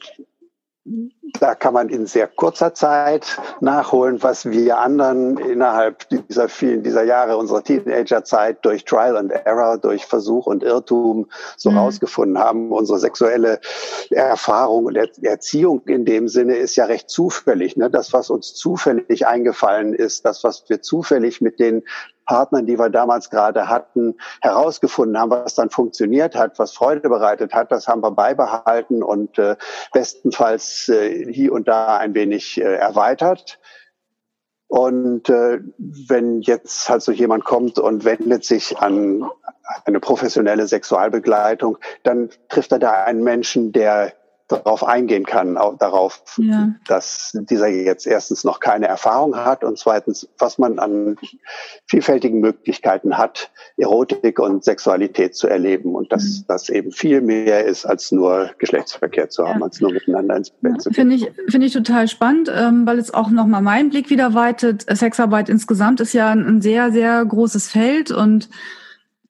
da 1.40 1.56
kann 1.56 1.74
man 1.74 1.90
in 1.90 2.06
sehr 2.06 2.28
kurzer 2.28 2.74
Zeit 2.74 3.38
nachholen, 3.60 4.24
was 4.24 4.50
wir 4.50 4.80
anderen 4.80 5.38
innerhalb 5.38 6.08
dieser 6.10 6.50
vielen 6.50 6.84
dieser 6.84 7.04
Jahre 7.04 7.38
unserer 7.38 7.64
Teenagerzeit 7.64 8.64
durch 8.66 8.86
Trial 8.86 9.18
and 9.18 9.32
Error, 9.32 9.78
durch 9.78 10.06
Versuch 10.06 10.48
und 10.48 10.64
Irrtum 10.64 11.28
so 11.58 11.72
mhm. 11.72 11.78
rausgefunden 11.78 12.40
haben. 12.40 12.72
Unsere 12.72 13.00
sexuelle 13.00 13.60
Erfahrung 14.10 14.86
und 14.86 14.96
Erziehung 14.96 15.82
in 15.86 16.06
dem 16.06 16.28
Sinne 16.28 16.56
ist 16.56 16.76
ja 16.76 16.86
recht 16.86 17.10
zufällig. 17.10 17.78
Ne? 17.78 17.90
Das, 17.90 18.14
was 18.14 18.30
uns 18.30 18.56
zufällig 18.56 19.28
eingefallen 19.28 19.94
ist, 19.94 20.26
das, 20.26 20.44
was 20.44 20.64
wir 20.70 20.82
zufällig 20.82 21.42
mit 21.42 21.60
den 21.60 21.84
Partnern, 22.30 22.68
die 22.68 22.78
wir 22.78 22.92
damals 22.92 23.32
gerade 23.32 23.70
hatten, 23.70 24.20
herausgefunden 24.40 25.18
haben, 25.18 25.32
was 25.32 25.56
dann 25.56 25.72
funktioniert 25.72 26.36
hat, 26.36 26.60
was 26.60 26.74
Freude 26.74 27.10
bereitet 27.10 27.56
hat. 27.56 27.72
Das 27.72 27.88
haben 27.88 28.04
wir 28.04 28.12
beibehalten 28.12 29.02
und 29.02 29.40
äh, 29.40 29.56
bestenfalls 29.94 30.90
äh, 30.90 31.34
hier 31.34 31.52
und 31.52 31.68
da 31.68 31.98
ein 31.98 32.14
wenig 32.14 32.62
äh, 32.62 32.76
erweitert. 32.76 33.60
Und 34.68 35.28
äh, 35.30 35.62
wenn 35.80 36.42
jetzt 36.42 36.88
halt 36.88 37.02
so 37.02 37.12
jemand 37.12 37.46
kommt 37.46 37.80
und 37.80 38.06
wendet 38.06 38.46
sich 38.46 38.78
an 38.78 39.28
eine 39.86 40.00
professionelle 40.00 40.68
Sexualbegleitung, 40.68 41.80
dann 42.04 42.30
trifft 42.48 42.72
er 42.72 42.80
da 42.80 42.92
einen 42.92 43.24
Menschen, 43.24 43.72
der 43.72 44.14
darauf 44.50 44.84
eingehen 44.84 45.26
kann, 45.26 45.58
auch 45.58 45.78
darauf, 45.78 46.24
ja. 46.38 46.74
dass 46.88 47.38
dieser 47.50 47.68
jetzt 47.68 48.08
erstens 48.08 48.44
noch 48.44 48.60
keine 48.60 48.88
Erfahrung 48.88 49.36
hat 49.36 49.64
und 49.64 49.78
zweitens, 49.78 50.28
was 50.40 50.58
man 50.58 50.80
an 50.80 51.18
vielfältigen 51.86 52.40
Möglichkeiten 52.40 53.18
hat, 53.18 53.52
Erotik 53.78 54.40
und 54.40 54.64
Sexualität 54.64 55.36
zu 55.36 55.48
erleben 55.48 55.96
und 55.96 56.12
dass 56.12 56.24
mhm. 56.24 56.46
das 56.48 56.70
eben 56.70 56.92
viel 56.92 57.22
mehr 57.22 57.66
ist, 57.66 57.86
als 57.86 58.12
nur 58.12 58.50
Geschlechtsverkehr 58.58 59.30
zu 59.30 59.48
haben, 59.48 59.60
ja. 59.60 59.66
als 59.66 59.80
nur 59.82 59.94
miteinander 59.94 60.36
ins 60.38 60.50
Bett 60.50 60.74
ja. 60.74 60.80
zu 60.80 60.90
gehen. 60.90 60.96
Finde 60.96 61.16
ich, 61.16 61.32
finde 61.52 61.68
ich 61.68 61.74
total 61.74 62.08
spannend, 62.08 62.52
ähm, 62.54 62.88
weil 62.88 62.98
es 62.98 63.14
auch 63.14 63.30
nochmal 63.30 63.62
meinen 63.62 63.92
Blick 63.92 64.10
wieder 64.10 64.34
weitet. 64.34 64.84
Sexarbeit 64.90 65.50
insgesamt 65.50 66.02
ist 66.02 66.14
ja 66.14 66.32
ein 66.32 66.62
sehr, 66.62 66.92
sehr 66.92 67.24
großes 67.24 67.70
Feld 67.70 68.10
und 68.10 68.50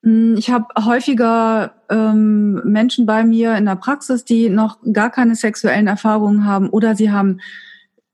ich 0.01 0.49
habe 0.49 0.65
häufiger 0.85 1.73
ähm, 1.89 2.61
Menschen 2.63 3.05
bei 3.05 3.25
mir 3.25 3.55
in 3.55 3.65
der 3.65 3.75
Praxis, 3.75 4.23
die 4.23 4.49
noch 4.49 4.77
gar 4.93 5.09
keine 5.09 5.35
sexuellen 5.35 5.87
Erfahrungen 5.87 6.45
haben 6.45 6.69
oder 6.69 6.95
sie 6.95 7.11
haben 7.11 7.39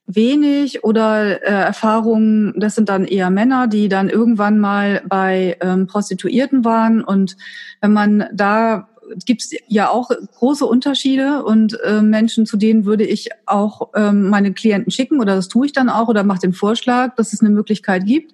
wenig 0.08 0.84
oder 0.84 1.44
äh, 1.44 1.66
Erfahrungen, 1.66 2.54
das 2.58 2.76
sind 2.76 2.90
dann 2.90 3.06
eher 3.06 3.30
Männer, 3.30 3.68
die 3.68 3.88
dann 3.88 4.10
irgendwann 4.10 4.60
mal 4.60 5.02
bei 5.08 5.58
ähm, 5.62 5.88
Prostituierten 5.88 6.66
waren. 6.66 7.04
Und 7.04 7.38
wenn 7.82 7.94
man 7.94 8.26
da 8.34 8.88
gibt 9.26 9.44
es 9.44 9.52
ja 9.68 9.90
auch 9.90 10.10
große 10.10 10.66
Unterschiede 10.66 11.44
und 11.44 11.80
äh, 11.82 12.02
Menschen, 12.02 12.46
zu 12.46 12.58
denen 12.58 12.86
würde 12.86 13.04
ich 13.04 13.30
auch 13.46 13.90
ähm, 13.96 14.30
meine 14.30 14.54
Klienten 14.54 14.92
schicken 14.92 15.20
oder 15.20 15.36
das 15.36 15.48
tue 15.48 15.68
ich 15.68 15.74
dann 15.74 15.90
auch 15.90 16.08
oder 16.08 16.24
mache 16.24 16.40
den 16.40 16.54
Vorschlag, 16.54 17.16
dass 17.16 17.34
es 17.34 17.42
eine 17.42 17.52
Möglichkeit 17.52 18.06
gibt. 18.06 18.34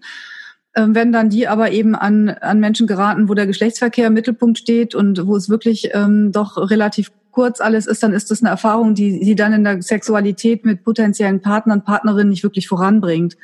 Ähm, 0.76 0.95
wenn 0.95 1.11
dann 1.11 1.30
die 1.30 1.47
aber 1.47 1.72
eben 1.72 1.95
an, 1.95 2.30
an 2.30 2.59
Menschen 2.59 2.88
geraten, 2.88 3.28
wo 3.28 3.34
der 3.34 3.47
Geschlechtsverkehr 3.47 4.07
im 4.07 4.13
Mittelpunkt 4.13 4.57
steht 4.57 4.95
und 4.95 5.28
wo 5.28 5.36
es 5.36 5.49
wirklich 5.49 5.89
ähm, 5.93 6.32
doch 6.32 6.57
relativ 6.57 7.11
kurz 7.32 7.59
alles 7.61 7.88
ist, 7.88 8.03
dann 8.03 8.13
ist 8.13 8.32
das 8.32 8.41
eine 8.41 8.49
Erfahrung, 8.49 8.95
die 8.95 9.24
sie 9.24 9.36
dann 9.36 9.53
in 9.53 9.63
der 9.63 9.82
Sexualität 9.82 10.65
mit 10.65 10.84
potenziellen 10.84 11.41
Partnern, 11.41 11.84
Partnerinnen 11.84 12.30
nicht 12.30 12.43
wirklich 12.43 12.67
voranbringt. 12.67 13.38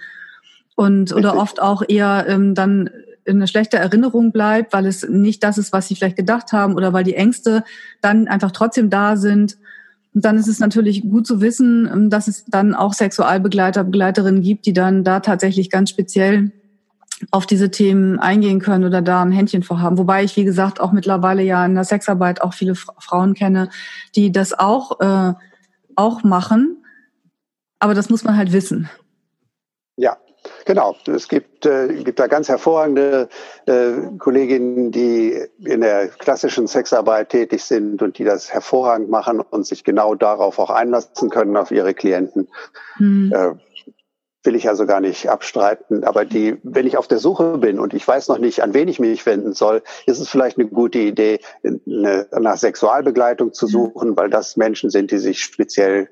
Und 0.75 1.13
oder 1.13 1.35
oft 1.35 1.61
auch 1.61 1.83
eher 1.87 2.25
ähm, 2.27 2.53
dann 2.53 2.89
in 3.25 3.37
eine 3.37 3.47
schlechte 3.47 3.77
Erinnerung 3.77 4.31
bleibt, 4.31 4.73
weil 4.73 4.85
es 4.85 5.07
nicht 5.07 5.43
das 5.43 5.57
ist, 5.57 5.73
was 5.73 5.87
sie 5.87 5.95
vielleicht 5.95 6.15
gedacht 6.15 6.53
haben 6.53 6.75
oder 6.75 6.93
weil 6.93 7.03
die 7.03 7.15
Ängste 7.15 7.63
dann 7.99 8.27
einfach 8.27 8.51
trotzdem 8.51 8.89
da 8.89 9.17
sind. 9.17 9.57
Und 10.13 10.23
dann 10.23 10.37
ist 10.37 10.47
es 10.47 10.59
natürlich 10.59 11.01
gut 11.01 11.27
zu 11.27 11.41
wissen, 11.41 11.89
ähm, 11.91 12.09
dass 12.09 12.27
es 12.27 12.45
dann 12.45 12.73
auch 12.73 12.93
Sexualbegleiter, 12.93 13.83
Begleiterinnen 13.83 14.41
gibt, 14.41 14.65
die 14.65 14.73
dann 14.73 15.03
da 15.03 15.19
tatsächlich 15.19 15.69
ganz 15.69 15.89
speziell 15.89 16.51
auf 17.31 17.45
diese 17.45 17.71
Themen 17.71 18.19
eingehen 18.19 18.59
können 18.59 18.85
oder 18.85 19.01
da 19.01 19.21
ein 19.21 19.31
Händchen 19.31 19.63
vorhaben. 19.63 19.97
Wobei 19.97 20.23
ich, 20.23 20.35
wie 20.35 20.43
gesagt, 20.43 20.79
auch 20.79 20.91
mittlerweile 20.91 21.41
ja 21.41 21.65
in 21.65 21.75
der 21.75 21.83
Sexarbeit 21.83 22.41
auch 22.41 22.53
viele 22.53 22.75
Frauen 22.75 23.33
kenne, 23.33 23.69
die 24.15 24.31
das 24.31 24.57
auch, 24.57 24.99
äh, 24.99 25.33
auch 25.95 26.23
machen. 26.23 26.83
Aber 27.79 27.93
das 27.93 28.09
muss 28.09 28.23
man 28.23 28.37
halt 28.37 28.53
wissen. 28.53 28.89
Ja, 29.95 30.17
genau. 30.65 30.95
Es 31.07 31.27
gibt, 31.27 31.65
äh, 31.65 32.03
gibt 32.03 32.19
da 32.19 32.27
ganz 32.27 32.49
hervorragende 32.49 33.29
äh, 33.65 33.93
Kolleginnen, 34.19 34.91
die 34.91 35.39
in 35.59 35.81
der 35.81 36.09
klassischen 36.09 36.67
Sexarbeit 36.67 37.29
tätig 37.29 37.63
sind 37.63 38.01
und 38.01 38.19
die 38.19 38.23
das 38.23 38.53
hervorragend 38.53 39.09
machen 39.09 39.39
und 39.39 39.65
sich 39.65 39.83
genau 39.83 40.13
darauf 40.13 40.59
auch 40.59 40.69
einlassen 40.69 41.31
können, 41.31 41.57
auf 41.57 41.71
ihre 41.71 41.95
Klienten. 41.95 42.47
Hm. 42.97 43.33
Äh, 43.33 43.53
will 44.47 44.55
ich 44.55 44.67
also 44.67 44.87
gar 44.87 45.01
nicht 45.01 45.29
abstreiten. 45.29 46.03
Aber 46.03 46.25
die, 46.25 46.57
wenn 46.63 46.87
ich 46.87 46.97
auf 46.97 47.07
der 47.07 47.19
Suche 47.19 47.59
bin 47.59 47.79
und 47.79 47.93
ich 47.93 48.07
weiß 48.07 48.29
noch 48.29 48.39
nicht, 48.39 48.63
an 48.63 48.73
wen 48.73 48.87
ich 48.87 48.99
mich 48.99 49.25
wenden 49.27 49.53
soll, 49.53 49.83
ist 50.07 50.19
es 50.19 50.29
vielleicht 50.29 50.57
eine 50.57 50.67
gute 50.67 50.97
Idee, 50.97 51.39
eine, 51.63 52.27
nach 52.31 52.57
Sexualbegleitung 52.57 53.53
zu 53.53 53.67
suchen, 53.67 54.17
weil 54.17 54.29
das 54.29 54.57
Menschen 54.57 54.89
sind, 54.89 55.11
die 55.11 55.19
sich 55.19 55.43
speziell 55.43 56.09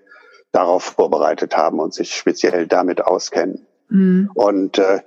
darauf 0.52 0.84
vorbereitet 0.84 1.58
haben 1.58 1.80
und 1.80 1.94
sich 1.94 2.14
speziell 2.14 2.68
damit 2.68 3.02
auskennen. 3.02 3.66
Mhm. 3.90 4.30
Und 4.36 4.78
äh, 4.78 5.02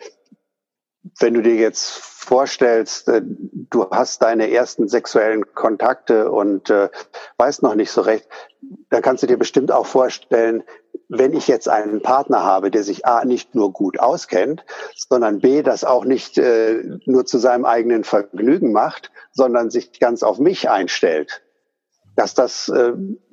wenn 1.20 1.34
du 1.34 1.42
dir 1.42 1.54
jetzt 1.54 1.90
vorstellst, 1.90 3.08
äh, 3.08 3.22
du 3.24 3.90
hast 3.90 4.22
deine 4.22 4.50
ersten 4.50 4.88
sexuellen 4.88 5.54
Kontakte 5.54 6.30
und 6.30 6.70
äh, 6.70 6.88
weißt 7.36 7.62
noch 7.62 7.74
nicht 7.74 7.90
so 7.90 8.00
recht, 8.00 8.26
dann 8.90 9.02
kannst 9.02 9.22
du 9.22 9.26
dir 9.26 9.38
bestimmt 9.38 9.70
auch 9.70 9.86
vorstellen, 9.86 10.62
wenn 11.08 11.32
ich 11.32 11.48
jetzt 11.48 11.68
einen 11.68 12.02
Partner 12.02 12.42
habe, 12.42 12.70
der 12.70 12.82
sich 12.82 13.06
A 13.06 13.24
nicht 13.24 13.54
nur 13.54 13.72
gut 13.72 13.98
auskennt, 14.00 14.64
sondern 14.96 15.40
B 15.40 15.62
das 15.62 15.84
auch 15.84 16.04
nicht 16.04 16.38
äh, 16.38 16.82
nur 17.06 17.26
zu 17.26 17.38
seinem 17.38 17.64
eigenen 17.64 18.04
Vergnügen 18.04 18.72
macht, 18.72 19.10
sondern 19.32 19.70
sich 19.70 20.00
ganz 20.00 20.22
auf 20.22 20.38
mich 20.38 20.68
einstellt, 20.68 21.42
dass 22.16 22.34
das 22.34 22.68
äh, 22.68 22.92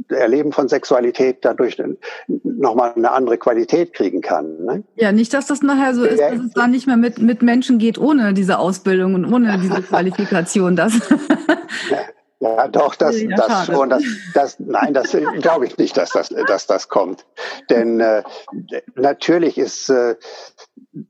Erleben 0.09 0.51
von 0.51 0.67
Sexualität 0.67 1.39
dadurch 1.41 1.81
nochmal 2.27 2.93
eine 2.95 3.11
andere 3.11 3.37
Qualität 3.37 3.93
kriegen 3.93 4.21
kann. 4.21 4.63
Ne? 4.63 4.83
Ja, 4.95 5.11
nicht, 5.11 5.33
dass 5.33 5.47
das 5.47 5.63
nachher 5.63 5.95
so 5.95 6.05
ist, 6.05 6.19
dass 6.19 6.39
es 6.39 6.53
dann 6.53 6.71
nicht 6.71 6.85
mehr 6.85 6.97
mit, 6.97 7.19
mit 7.19 7.41
Menschen 7.41 7.79
geht 7.79 7.97
ohne 7.97 8.33
diese 8.33 8.59
Ausbildung 8.59 9.15
und 9.15 9.25
ohne 9.33 9.59
diese 9.59 9.81
Qualifikation. 9.81 10.75
Das. 10.75 10.93
Ja, 12.45 12.67
doch, 12.67 12.95
das, 12.95 13.19
ja, 13.19 13.35
das 13.35 13.65
schon. 13.65 13.89
Das, 13.89 14.03
das, 14.33 14.59
nein, 14.59 14.93
das 14.93 15.17
glaube 15.39 15.65
ich 15.65 15.77
nicht, 15.77 15.97
dass 15.97 16.11
das, 16.11 16.29
dass 16.47 16.67
das 16.67 16.89
kommt. 16.89 17.25
Denn 17.69 17.99
äh, 17.99 18.23
natürlich 18.95 19.57
ist 19.57 19.89
äh, 19.89 20.15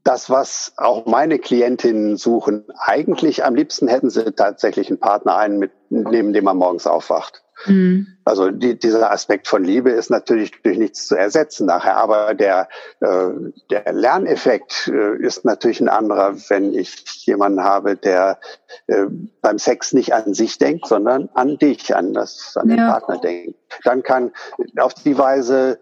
das, 0.04 0.30
was 0.30 0.74
auch 0.78 1.06
meine 1.06 1.38
Klientinnen 1.40 2.16
suchen, 2.16 2.66
eigentlich 2.78 3.44
am 3.44 3.54
liebsten 3.56 3.88
hätten 3.88 4.10
sie 4.10 4.32
tatsächlich 4.32 4.90
einen 4.90 5.00
Partner 5.00 5.36
einen, 5.36 5.60
mit, 5.60 5.72
neben 5.90 6.32
dem 6.32 6.46
man 6.46 6.58
morgens 6.58 6.88
aufwacht. 6.88 7.45
Mhm. 7.66 8.08
Also 8.26 8.52
die, 8.52 8.78
dieser 8.78 9.12
Aspekt 9.12 9.48
von 9.48 9.64
Liebe 9.64 9.92
ist 9.92 10.10
natürlich 10.10 10.52
durch 10.64 10.78
nichts 10.78 11.08
zu 11.08 11.16
ersetzen 11.16 11.66
nachher, 11.68 11.98
aber 11.98 12.34
der, 12.34 12.68
äh, 13.00 13.30
der 13.70 13.94
Lerneffekt 13.94 14.92
äh, 14.94 15.18
ist 15.18 15.46
natürlich 15.46 15.80
ein 15.80 15.90
anderer, 15.90 16.36
wenn 16.50 16.74
ich 16.74 17.04
jemanden 17.26 17.64
habe, 17.64 17.96
der 17.96 18.40
äh, 18.88 19.06
beim 19.42 19.58
Sex 19.58 19.94
nicht 19.94 20.14
an 20.14 20.34
sich 20.34 20.58
denkt, 20.58 20.88
sondern 20.88 21.30
an 21.34 21.58
dich, 21.58 21.96
an 21.96 22.14
das, 22.14 22.58
an 22.58 22.70
ja. 22.70 22.76
den 22.76 22.88
Partner 22.88 23.18
denkt. 23.20 23.60
Dann 23.84 24.04
kann 24.04 24.32
auf 24.78 24.94
die 24.96 25.18
Weise 25.18 25.80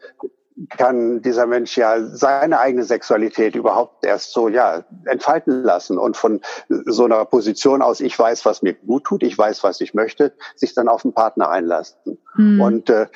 kann 0.70 1.22
dieser 1.22 1.48
Mensch 1.48 1.78
ja 1.78 2.00
seine 2.06 2.60
eigene 2.60 2.84
Sexualität 2.84 3.56
überhaupt 3.56 4.06
erst 4.06 4.34
so 4.34 4.50
ja 4.50 4.84
entfalten 5.06 5.64
lassen 5.64 5.98
und 5.98 6.16
von 6.16 6.42
so 6.70 7.06
einer 7.06 7.26
Position 7.26 7.82
aus 7.82 8.00
ich 8.00 8.18
weiß 8.18 8.46
was 8.46 8.62
mir 8.62 8.74
gut 8.74 9.06
tut 9.06 9.24
ich 9.24 9.38
weiß 9.38 9.64
was 9.64 9.82
ich 9.82 9.94
möchte 9.94 10.34
sich 10.56 10.74
dann 10.74 10.88
auf 10.88 11.02
den 11.02 11.14
Partner 11.14 11.50
einlassen 11.50 12.18
mhm. 12.36 12.62
und 12.62 12.90
äh, 12.90 13.08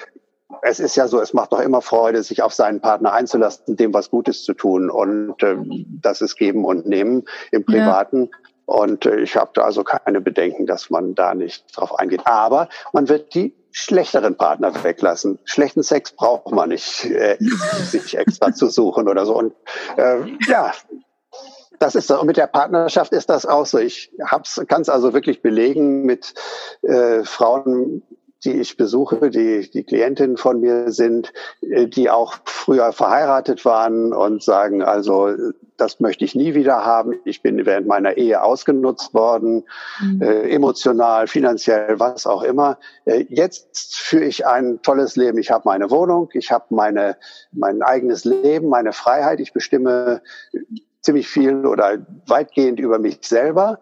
es 0.61 0.79
ist 0.79 0.95
ja 0.95 1.07
so, 1.07 1.19
es 1.19 1.33
macht 1.33 1.51
doch 1.51 1.59
immer 1.59 1.81
Freude, 1.81 2.23
sich 2.23 2.41
auf 2.41 2.53
seinen 2.53 2.79
Partner 2.79 3.13
einzulassen, 3.13 3.75
dem 3.75 3.93
was 3.93 4.09
Gutes 4.09 4.43
zu 4.43 4.53
tun. 4.53 4.89
Und 4.89 5.41
äh, 5.43 5.57
das 6.01 6.21
ist 6.21 6.38
Geben 6.38 6.65
und 6.65 6.85
Nehmen 6.85 7.25
im 7.51 7.65
Privaten. 7.65 8.29
Ja. 8.31 8.38
Und 8.65 9.05
äh, 9.05 9.19
ich 9.19 9.35
habe 9.35 9.51
da 9.53 9.63
also 9.63 9.83
keine 9.83 10.21
Bedenken, 10.21 10.65
dass 10.65 10.89
man 10.89 11.15
da 11.15 11.33
nicht 11.35 11.65
drauf 11.75 11.97
eingeht. 11.99 12.21
Aber 12.25 12.69
man 12.93 13.09
wird 13.09 13.33
die 13.33 13.55
schlechteren 13.78 14.36
Partner 14.36 14.73
weglassen. 14.84 15.38
Schlechten 15.45 15.84
Sex 15.84 16.11
braucht 16.11 16.51
man 16.51 16.69
nicht, 16.69 17.05
äh, 17.05 17.38
sich 17.84 18.17
extra 18.17 18.53
zu 18.53 18.69
suchen 18.69 19.07
oder 19.07 19.25
so. 19.25 19.36
Und 19.38 19.53
äh, 19.97 20.21
ja, 20.47 20.73
das 21.78 21.95
ist 21.95 22.07
so. 22.07 22.19
Und 22.19 22.25
mit 22.25 22.38
der 22.38 22.47
Partnerschaft 22.47 23.13
ist 23.13 23.30
das 23.30 23.45
auch 23.45 23.67
so. 23.67 23.78
Ich 23.78 24.11
kann 24.67 24.82
es 24.82 24.89
also 24.89 25.13
wirklich 25.13 25.43
belegen 25.43 26.03
mit 26.03 26.34
äh, 26.82 27.23
Frauen, 27.23 28.01
die 28.48 28.62
ich 28.62 28.78
besuche, 28.78 29.30
die, 29.30 29.70
die 29.70 29.84
Klientinnen 29.84 30.38
von 30.38 30.62
mir 30.62 30.91
sind, 30.91 31.34
äh, 31.62 31.88
die 31.88 32.10
auch 32.10 32.36
früher 32.45 32.93
verheiratet 32.93 33.66
waren 33.66 34.14
und 34.14 34.41
sagen, 34.41 34.82
also 34.82 35.36
das 35.76 36.00
möchte 36.00 36.26
ich 36.26 36.34
nie 36.34 36.56
wieder 36.56 36.86
haben. 36.86 37.14
Ich 37.26 37.41
bin 37.41 37.66
während 37.66 37.88
meiner 37.88 38.18
Ehe 38.18 38.41
ausgenutzt 38.41 39.14
worden, 39.14 39.66
mhm. 40.02 40.22
äh, 40.22 40.50
emotional, 40.50 41.28
finanziell, 41.28 42.00
was 42.00 42.26
auch 42.26 42.41
immer. 42.41 42.80
Äh, 43.06 43.26
jetzt 43.30 43.98
führe 43.98 44.24
ich 44.24 44.48
ein 44.48 44.82
tolles 44.82 45.18
Leben. 45.18 45.38
Ich 45.38 45.52
habe 45.52 45.64
meine 45.66 45.91
Wohnung, 45.91 46.30
ich 46.34 46.52
habe 46.52 46.66
meine, 46.70 47.18
mein 47.52 47.82
eigenes 47.82 48.24
Leben, 48.24 48.70
meine 48.70 48.93
Freiheit. 48.93 49.41
Ich 49.41 49.52
bestimme 49.52 50.22
ziemlich 51.02 51.28
viel 51.28 51.66
oder 51.66 51.98
weitgehend 52.28 52.80
über 52.80 52.98
mich 52.98 53.20
selber. 53.22 53.80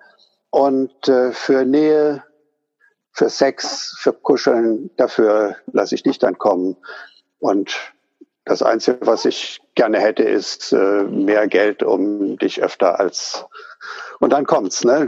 Und 0.49 1.07
äh, 1.07 1.31
für 1.31 1.65
Nähe, 1.65 2.23
für 3.15 3.29
Sex, 3.29 3.95
für 3.97 4.11
Kuscheln, 4.11 4.91
dafür 4.97 5.55
lasse 5.71 5.95
ich 5.95 6.03
dich 6.03 6.19
dann 6.19 6.37
kommen. 6.37 6.75
Und 7.39 7.93
das 8.43 8.61
Einzige, 8.61 8.99
was 9.01 9.25
ich 9.25 9.61
gerne 9.73 9.99
hätte, 9.99 10.23
ist 10.23 10.73
äh, 10.73 11.03
mehr 11.03 11.47
Geld, 11.47 11.81
um 11.81 12.37
dich 12.37 12.61
öfter 12.61 12.99
als 12.99 13.45
und 14.19 14.33
dann 14.33 14.45
kommt's. 14.45 14.83
Ne? 14.83 15.07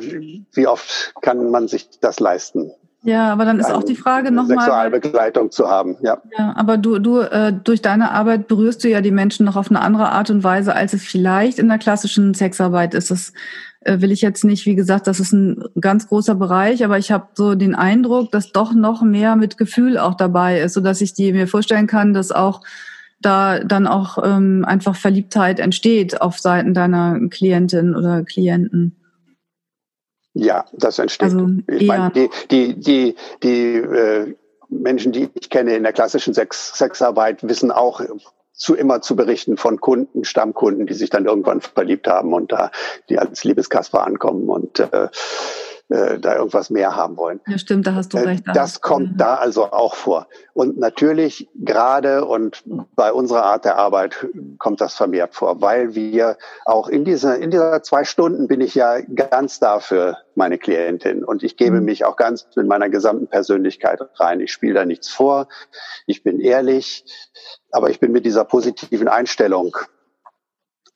Wie 0.53 0.68
oft 0.68 1.14
kann 1.22 1.51
man 1.51 1.68
sich 1.68 1.99
das 1.99 2.20
leisten? 2.20 2.72
Ja, 3.03 3.32
aber 3.32 3.45
dann 3.45 3.60
ist 3.60 3.72
auch 3.72 3.84
die 3.84 3.95
Frage 3.95 4.32
nochmal. 4.32 4.58
Sexualbegleitung 4.58 5.51
zu 5.51 5.70
haben, 5.70 5.97
ja. 6.01 6.22
Ja, 6.38 6.53
aber 6.58 6.78
du, 6.78 6.99
du, 6.99 7.20
äh, 7.20 7.53
durch 7.53 7.82
deine 7.82 8.12
Arbeit 8.12 8.47
berührst 8.47 8.84
du 8.84 8.89
ja 8.89 9.01
die 9.01 9.12
Menschen 9.12 9.45
noch 9.45 9.55
auf 9.55 9.70
eine 9.70 9.82
andere 9.82 10.10
Art 10.10 10.30
und 10.30 10.43
Weise, 10.43 10.76
als 10.76 10.93
es 10.93 11.03
vielleicht 11.03 11.60
in 11.60 11.68
der 11.68 11.78
klassischen 11.78 12.34
Sexarbeit 12.34 12.93
ist. 12.93 13.12
Das 13.12 13.34
will 13.88 14.11
ich 14.11 14.21
jetzt 14.21 14.43
nicht, 14.43 14.65
wie 14.65 14.75
gesagt, 14.75 15.07
das 15.07 15.19
ist 15.19 15.31
ein 15.31 15.63
ganz 15.79 16.07
großer 16.07 16.35
Bereich, 16.35 16.83
aber 16.83 16.97
ich 16.97 17.11
habe 17.11 17.27
so 17.33 17.55
den 17.55 17.75
Eindruck, 17.75 18.31
dass 18.31 18.51
doch 18.51 18.73
noch 18.73 19.01
mehr 19.01 19.35
mit 19.35 19.57
Gefühl 19.57 19.97
auch 19.97 20.15
dabei 20.15 20.59
ist, 20.59 20.73
so 20.73 20.81
dass 20.81 21.01
ich 21.01 21.13
die 21.13 21.31
mir 21.31 21.47
vorstellen 21.47 21.88
kann, 21.88 22.13
dass 22.13 22.31
auch 22.31 22.61
da 23.19 23.59
dann 23.59 23.88
auch 23.88 24.17
ähm, 24.23 24.63
einfach 24.65 24.95
Verliebtheit 24.95 25.59
entsteht 25.59 26.21
auf 26.21 26.39
Seiten 26.39 26.73
deiner 26.73 27.19
Klientin 27.29 27.95
oder 27.95 28.23
Klienten. 28.23 28.95
Ja, 30.33 30.65
das 30.73 30.99
entsteht. 30.99 31.31
Also 31.33 31.49
ich 31.67 31.88
meine, 31.88 32.11
die, 32.11 32.29
die, 32.51 32.79
die, 32.79 33.15
die 33.41 33.73
äh, 33.75 34.35
Menschen, 34.69 35.11
die 35.11 35.29
ich 35.33 35.49
kenne 35.49 35.75
in 35.75 35.83
der 35.83 35.93
klassischen 35.93 36.33
Sex 36.33 36.77
Sexarbeit, 36.77 37.47
wissen 37.47 37.71
auch 37.71 38.01
zu 38.58 38.76
immer 38.76 39.01
zu 39.01 39.16
berichten 39.16 39.55
von 39.55 39.80
Kunden, 39.80 40.26
Stammkunden, 40.26 40.88
die 40.88 40.95
sich 40.95 41.10
dann 41.10 41.26
irgendwann 41.26 41.62
verliebt 41.62 42.08
haben 42.08 42.34
und 42.34 42.51
da 42.51 42.72
die 43.08 43.20
als 43.20 43.43
Liebeskasper 43.43 44.05
ankommen. 44.05 44.49
Und 44.49 44.80
äh, 44.80 45.08
äh, 45.89 46.19
da 46.19 46.35
irgendwas 46.35 46.69
mehr 46.69 46.95
haben 46.95 47.15
wollen. 47.15 47.39
Ja, 47.47 47.57
stimmt, 47.57 47.88
da 47.88 47.95
hast 47.95 48.13
du 48.13 48.17
äh, 48.17 48.21
recht. 48.21 48.43
Das 48.53 48.81
kommt 48.81 49.13
mhm. 49.13 49.17
da 49.17 49.35
also 49.35 49.71
auch 49.71 49.95
vor. 49.95 50.27
Und 50.53 50.77
natürlich 50.77 51.49
gerade 51.55 52.25
und 52.25 52.63
bei 52.95 53.13
unserer 53.13 53.43
Art 53.43 53.63
der 53.63 53.77
Arbeit 53.77 54.27
kommt 54.57 54.81
das 54.81 54.95
vermehrt 54.95 55.33
vor, 55.33 55.61
weil 55.61 55.95
wir 55.95 56.38
auch 56.65 56.89
in 56.89 57.05
dieser, 57.05 57.38
in 57.38 57.51
dieser 57.51 57.81
zwei 57.83 58.03
Stunden 58.03 58.47
bin 58.47 58.59
ich 58.59 58.75
ja 58.75 58.99
ganz 58.99 59.59
da 59.59 59.79
für 59.79 60.17
meine 60.35 60.57
Klientin 60.57 61.23
und 61.23 61.41
ich 61.41 61.55
gebe 61.55 61.79
mhm. 61.79 61.85
mich 61.85 62.03
auch 62.03 62.17
ganz 62.17 62.47
mit 62.55 62.67
meiner 62.67 62.89
gesamten 62.89 63.27
Persönlichkeit 63.27 64.01
rein. 64.19 64.41
Ich 64.41 64.51
spiele 64.51 64.73
da 64.73 64.85
nichts 64.85 65.07
vor. 65.07 65.47
Ich 66.05 66.21
bin 66.21 66.41
ehrlich, 66.41 67.05
aber 67.71 67.89
ich 67.89 68.01
bin 68.01 68.11
mit 68.11 68.25
dieser 68.25 68.43
positiven 68.43 69.07
Einstellung 69.07 69.77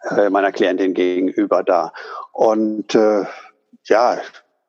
äh, 0.09 0.29
meiner 0.29 0.51
Klientin 0.51 0.93
gegenüber 0.93 1.63
da. 1.63 1.93
Und 2.33 2.93
äh, 2.95 3.23
ja, 3.85 4.19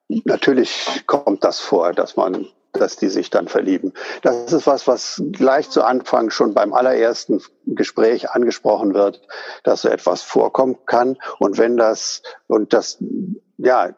natürlich 0.09 1.05
kommt 1.07 1.44
das 1.44 1.61
vor, 1.61 1.92
dass 1.92 2.16
man 2.16 2.46
dass 2.72 2.96
die 2.96 3.09
sich 3.09 3.30
dann 3.30 3.48
verlieben. 3.48 3.92
Das 4.22 4.53
ist 4.53 4.66
was, 4.66 4.86
was 4.86 5.22
gleich 5.30 5.68
zu 5.70 5.82
Anfang 5.82 6.30
schon 6.30 6.55
beim 6.55 6.72
allerersten 6.72 7.42
Gespräch 7.66 8.30
angesprochen 8.30 8.94
wird, 8.94 9.20
dass 9.62 9.82
so 9.82 9.88
etwas 9.88 10.22
vorkommen 10.22 10.78
kann. 10.86 11.18
Und 11.38 11.59
wenn 11.59 11.76
das, 11.76 12.22
und 12.46 12.72
das, 12.72 12.96
ja, 13.59 13.94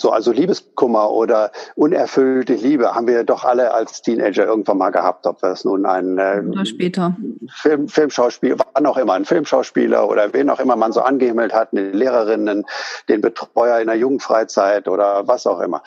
so, 0.00 0.10
also 0.10 0.32
Liebeskummer 0.32 1.10
oder 1.10 1.52
unerfüllte 1.74 2.54
Liebe 2.54 2.94
haben 2.94 3.06
wir 3.06 3.24
doch 3.24 3.44
alle 3.44 3.72
als 3.72 4.02
Teenager 4.02 4.46
irgendwann 4.46 4.78
mal 4.78 4.90
gehabt, 4.90 5.26
ob 5.26 5.40
das 5.40 5.64
nun 5.64 5.86
ein 5.86 6.18
äh, 6.18 6.42
oder 6.46 6.64
später. 6.64 7.16
Film, 7.60 7.88
Filmschauspieler, 7.88 8.56
wann 8.74 8.86
auch 8.86 8.96
immer, 8.96 9.14
ein 9.14 9.24
Filmschauspieler 9.24 10.08
oder 10.08 10.32
wen 10.32 10.50
auch 10.50 10.60
immer 10.60 10.76
man 10.76 10.92
so 10.92 11.00
angehimmelt 11.00 11.52
hat, 11.52 11.72
eine 11.72 11.90
Lehrerin, 11.90 12.64
den 13.08 13.20
Betreuer 13.20 13.78
in 13.80 13.86
der 13.86 13.96
Jugendfreizeit 13.96 14.88
oder 14.88 15.26
was 15.28 15.46
auch 15.46 15.60
immer. 15.60 15.82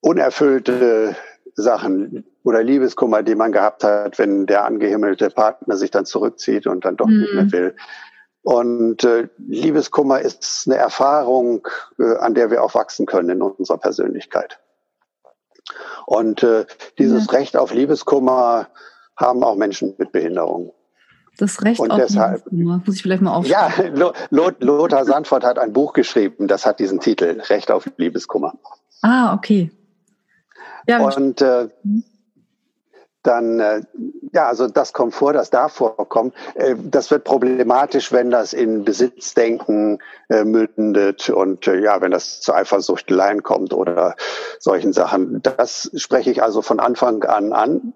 Unerfüllte 0.00 1.16
Sachen 1.54 2.24
oder 2.44 2.62
Liebeskummer, 2.62 3.22
die 3.22 3.34
man 3.34 3.52
gehabt 3.52 3.84
hat, 3.84 4.18
wenn 4.18 4.46
der 4.46 4.64
angehimmelte 4.64 5.28
Partner 5.28 5.76
sich 5.76 5.90
dann 5.90 6.06
zurückzieht 6.06 6.66
und 6.66 6.84
dann 6.84 6.96
doch 6.96 7.08
mhm. 7.08 7.20
nicht 7.20 7.34
mehr 7.34 7.44
mhm. 7.44 7.52
will. 7.52 7.76
Und 8.42 9.04
äh, 9.04 9.28
Liebeskummer 9.38 10.20
ist 10.20 10.64
eine 10.66 10.76
Erfahrung, 10.76 11.66
äh, 11.98 12.16
an 12.16 12.34
der 12.34 12.50
wir 12.50 12.62
auch 12.62 12.74
wachsen 12.74 13.06
können 13.06 13.30
in 13.30 13.42
unserer 13.42 13.78
Persönlichkeit. 13.78 14.58
Und 16.06 16.42
äh, 16.42 16.64
dieses 16.98 17.26
ja. 17.26 17.32
Recht 17.32 17.56
auf 17.56 17.74
Liebeskummer 17.74 18.68
haben 19.16 19.44
auch 19.44 19.56
Menschen 19.56 19.94
mit 19.98 20.12
Behinderung. 20.12 20.72
Das 21.36 21.62
Recht 21.62 21.80
und 21.80 21.90
auf 21.90 21.98
deshalb, 21.98 22.44
Liebeskummer, 22.46 22.82
muss 22.84 22.96
ich 22.96 23.02
vielleicht 23.02 23.22
mal 23.22 23.34
aufschreiben. 23.34 23.96
Ja, 23.96 24.12
Lothar 24.30 25.04
Sandfort 25.04 25.44
hat 25.44 25.58
ein 25.58 25.72
Buch 25.72 25.92
geschrieben, 25.92 26.48
das 26.48 26.64
hat 26.64 26.80
diesen 26.80 27.00
Titel, 27.00 27.40
Recht 27.48 27.70
auf 27.70 27.88
Liebeskummer. 27.96 28.54
Ah, 29.02 29.34
okay. 29.34 29.70
Ja, 30.86 31.00
und 31.00 31.42
äh, 31.42 31.68
mhm 31.82 32.04
dann, 33.22 33.60
äh, 33.60 33.82
ja, 34.32 34.48
also 34.48 34.68
das 34.68 34.92
kommt 34.92 35.14
vor, 35.14 35.32
das 35.32 35.50
darf 35.50 35.72
vorkommen. 35.74 36.32
Äh, 36.54 36.76
das 36.82 37.10
wird 37.10 37.24
problematisch, 37.24 38.12
wenn 38.12 38.30
das 38.30 38.52
in 38.52 38.84
Besitzdenken 38.84 39.98
äh, 40.28 40.44
mündet 40.44 41.28
und 41.30 41.66
äh, 41.66 41.80
ja, 41.80 42.00
wenn 42.00 42.10
das 42.10 42.40
zu 42.40 42.54
Eifersuchteleien 42.54 43.42
kommt 43.42 43.72
oder 43.72 44.14
solchen 44.58 44.92
Sachen. 44.92 45.42
Das 45.42 45.90
spreche 45.96 46.30
ich 46.30 46.42
also 46.42 46.62
von 46.62 46.80
Anfang 46.80 47.24
an 47.24 47.52
an. 47.52 47.92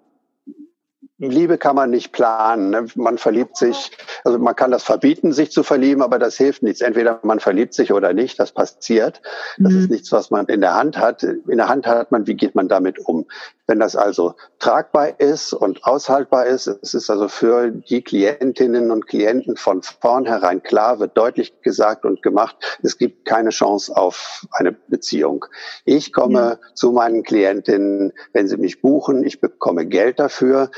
Liebe 1.31 1.59
kann 1.59 1.77
man 1.77 1.91
nicht 1.91 2.13
planen. 2.13 2.71
Ne? 2.71 2.87
Man 2.97 3.19
verliebt 3.19 3.57
sich, 3.57 3.93
also 4.25 4.39
man 4.39 4.57
kann 4.57 4.71
das 4.71 4.83
verbieten, 4.83 5.33
sich 5.33 5.53
zu 5.53 5.63
verlieben, 5.63 6.03
aber 6.03 6.19
das 6.19 6.37
hilft 6.37 6.63
nichts. 6.63 6.81
Entweder 6.81 7.21
man 7.23 7.41
verliebt 7.41 7.75
sich 7.75 7.93
oder 7.93 8.13
nicht, 8.13 8.41
das 8.41 8.53
passiert. 8.53 9.23
Das 9.59 9.73
mhm. 9.73 9.79
ist 9.79 9.91
nichts, 9.91 10.13
was 10.13 10.31
man 10.31 10.47
in 10.47 10.61
der 10.61 10.75
Hand 10.75 10.99
hat. 10.99 11.23
In 11.23 11.57
der 11.57 11.69
Hand 11.69 11.87
hat 11.87 12.11
man, 12.11 12.27
wie 12.27 12.35
geht 12.35 12.55
man 12.55 12.69
damit 12.69 12.99
um. 12.99 13.27
Wenn 13.69 13.79
das 13.79 13.95
also 13.95 14.35
tragbar 14.59 15.21
ist 15.21 15.53
und 15.53 15.85
aushaltbar 15.85 16.47
ist, 16.47 16.67
es 16.67 16.95
ist 16.95 17.09
also 17.09 17.29
für 17.29 17.71
die 17.71 18.03
Klientinnen 18.03 18.91
und 18.91 19.07
Klienten 19.07 19.57
von 19.57 19.83
vornherein 19.83 20.63
klar, 20.63 20.99
wird 20.99 21.17
deutlich 21.17 21.63
gesagt 21.63 22.05
und 22.05 22.23
gemacht, 22.23 22.57
es 22.83 22.99
gibt 22.99 23.25
keine 23.25 23.51
Chance 23.51 23.97
auf 23.97 24.47
eine 24.51 24.73
Beziehung. 24.73 25.47
Ich 25.85 26.13
komme 26.13 26.59
ja. 26.61 26.75
zu 26.75 26.91
meinen 26.93 27.23
Klientinnen, 27.23 28.13
wenn 28.33 28.49
sie 28.49 28.57
mich 28.57 28.83
buchen, 28.83 29.25
ich 29.25 29.41
bekomme 29.41 29.87
Geld 29.87 30.19
dafür. 30.19 30.71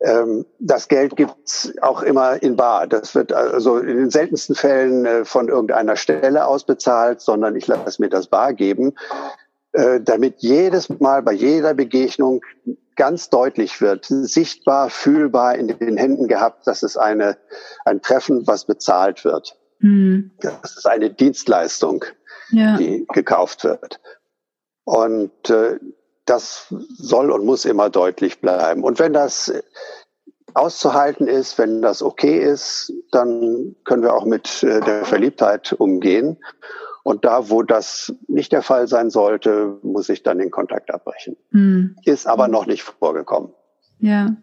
Ähm, 0.00 0.44
das 0.58 0.88
Geld 0.88 1.16
gibt's 1.16 1.72
auch 1.80 2.02
immer 2.02 2.42
in 2.42 2.56
Bar. 2.56 2.86
Das 2.86 3.14
wird 3.14 3.32
also 3.32 3.78
in 3.78 3.96
den 3.96 4.10
seltensten 4.10 4.54
Fällen 4.54 5.06
äh, 5.06 5.24
von 5.24 5.48
irgendeiner 5.48 5.96
Stelle 5.96 6.46
ausbezahlt, 6.46 7.20
sondern 7.20 7.56
ich 7.56 7.66
lasse 7.66 8.02
mir 8.02 8.10
das 8.10 8.26
bar 8.26 8.52
geben, 8.52 8.94
äh, 9.72 10.00
damit 10.00 10.36
jedes 10.38 10.88
Mal 11.00 11.22
bei 11.22 11.32
jeder 11.32 11.72
Begegnung 11.72 12.42
ganz 12.96 13.30
deutlich 13.30 13.80
wird, 13.80 14.06
sichtbar, 14.08 14.90
fühlbar 14.90 15.54
in 15.54 15.68
den 15.68 15.96
Händen 15.96 16.28
gehabt, 16.28 16.66
dass 16.66 16.82
es 16.82 16.96
eine, 16.96 17.36
ein 17.84 18.02
Treffen, 18.02 18.46
was 18.46 18.64
bezahlt 18.64 19.24
wird. 19.24 19.56
Mhm. 19.80 20.30
Das 20.40 20.76
ist 20.76 20.86
eine 20.86 21.10
Dienstleistung, 21.10 22.04
ja. 22.50 22.76
die 22.76 23.06
gekauft 23.12 23.64
wird. 23.64 24.00
Und 24.84 25.50
äh, 25.50 25.78
das 26.26 26.74
soll 26.98 27.30
und 27.30 27.46
muss 27.46 27.64
immer 27.64 27.88
deutlich 27.88 28.40
bleiben. 28.40 28.82
Und 28.84 28.98
wenn 28.98 29.12
das 29.12 29.52
auszuhalten 30.54 31.28
ist, 31.28 31.58
wenn 31.58 31.82
das 31.82 32.02
okay 32.02 32.38
ist, 32.38 32.92
dann 33.12 33.76
können 33.84 34.02
wir 34.02 34.14
auch 34.14 34.24
mit 34.24 34.62
äh, 34.62 34.80
der 34.80 35.04
Verliebtheit 35.04 35.72
umgehen. 35.72 36.38
Und 37.02 37.24
da, 37.24 37.50
wo 37.50 37.62
das 37.62 38.12
nicht 38.26 38.52
der 38.52 38.62
Fall 38.62 38.88
sein 38.88 39.10
sollte, 39.10 39.78
muss 39.82 40.08
ich 40.08 40.22
dann 40.22 40.38
den 40.38 40.50
Kontakt 40.50 40.92
abbrechen. 40.92 41.36
Mhm. 41.50 41.96
Ist 42.04 42.26
aber 42.26 42.48
noch 42.48 42.66
nicht 42.66 42.82
vorgekommen. 42.82 43.50
Ja. 44.00 44.34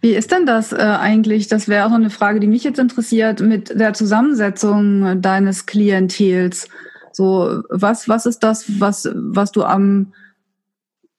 Wie 0.00 0.14
ist 0.14 0.32
denn 0.32 0.46
das 0.46 0.72
äh, 0.72 0.78
eigentlich? 0.78 1.46
Das 1.46 1.68
wäre 1.68 1.86
auch 1.86 1.92
eine 1.92 2.10
Frage, 2.10 2.40
die 2.40 2.48
mich 2.48 2.64
jetzt 2.64 2.78
interessiert, 2.78 3.40
mit 3.40 3.78
der 3.78 3.92
Zusammensetzung 3.92 5.20
deines 5.22 5.66
Klientels. 5.66 6.68
So, 7.12 7.62
was, 7.68 8.08
was 8.08 8.26
ist 8.26 8.40
das, 8.40 8.80
was, 8.80 9.08
was 9.14 9.52
du 9.52 9.62
am 9.62 10.12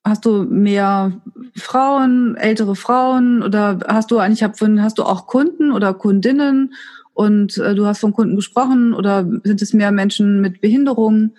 Hast 0.03 0.25
du 0.25 0.43
mehr 0.43 1.21
Frauen, 1.55 2.35
ältere 2.35 2.75
Frauen 2.75 3.43
oder 3.43 3.79
hast 3.87 4.09
du 4.09 4.17
eigentlich 4.17 4.43
hast 4.43 4.97
du 4.97 5.03
auch 5.03 5.27
Kunden 5.27 5.71
oder 5.71 5.93
Kundinnen 5.93 6.73
und 7.13 7.57
äh, 7.57 7.75
du 7.75 7.85
hast 7.85 7.99
von 7.99 8.13
Kunden 8.13 8.35
gesprochen 8.35 8.93
oder 8.93 9.25
sind 9.43 9.61
es 9.61 9.73
mehr 9.73 9.91
Menschen 9.91 10.41
mit 10.41 10.61
Behinderungen, 10.61 11.35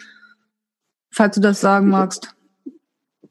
falls 1.10 1.34
du 1.34 1.40
das 1.40 1.60
sagen 1.60 1.88
magst? 1.88 2.34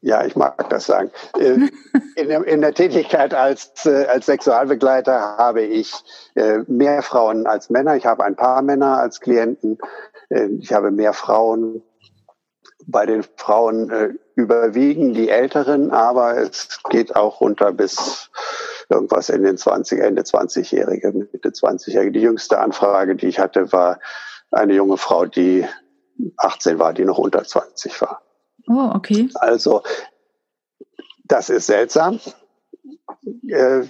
Ja, 0.01 0.25
ich 0.25 0.36
mag 0.36 0.67
das 0.69 0.88
sagen. 0.88 1.11
Äh, 1.38 1.69
in, 2.15 2.27
der, 2.27 2.45
in 2.47 2.61
der 2.61 2.73
Tätigkeit 2.73 3.34
als, 3.34 3.86
äh, 3.86 4.05
als 4.05 4.25
Sexualbegleiter 4.25 5.38
habe 5.38 5.61
ich 5.61 5.93
äh, 6.34 6.59
mehr 6.67 7.03
Frauen 7.03 7.45
als 7.45 7.69
Männer. 7.69 7.95
Ich 7.95 8.05
habe 8.05 8.25
ein 8.25 8.36
paar 8.36 8.61
Männer 8.61 8.97
als 8.97 9.19
Klienten. 9.19 9.77
Ich 10.59 10.71
habe 10.71 10.91
mehr 10.91 11.11
Frauen. 11.11 11.84
Bei 12.92 13.06
den 13.06 13.24
Frauen 13.38 14.18
überwiegen 14.36 15.14
die 15.14 15.30
Älteren, 15.30 15.92
aber 15.92 16.38
es 16.38 16.80
geht 16.89 17.16
auch 17.16 17.42
runter 17.42 17.72
bis 17.72 18.30
irgendwas 18.89 19.30
in 19.30 19.44
den 19.44 19.58
20, 19.58 20.00
Ende 20.00 20.24
20-Jährige, 20.24 21.12
Mitte 21.14 21.50
20-Jährige. 21.50 22.12
Die 22.12 22.22
jüngste 22.22 22.60
Anfrage, 22.60 23.16
die 23.16 23.28
ich 23.28 23.39
hatte, 23.39 23.72
war 23.72 24.00
eine 24.52 24.74
junge 24.74 24.98
Frau, 24.98 25.26
die 25.26 25.66
18 26.38 26.80
war, 26.80 26.94
die 26.94 27.06
noch 27.06 27.18
unter 27.18 27.44
20 27.44 28.02
war. 28.02 28.22
Oh, 28.68 28.92
okay. 28.94 29.30
Also, 29.36 29.82
das 31.24 31.50
ist 31.50 31.68
seltsam, 31.68 32.20
äh, 33.48 33.84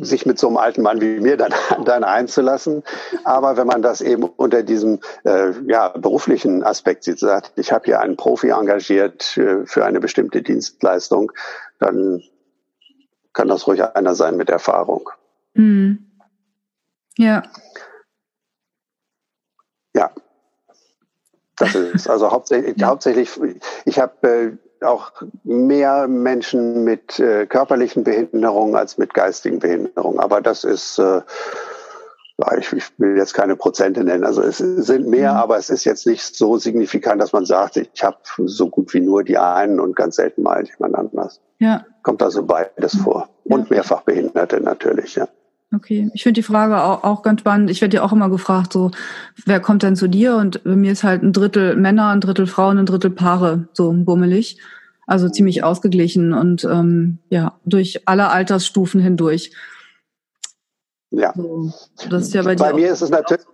sich 0.00 0.26
mit 0.26 0.38
so 0.38 0.48
einem 0.48 0.56
alten 0.56 0.82
Mann 0.82 1.00
wie 1.00 1.20
mir 1.20 1.36
dann, 1.36 1.54
dann 1.84 2.04
einzulassen. 2.04 2.82
Aber 3.24 3.56
wenn 3.56 3.66
man 3.66 3.82
das 3.82 4.00
eben 4.00 4.24
unter 4.24 4.62
diesem 4.62 5.00
äh, 5.24 5.52
ja, 5.66 5.88
beruflichen 5.88 6.62
Aspekt 6.64 7.04
sieht, 7.04 7.18
sagt, 7.18 7.52
ich 7.56 7.72
habe 7.72 7.84
hier 7.84 8.00
einen 8.00 8.16
Profi 8.16 8.50
engagiert 8.50 9.36
äh, 9.36 9.66
für 9.66 9.84
eine 9.84 10.00
bestimmte 10.00 10.42
Dienstleistung, 10.42 11.32
dann 11.78 12.22
kann 13.32 13.48
das 13.48 13.66
ruhig 13.66 13.82
einer 13.82 14.14
sein 14.14 14.36
mit 14.36 14.48
Erfahrung. 14.48 15.10
Mhm. 15.54 16.06
Ja. 17.16 17.42
Ja. 19.94 20.10
Das 21.56 21.74
ist 21.74 22.08
also 22.08 22.30
hauptsächlich, 22.32 22.82
hauptsächlich 22.82 23.30
ich 23.84 23.98
habe 24.00 24.28
äh, 24.28 24.56
auch 24.82 25.12
mehr 25.42 26.08
Menschen 26.08 26.84
mit 26.84 27.18
äh, 27.18 27.46
körperlichen 27.46 28.04
Behinderungen 28.04 28.76
als 28.76 28.98
mit 28.98 29.14
geistigen 29.14 29.58
Behinderungen. 29.58 30.18
Aber 30.18 30.40
das 30.40 30.64
ist, 30.64 30.98
äh, 30.98 31.22
ich, 32.58 32.72
ich 32.72 32.84
will 32.98 33.16
jetzt 33.16 33.34
keine 33.34 33.56
Prozente 33.56 34.04
nennen. 34.04 34.24
Also 34.24 34.42
es 34.42 34.58
sind 34.58 35.08
mehr, 35.08 35.32
mhm. 35.32 35.38
aber 35.38 35.56
es 35.56 35.70
ist 35.70 35.84
jetzt 35.84 36.06
nicht 36.06 36.36
so 36.36 36.58
signifikant, 36.58 37.20
dass 37.22 37.32
man 37.32 37.46
sagt, 37.46 37.76
ich 37.76 38.02
habe 38.02 38.18
so 38.44 38.68
gut 38.68 38.92
wie 38.94 39.00
nur 39.00 39.24
die 39.24 39.38
einen 39.38 39.80
und 39.80 39.96
ganz 39.96 40.16
selten 40.16 40.42
mal 40.42 40.64
jemand 40.64 40.94
anders. 40.94 41.40
Ja. 41.58 41.84
Kommt 42.02 42.22
also 42.22 42.44
beides 42.44 42.96
vor. 42.96 43.28
Und 43.44 43.70
ja. 43.70 43.76
mehrfach 43.76 44.02
Behinderte 44.02 44.60
natürlich, 44.60 45.14
ja. 45.16 45.28
Okay, 45.74 46.10
ich 46.14 46.22
finde 46.22 46.40
die 46.40 46.46
Frage 46.46 46.82
auch, 46.82 47.02
auch 47.04 47.22
ganz 47.22 47.40
spannend. 47.40 47.70
Ich 47.70 47.80
werde 47.80 47.96
ja 47.96 48.02
auch 48.02 48.12
immer 48.12 48.30
gefragt, 48.30 48.72
so, 48.72 48.90
wer 49.44 49.60
kommt 49.60 49.82
denn 49.82 49.96
zu 49.96 50.08
dir? 50.08 50.36
Und 50.36 50.62
bei 50.64 50.76
mir 50.76 50.92
ist 50.92 51.04
halt 51.04 51.22
ein 51.22 51.32
Drittel 51.32 51.76
Männer, 51.76 52.08
ein 52.08 52.20
Drittel 52.20 52.46
Frauen, 52.46 52.78
ein 52.78 52.86
Drittel 52.86 53.10
Paare, 53.10 53.68
so 53.72 53.92
bummelig. 53.92 54.58
Also 55.06 55.28
ziemlich 55.28 55.62
ausgeglichen 55.62 56.32
und 56.32 56.64
ähm, 56.64 57.18
ja, 57.28 57.58
durch 57.66 58.08
alle 58.08 58.30
Altersstufen 58.30 59.02
hindurch. 59.02 59.52
Ja. 61.10 61.32
So, 61.36 61.72
das 62.08 62.22
ist 62.24 62.34
ja 62.34 62.42
bei, 62.42 62.56
bei 62.56 62.72
mir 62.72 62.90
ist 62.90 63.02
es 63.02 63.10
natürlich 63.10 63.44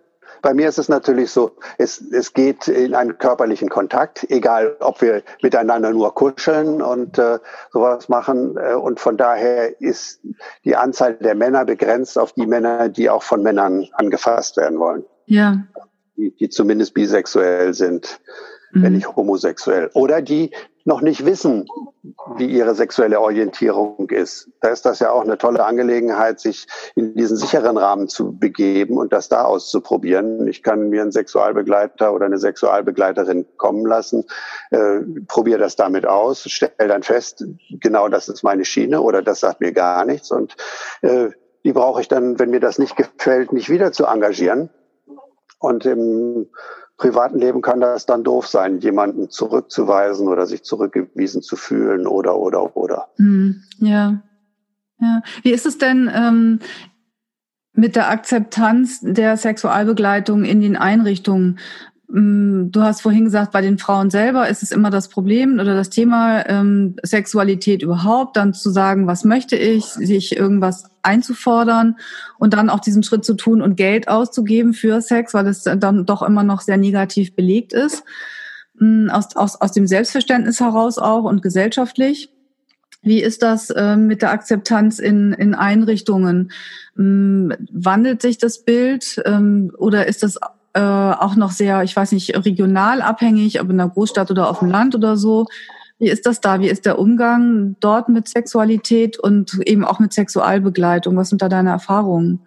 bei 0.42 0.54
mir 0.54 0.68
ist 0.68 0.78
es 0.78 0.88
natürlich 0.88 1.30
so, 1.30 1.56
es, 1.78 2.00
es 2.00 2.32
geht 2.32 2.68
in 2.68 2.94
einen 2.94 3.18
körperlichen 3.18 3.68
Kontakt, 3.68 4.26
egal 4.30 4.76
ob 4.80 5.00
wir 5.00 5.22
miteinander 5.42 5.90
nur 5.90 6.14
kuscheln 6.14 6.82
und 6.82 7.18
äh, 7.18 7.38
sowas 7.72 8.08
machen. 8.08 8.56
Äh, 8.56 8.74
und 8.74 9.00
von 9.00 9.16
daher 9.16 9.80
ist 9.80 10.20
die 10.64 10.76
Anzahl 10.76 11.14
der 11.14 11.34
Männer 11.34 11.64
begrenzt 11.64 12.18
auf 12.18 12.32
die 12.32 12.46
Männer, 12.46 12.88
die 12.88 13.10
auch 13.10 13.22
von 13.22 13.42
Männern 13.42 13.88
angefasst 13.92 14.56
werden 14.56 14.78
wollen. 14.78 15.04
Ja. 15.26 15.64
Die, 16.16 16.34
die 16.34 16.48
zumindest 16.48 16.94
bisexuell 16.94 17.74
sind, 17.74 18.20
mhm. 18.72 18.82
wenn 18.82 18.92
nicht 18.94 19.14
homosexuell. 19.16 19.90
Oder 19.94 20.22
die 20.22 20.50
noch 20.84 21.02
nicht 21.02 21.26
wissen, 21.26 21.66
wie 22.36 22.46
ihre 22.46 22.74
sexuelle 22.74 23.20
Orientierung 23.20 24.08
ist. 24.08 24.48
Da 24.60 24.68
ist 24.68 24.86
das 24.86 24.98
ja 24.98 25.10
auch 25.10 25.22
eine 25.22 25.36
tolle 25.36 25.64
Angelegenheit, 25.64 26.40
sich 26.40 26.66
in 26.94 27.14
diesen 27.14 27.36
sicheren 27.36 27.76
Rahmen 27.76 28.08
zu 28.08 28.32
begeben 28.32 28.96
und 28.96 29.12
das 29.12 29.28
da 29.28 29.44
auszuprobieren. 29.44 30.48
Ich 30.48 30.62
kann 30.62 30.88
mir 30.88 31.02
einen 31.02 31.12
Sexualbegleiter 31.12 32.12
oder 32.12 32.26
eine 32.26 32.38
Sexualbegleiterin 32.38 33.46
kommen 33.56 33.84
lassen, 33.84 34.24
äh, 34.70 35.00
probiere 35.28 35.58
das 35.58 35.76
damit 35.76 36.06
aus, 36.06 36.48
stelle 36.50 36.88
dann 36.88 37.02
fest, 37.02 37.44
genau 37.68 38.08
das 38.08 38.28
ist 38.28 38.42
meine 38.42 38.64
Schiene 38.64 39.02
oder 39.02 39.22
das 39.22 39.40
sagt 39.40 39.60
mir 39.60 39.72
gar 39.72 40.04
nichts 40.04 40.30
und 40.30 40.56
äh, 41.02 41.28
die 41.62 41.72
brauche 41.72 42.00
ich 42.00 42.08
dann, 42.08 42.38
wenn 42.38 42.50
mir 42.50 42.60
das 42.60 42.78
nicht 42.78 42.96
gefällt, 42.96 43.52
nicht 43.52 43.68
wieder 43.68 43.92
zu 43.92 44.06
engagieren. 44.06 44.70
Und 45.58 45.84
im 45.84 46.46
privaten 47.00 47.38
Leben 47.38 47.62
kann 47.62 47.80
das 47.80 48.04
dann 48.04 48.22
doof 48.22 48.46
sein, 48.46 48.78
jemanden 48.78 49.30
zurückzuweisen 49.30 50.28
oder 50.28 50.46
sich 50.46 50.62
zurückgewiesen 50.62 51.42
zu 51.42 51.56
fühlen 51.56 52.06
oder 52.06 52.36
oder 52.36 52.76
oder. 52.76 53.08
Hm, 53.16 53.62
ja. 53.78 54.22
Ja. 55.00 55.22
Wie 55.42 55.50
ist 55.50 55.64
es 55.64 55.78
denn 55.78 56.10
ähm, 56.14 56.60
mit 57.72 57.96
der 57.96 58.10
Akzeptanz 58.10 59.00
der 59.00 59.38
Sexualbegleitung 59.38 60.44
in 60.44 60.60
den 60.60 60.76
Einrichtungen? 60.76 61.58
Mm, 62.12 62.72
du 62.72 62.82
hast 62.82 63.02
vorhin 63.02 63.24
gesagt, 63.24 63.52
bei 63.52 63.60
den 63.60 63.78
Frauen 63.78 64.10
selber 64.10 64.48
ist 64.48 64.64
es 64.64 64.72
immer 64.72 64.90
das 64.90 65.08
Problem 65.08 65.54
oder 65.54 65.76
das 65.76 65.90
Thema 65.90 66.44
ähm, 66.48 66.96
Sexualität 67.02 67.82
überhaupt, 67.82 68.36
dann 68.36 68.52
zu 68.52 68.70
sagen, 68.70 69.06
was 69.06 69.24
möchte 69.24 69.56
ich, 69.56 69.84
sich 69.84 70.36
irgendwas 70.36 70.84
einzufordern 71.02 71.96
und 72.38 72.52
dann 72.52 72.68
auch 72.68 72.80
diesen 72.80 73.04
Schritt 73.04 73.24
zu 73.24 73.34
tun 73.34 73.62
und 73.62 73.76
Geld 73.76 74.08
auszugeben 74.08 74.74
für 74.74 75.00
Sex, 75.00 75.34
weil 75.34 75.46
es 75.46 75.62
dann 75.62 76.04
doch 76.04 76.22
immer 76.22 76.42
noch 76.42 76.62
sehr 76.62 76.76
negativ 76.76 77.36
belegt 77.36 77.72
ist. 77.72 78.02
Mm, 78.80 79.08
aus, 79.10 79.36
aus, 79.36 79.60
aus 79.60 79.70
dem 79.70 79.86
Selbstverständnis 79.86 80.58
heraus 80.58 80.98
auch 80.98 81.24
und 81.24 81.42
gesellschaftlich. 81.42 82.30
Wie 83.02 83.22
ist 83.22 83.42
das 83.42 83.70
äh, 83.70 83.96
mit 83.96 84.20
der 84.20 84.32
Akzeptanz 84.32 84.98
in, 84.98 85.32
in 85.32 85.54
Einrichtungen? 85.54 86.50
Ähm, 86.98 87.54
wandelt 87.70 88.20
sich 88.20 88.36
das 88.38 88.64
Bild 88.64 89.22
ähm, 89.24 89.72
oder 89.78 90.06
ist 90.06 90.24
das 90.24 90.38
äh, 90.72 90.80
auch 90.80 91.36
noch 91.36 91.50
sehr, 91.50 91.82
ich 91.82 91.96
weiß 91.96 92.12
nicht, 92.12 92.34
regional 92.46 93.02
abhängig, 93.02 93.60
ob 93.60 93.70
in 93.70 93.78
der 93.78 93.88
Großstadt 93.88 94.30
oder 94.30 94.48
auf 94.48 94.60
dem 94.60 94.70
Land 94.70 94.94
oder 94.94 95.16
so. 95.16 95.46
Wie 95.98 96.08
ist 96.08 96.26
das 96.26 96.40
da? 96.40 96.60
Wie 96.60 96.68
ist 96.68 96.86
der 96.86 96.98
Umgang 96.98 97.76
dort 97.80 98.08
mit 98.08 98.28
Sexualität 98.28 99.18
und 99.18 99.60
eben 99.66 99.84
auch 99.84 99.98
mit 99.98 100.12
Sexualbegleitung? 100.12 101.16
Was 101.16 101.28
sind 101.28 101.42
da 101.42 101.48
deine 101.48 101.70
Erfahrungen? 101.70 102.40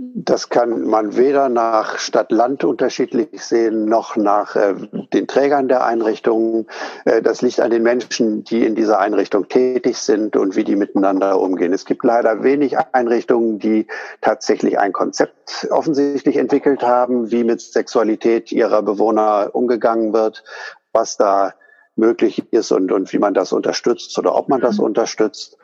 Das 0.00 0.48
kann 0.48 0.82
man 0.82 1.16
weder 1.16 1.48
nach 1.48 1.98
Stadt-Land 1.98 2.62
unterschiedlich 2.62 3.42
sehen, 3.42 3.86
noch 3.86 4.14
nach 4.14 4.54
äh, 4.54 4.74
den 5.12 5.26
Trägern 5.26 5.66
der 5.66 5.84
Einrichtungen. 5.84 6.66
Äh, 7.04 7.20
das 7.20 7.42
liegt 7.42 7.58
an 7.58 7.72
den 7.72 7.82
Menschen, 7.82 8.44
die 8.44 8.64
in 8.64 8.76
dieser 8.76 9.00
Einrichtung 9.00 9.48
tätig 9.48 9.96
sind 9.96 10.36
und 10.36 10.54
wie 10.54 10.62
die 10.62 10.76
miteinander 10.76 11.40
umgehen. 11.40 11.72
Es 11.72 11.84
gibt 11.84 12.04
leider 12.04 12.44
wenig 12.44 12.76
Einrichtungen, 12.92 13.58
die 13.58 13.88
tatsächlich 14.20 14.78
ein 14.78 14.92
Konzept 14.92 15.66
offensichtlich 15.70 16.36
entwickelt 16.36 16.84
haben, 16.84 17.32
wie 17.32 17.42
mit 17.42 17.60
Sexualität 17.60 18.52
ihrer 18.52 18.82
Bewohner 18.82 19.50
umgegangen 19.52 20.12
wird, 20.12 20.44
was 20.92 21.16
da 21.16 21.54
möglich 21.96 22.52
ist 22.52 22.70
und, 22.70 22.92
und 22.92 23.12
wie 23.12 23.18
man 23.18 23.34
das 23.34 23.52
unterstützt 23.52 24.16
oder 24.16 24.36
ob 24.36 24.48
man 24.48 24.60
das 24.60 24.78
mhm. 24.78 24.84
unterstützt 24.84 25.58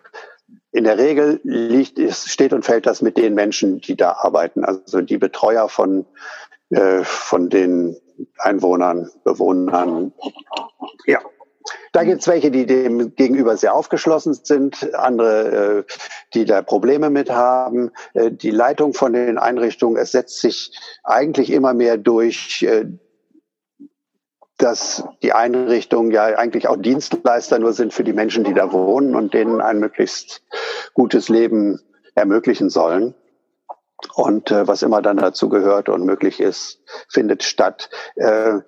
in 0.74 0.82
der 0.82 0.98
Regel 0.98 1.40
liegt, 1.44 2.00
steht 2.12 2.52
und 2.52 2.64
fällt 2.64 2.86
das 2.86 3.00
mit 3.00 3.16
den 3.16 3.34
Menschen, 3.34 3.80
die 3.80 3.96
da 3.96 4.10
arbeiten, 4.18 4.64
also 4.64 5.00
die 5.02 5.18
Betreuer 5.18 5.68
von, 5.68 6.04
äh, 6.70 7.04
von 7.04 7.48
den 7.48 7.96
Einwohnern, 8.38 9.08
Bewohnern. 9.22 10.12
Ja. 11.06 11.20
Da 11.92 12.02
gibt 12.02 12.20
es 12.22 12.28
welche, 12.28 12.50
die 12.50 12.66
dem 12.66 13.14
gegenüber 13.14 13.56
sehr 13.56 13.74
aufgeschlossen 13.74 14.34
sind, 14.34 14.92
andere, 14.94 15.84
äh, 15.86 15.92
die 16.34 16.44
da 16.44 16.60
Probleme 16.60 17.08
mit 17.08 17.30
haben. 17.30 17.92
Äh, 18.12 18.32
die 18.32 18.50
Leitung 18.50 18.94
von 18.94 19.12
den 19.12 19.38
Einrichtungen, 19.38 19.96
es 19.96 20.10
setzt 20.10 20.40
sich 20.40 20.76
eigentlich 21.04 21.50
immer 21.50 21.72
mehr 21.72 21.96
durch 21.98 22.64
äh, 22.64 22.86
dass 24.64 25.04
die 25.22 25.34
Einrichtungen 25.34 26.10
ja 26.10 26.24
eigentlich 26.24 26.68
auch 26.68 26.78
Dienstleister 26.78 27.58
nur 27.58 27.74
sind 27.74 27.92
für 27.92 28.02
die 28.02 28.14
Menschen, 28.14 28.44
die 28.44 28.54
da 28.54 28.72
wohnen 28.72 29.14
und 29.14 29.34
denen 29.34 29.60
ein 29.60 29.78
möglichst 29.78 30.42
gutes 30.94 31.28
Leben 31.28 31.82
ermöglichen 32.14 32.70
sollen. 32.70 33.14
Und 34.14 34.50
äh, 34.50 34.66
was 34.66 34.80
immer 34.80 35.02
dann 35.02 35.18
dazu 35.18 35.50
gehört 35.50 35.90
und 35.90 36.06
möglich 36.06 36.40
ist, 36.40 36.80
findet 37.10 37.42
statt. 37.42 37.90
Äh, 38.16 38.60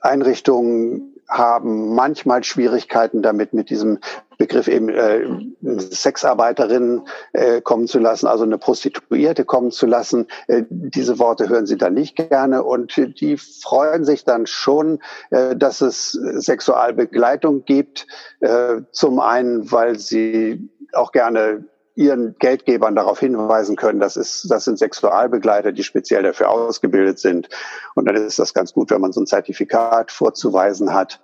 Einrichtungen 0.00 1.09
haben 1.30 1.94
manchmal 1.94 2.44
Schwierigkeiten 2.44 3.22
damit, 3.22 3.54
mit 3.54 3.70
diesem 3.70 3.98
Begriff 4.36 4.68
eben 4.68 4.88
äh, 4.88 5.20
Sexarbeiterin 5.62 7.02
äh, 7.32 7.60
kommen 7.60 7.86
zu 7.86 7.98
lassen, 7.98 8.26
also 8.26 8.44
eine 8.44 8.58
Prostituierte 8.58 9.44
kommen 9.44 9.70
zu 9.70 9.86
lassen. 9.86 10.26
Äh, 10.48 10.62
diese 10.68 11.18
Worte 11.18 11.48
hören 11.48 11.66
sie 11.66 11.76
dann 11.76 11.94
nicht 11.94 12.16
gerne 12.16 12.64
und 12.64 12.96
die 13.20 13.36
freuen 13.36 14.04
sich 14.04 14.24
dann 14.24 14.46
schon, 14.46 15.00
äh, 15.30 15.56
dass 15.56 15.82
es 15.82 16.12
Sexualbegleitung 16.12 17.64
gibt. 17.64 18.06
Äh, 18.40 18.82
zum 18.92 19.20
einen, 19.20 19.70
weil 19.70 19.98
sie 19.98 20.70
auch 20.92 21.12
gerne 21.12 21.64
ihren 22.00 22.34
Geldgebern 22.38 22.96
darauf 22.96 23.20
hinweisen 23.20 23.76
können, 23.76 24.00
das 24.00 24.16
ist, 24.16 24.50
das 24.50 24.64
sind 24.64 24.78
Sexualbegleiter, 24.78 25.72
die 25.72 25.84
speziell 25.84 26.22
dafür 26.22 26.48
ausgebildet 26.48 27.18
sind. 27.18 27.48
Und 27.94 28.06
dann 28.06 28.16
ist 28.16 28.38
das 28.38 28.54
ganz 28.54 28.72
gut, 28.72 28.90
wenn 28.90 29.02
man 29.02 29.12
so 29.12 29.20
ein 29.20 29.26
Zertifikat 29.26 30.10
vorzuweisen 30.10 30.94
hat. 30.94 31.20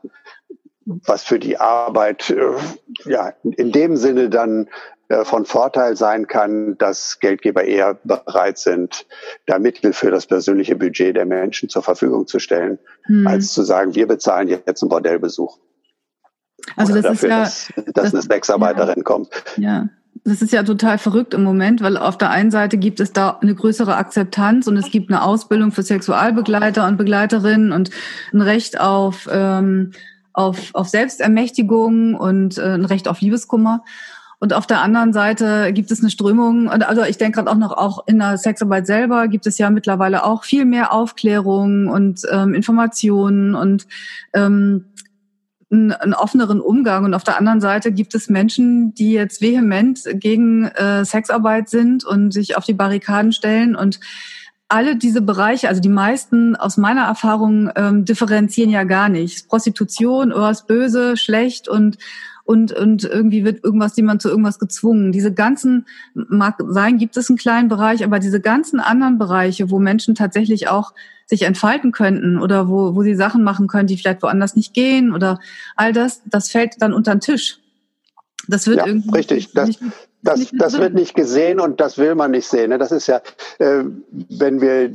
was 0.85 1.25
für 1.25 1.39
die 1.39 1.59
Arbeit 1.59 2.31
äh, 2.31 3.11
ja 3.11 3.33
in 3.43 3.73
dem 3.73 3.97
Sinne 3.97 4.29
dann 4.31 4.69
äh, 5.09 5.25
von 5.25 5.45
Vorteil 5.45 5.97
sein 5.97 6.27
kann, 6.27 6.77
dass 6.79 7.19
Geldgeber 7.19 7.65
eher 7.65 7.95
bereit 8.05 8.59
sind, 8.59 9.07
da 9.47 9.59
Mittel 9.59 9.93
für 9.93 10.11
das 10.11 10.27
persönliche 10.27 10.77
Budget 10.77 11.17
der 11.17 11.27
Menschen 11.27 11.69
zur 11.69 11.83
Verfügung 11.83 12.27
zu 12.27 12.39
stellen, 12.39 12.79
hm. 13.05 13.27
als 13.27 13.53
zu 13.53 13.63
sagen, 13.63 13.95
wir 13.95 14.07
bezahlen 14.07 14.49
jetzt 14.49 14.83
einen 14.83 14.91
Bordellbesuch. 14.91 15.59
Also 16.77 16.93
Oder 16.93 17.03
das 17.03 17.21
dafür, 17.21 17.43
ist 17.43 17.69
ja, 17.69 17.83
dass, 17.83 17.95
dass 17.95 18.05
das, 18.05 18.15
eine 18.15 18.23
Sexarbeiterin 18.23 18.99
ja, 18.99 19.03
kommt. 19.03 19.29
Ja, 19.57 19.89
das 20.27 20.43
ist 20.43 20.53
ja 20.53 20.63
total 20.65 20.99
verrückt 20.99 21.35
im 21.35 21.45
Moment, 21.45 21.83
weil 21.83 21.97
auf 21.97 22.19
der 22.19 22.31
einen 22.31 22.51
Seite 22.51 22.79
gibt 22.79 22.99
es 22.99 23.13
da 23.13 23.39
eine 23.41 23.55
größere 23.55 23.97
Akzeptanz 23.97 24.67
und 24.67 24.77
es 24.77 24.91
gibt 24.91 25.11
eine 25.11 25.23
Ausbildung 25.23 25.71
für 25.71 25.83
Sexualbegleiter 25.83 26.87
und 26.87 26.97
Begleiterinnen 26.97 27.71
und 27.71 27.91
ein 28.33 28.41
Recht 28.41 28.81
auf, 28.81 29.29
ähm, 29.31 29.93
auf, 30.33 30.75
auf 30.75 30.89
Selbstermächtigung 30.89 32.15
und 32.15 32.59
äh, 32.59 32.75
ein 32.75 32.85
Recht 32.85 33.07
auf 33.07 33.21
Liebeskummer. 33.21 33.85
Und 34.39 34.53
auf 34.53 34.67
der 34.67 34.83
anderen 34.83 35.13
Seite 35.13 35.73
gibt 35.73 35.91
es 35.91 36.01
eine 36.01 36.11
Strömung, 36.11 36.69
also 36.69 37.05
ich 37.05 37.17
denke 37.17 37.37
gerade 37.37 37.51
auch 37.51 37.57
noch, 37.57 37.73
auch 37.73 38.07
in 38.07 38.19
der 38.19 38.37
Sexarbeit 38.37 38.87
selber 38.87 39.29
gibt 39.29 39.47
es 39.47 39.57
ja 39.57 39.71
mittlerweile 39.71 40.25
auch 40.25 40.45
viel 40.45 40.67
mehr 40.67 40.93
Aufklärung 40.93 41.89
und 41.89 42.21
ähm, 42.31 42.53
Informationen 42.53 43.55
und 43.55 43.87
ähm, 44.35 44.85
einen, 45.71 45.93
einen 45.93 46.15
offeneren 46.15 46.61
Umgang. 46.61 47.05
Und 47.05 47.15
auf 47.15 47.25
der 47.25 47.39
anderen 47.39 47.61
Seite 47.61 47.93
gibt 47.93 48.15
es 48.15 48.29
Menschen, 48.29 48.95
die 48.95 49.13
jetzt 49.13 49.41
vehement 49.41 50.01
gegen 50.15 50.67
äh, 50.67 51.05
Sexarbeit 51.05 51.69
sind 51.69 52.05
und 52.05 52.33
sich 52.33 52.57
auf 52.57 52.65
die 52.65 52.75
Barrikaden 52.75 53.33
stellen 53.33 53.77
und 53.77 54.01
alle 54.69 54.97
diese 54.97 55.23
Bereiche, 55.23 55.69
also 55.69 55.81
die 55.81 55.89
meisten 55.89 56.57
aus 56.57 56.77
meiner 56.77 57.05
Erfahrung 57.05 57.71
ähm, 57.77 58.05
differenzieren 58.05 58.71
ja 58.71 58.83
gar 58.83 59.09
nicht. 59.09 59.49
Prostitution, 59.49 60.33
oh, 60.33 60.49
ist 60.49 60.67
böse, 60.67 61.17
schlecht 61.17 61.69
und 61.69 61.99
und, 62.47 62.71
und 62.71 63.03
irgendwie 63.03 63.45
wird 63.45 63.65
irgendwas 63.65 63.97
jemand 63.97 64.23
zu 64.23 64.29
irgendwas 64.29 64.61
gezwungen. 64.61 65.11
Diese 65.11 65.35
ganzen, 65.35 65.85
mag 66.15 66.55
sein, 66.69 66.97
gibt 66.97 67.17
es 67.17 67.29
einen 67.29 67.39
kleinen 67.39 67.69
Bereich, 67.69 68.05
aber 68.05 68.21
diese 68.21 68.41
ganzen 68.41 68.79
anderen 68.79 69.19
Bereiche, 69.19 69.69
wo 69.69 69.81
Menschen 69.81 70.15
tatsächlich 70.15 70.69
auch 70.69 70.95
sich 71.27 71.43
entfalten 71.43 71.93
könnten 71.93 72.39
oder 72.39 72.69
wo, 72.69 72.95
wo 72.95 73.03
sie 73.03 73.15
Sachen 73.15 73.43
machen 73.43 73.67
können, 73.67 73.89
die 73.89 73.97
vielleicht 73.97 74.23
woanders 74.23 74.55
nicht 74.57 74.75
gehen 74.75 75.13
oder 75.13 75.41
all 75.75 75.93
das, 75.93 76.23
das 76.25 76.51
fällt 76.51 76.81
dann 76.81 76.93
unter 76.93 77.15
den 77.15 77.21
Tisch. 77.21 77.59
Das 78.49 78.67
wird 78.67 78.79
ja, 78.79 78.87
irgendwie. 78.87 79.11
Richtig, 79.11 79.53
das, 79.53 79.69
nicht, 79.69 79.83
das, 80.23 80.51
das 80.53 80.79
wird 80.79 80.95
nicht 80.95 81.15
gesehen 81.15 81.59
und 81.59 81.81
das 81.81 81.99
will 81.99 82.15
man 82.15 82.31
nicht 82.31 82.47
sehen. 82.47 82.71
Ne? 82.71 82.79
Das 82.79 82.93
ist 82.93 83.09
ja, 83.09 83.21
äh, 83.59 83.83
wenn 84.11 84.61
wir 84.61 84.93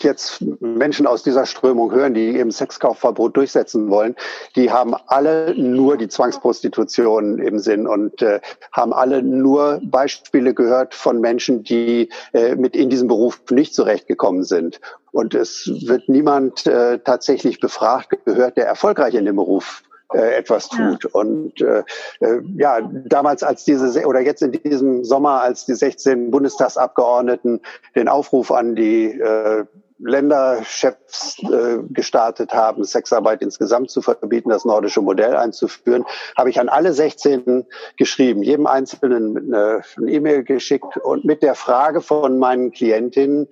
jetzt 0.00 0.42
Menschen 0.60 1.06
aus 1.06 1.22
dieser 1.22 1.46
Strömung 1.46 1.92
hören, 1.92 2.14
die 2.14 2.36
eben 2.36 2.50
Sexkaufverbot 2.50 3.36
durchsetzen 3.36 3.90
wollen, 3.90 4.16
die 4.56 4.70
haben 4.70 4.94
alle 5.06 5.54
nur 5.54 5.96
die 5.96 6.08
Zwangsprostitution 6.08 7.38
im 7.38 7.58
Sinn 7.58 7.86
und 7.86 8.22
äh, 8.22 8.40
haben 8.72 8.92
alle 8.92 9.22
nur 9.22 9.80
Beispiele 9.82 10.54
gehört 10.54 10.94
von 10.94 11.20
Menschen, 11.20 11.62
die 11.64 12.10
äh, 12.32 12.54
mit 12.56 12.76
in 12.76 12.90
diesem 12.90 13.08
Beruf 13.08 13.40
nicht 13.50 13.74
zurechtgekommen 13.74 14.44
sind. 14.44 14.80
Und 15.12 15.34
es 15.34 15.70
wird 15.86 16.08
niemand 16.08 16.66
äh, 16.66 16.98
tatsächlich 16.98 17.60
befragt 17.60 18.24
gehört, 18.24 18.56
der 18.56 18.66
erfolgreich 18.66 19.14
in 19.14 19.24
dem 19.24 19.36
Beruf 19.36 19.82
äh, 20.12 20.34
etwas 20.34 20.68
tut. 20.68 21.04
Ja. 21.04 21.10
Und 21.12 21.60
äh, 21.60 21.82
äh, 22.20 22.40
ja, 22.56 22.80
damals 22.80 23.42
als 23.42 23.64
diese 23.64 24.06
oder 24.06 24.20
jetzt 24.20 24.42
in 24.42 24.52
diesem 24.52 25.04
Sommer, 25.04 25.42
als 25.42 25.66
die 25.66 25.74
16 25.74 26.30
Bundestagsabgeordneten 26.30 27.60
den 27.94 28.08
Aufruf 28.08 28.50
an 28.50 28.74
die 28.74 29.06
äh, 29.06 29.64
Länderchefs 30.02 31.42
äh, 31.42 31.78
gestartet 31.90 32.54
haben, 32.54 32.84
Sexarbeit 32.84 33.42
insgesamt 33.42 33.90
zu 33.90 34.00
verbieten, 34.00 34.48
das 34.48 34.64
nordische 34.64 35.02
Modell 35.02 35.36
einzuführen, 35.36 36.04
habe 36.36 36.50
ich 36.50 36.58
an 36.58 36.68
alle 36.68 36.92
16 36.92 37.66
geschrieben, 37.96 38.42
jedem 38.42 38.66
Einzelnen 38.66 39.52
eine, 39.52 39.82
E-Mail 40.06 40.44
geschickt 40.44 40.96
und 40.96 41.24
mit 41.24 41.42
der 41.42 41.54
Frage 41.54 42.00
von 42.00 42.38
meinen 42.38 42.72
Klientinnen, 42.72 43.48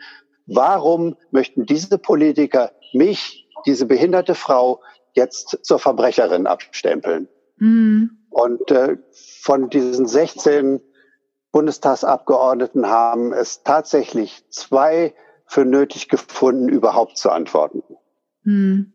warum 0.46 1.16
möchten 1.30 1.66
diese 1.66 1.98
Politiker 1.98 2.72
mich, 2.94 3.46
diese 3.66 3.84
behinderte 3.84 4.34
Frau, 4.34 4.80
jetzt 5.14 5.58
zur 5.62 5.78
Verbrecherin 5.78 6.46
abstempeln. 6.46 7.28
Mhm. 7.56 8.10
Und 8.30 8.70
äh, 8.70 8.96
von 9.42 9.70
diesen 9.70 10.06
16 10.06 10.80
Bundestagsabgeordneten 11.52 12.88
haben 12.88 13.32
es 13.32 13.62
tatsächlich 13.62 14.44
zwei 14.50 15.14
für 15.46 15.64
nötig 15.64 16.08
gefunden, 16.08 16.68
überhaupt 16.68 17.16
zu 17.16 17.30
antworten. 17.30 17.82
Mhm. 18.42 18.92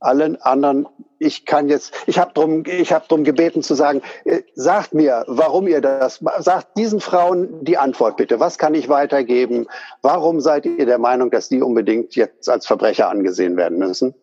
Allen 0.00 0.40
anderen, 0.40 0.88
ich 1.18 1.44
kann 1.44 1.68
jetzt, 1.68 1.92
ich 2.06 2.20
habe 2.20 2.32
drum, 2.32 2.62
ich 2.64 2.92
habe 2.92 3.06
drum 3.08 3.24
gebeten 3.24 3.64
zu 3.64 3.74
sagen, 3.74 4.02
äh, 4.24 4.42
sagt 4.54 4.94
mir, 4.94 5.24
warum 5.26 5.66
ihr 5.66 5.80
das, 5.80 6.22
sagt 6.38 6.78
diesen 6.78 7.00
Frauen 7.00 7.64
die 7.64 7.78
Antwort 7.78 8.16
bitte. 8.16 8.38
Was 8.38 8.58
kann 8.58 8.74
ich 8.74 8.88
weitergeben? 8.88 9.66
Warum 10.00 10.40
seid 10.40 10.66
ihr 10.66 10.86
der 10.86 10.98
Meinung, 10.98 11.32
dass 11.32 11.48
die 11.48 11.60
unbedingt 11.60 12.14
jetzt 12.14 12.48
als 12.48 12.66
Verbrecher 12.68 13.08
angesehen 13.08 13.56
werden 13.56 13.78
müssen? 13.78 14.14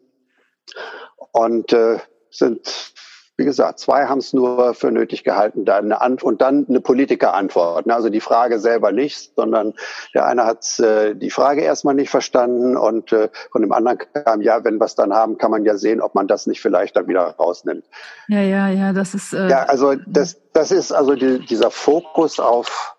Und 1.31 1.73
äh, 1.73 1.99
sind, 2.29 2.93
wie 3.37 3.45
gesagt, 3.45 3.79
zwei 3.79 4.05
haben 4.05 4.19
es 4.19 4.33
nur 4.33 4.73
für 4.73 4.91
nötig 4.91 5.23
gehalten, 5.23 5.65
da 5.65 5.77
eine 5.77 6.01
Ant 6.01 6.23
und 6.23 6.41
dann 6.41 6.65
eine 6.69 6.79
Politikerantwort. 6.79 7.89
Also 7.89 8.09
die 8.09 8.21
Frage 8.21 8.59
selber 8.59 8.91
nicht, 8.91 9.35
sondern 9.35 9.73
der 10.13 10.25
eine 10.25 10.45
hat 10.45 10.79
äh, 10.79 11.15
die 11.15 11.31
Frage 11.31 11.61
erstmal 11.61 11.95
nicht 11.95 12.09
verstanden 12.09 12.77
und 12.77 13.11
äh, 13.11 13.29
von 13.51 13.61
dem 13.61 13.71
anderen 13.71 13.99
kam, 14.13 14.41
ja, 14.41 14.63
wenn 14.63 14.77
wir 14.77 14.85
es 14.85 14.95
dann 14.95 15.13
haben, 15.13 15.37
kann 15.37 15.51
man 15.51 15.65
ja 15.65 15.77
sehen, 15.77 16.01
ob 16.01 16.15
man 16.15 16.27
das 16.27 16.47
nicht 16.47 16.61
vielleicht 16.61 16.95
dann 16.95 17.07
wieder 17.07 17.35
rausnimmt. 17.37 17.85
Ja, 18.27 18.41
ja, 18.41 18.69
ja, 18.69 18.93
das 18.93 19.13
ist. 19.13 19.33
Äh, 19.33 19.49
ja, 19.49 19.63
also 19.63 19.95
das, 20.07 20.37
das 20.53 20.71
ist 20.71 20.91
also 20.91 21.15
die, 21.15 21.39
dieser 21.45 21.71
Fokus 21.71 22.39
auf 22.39 22.95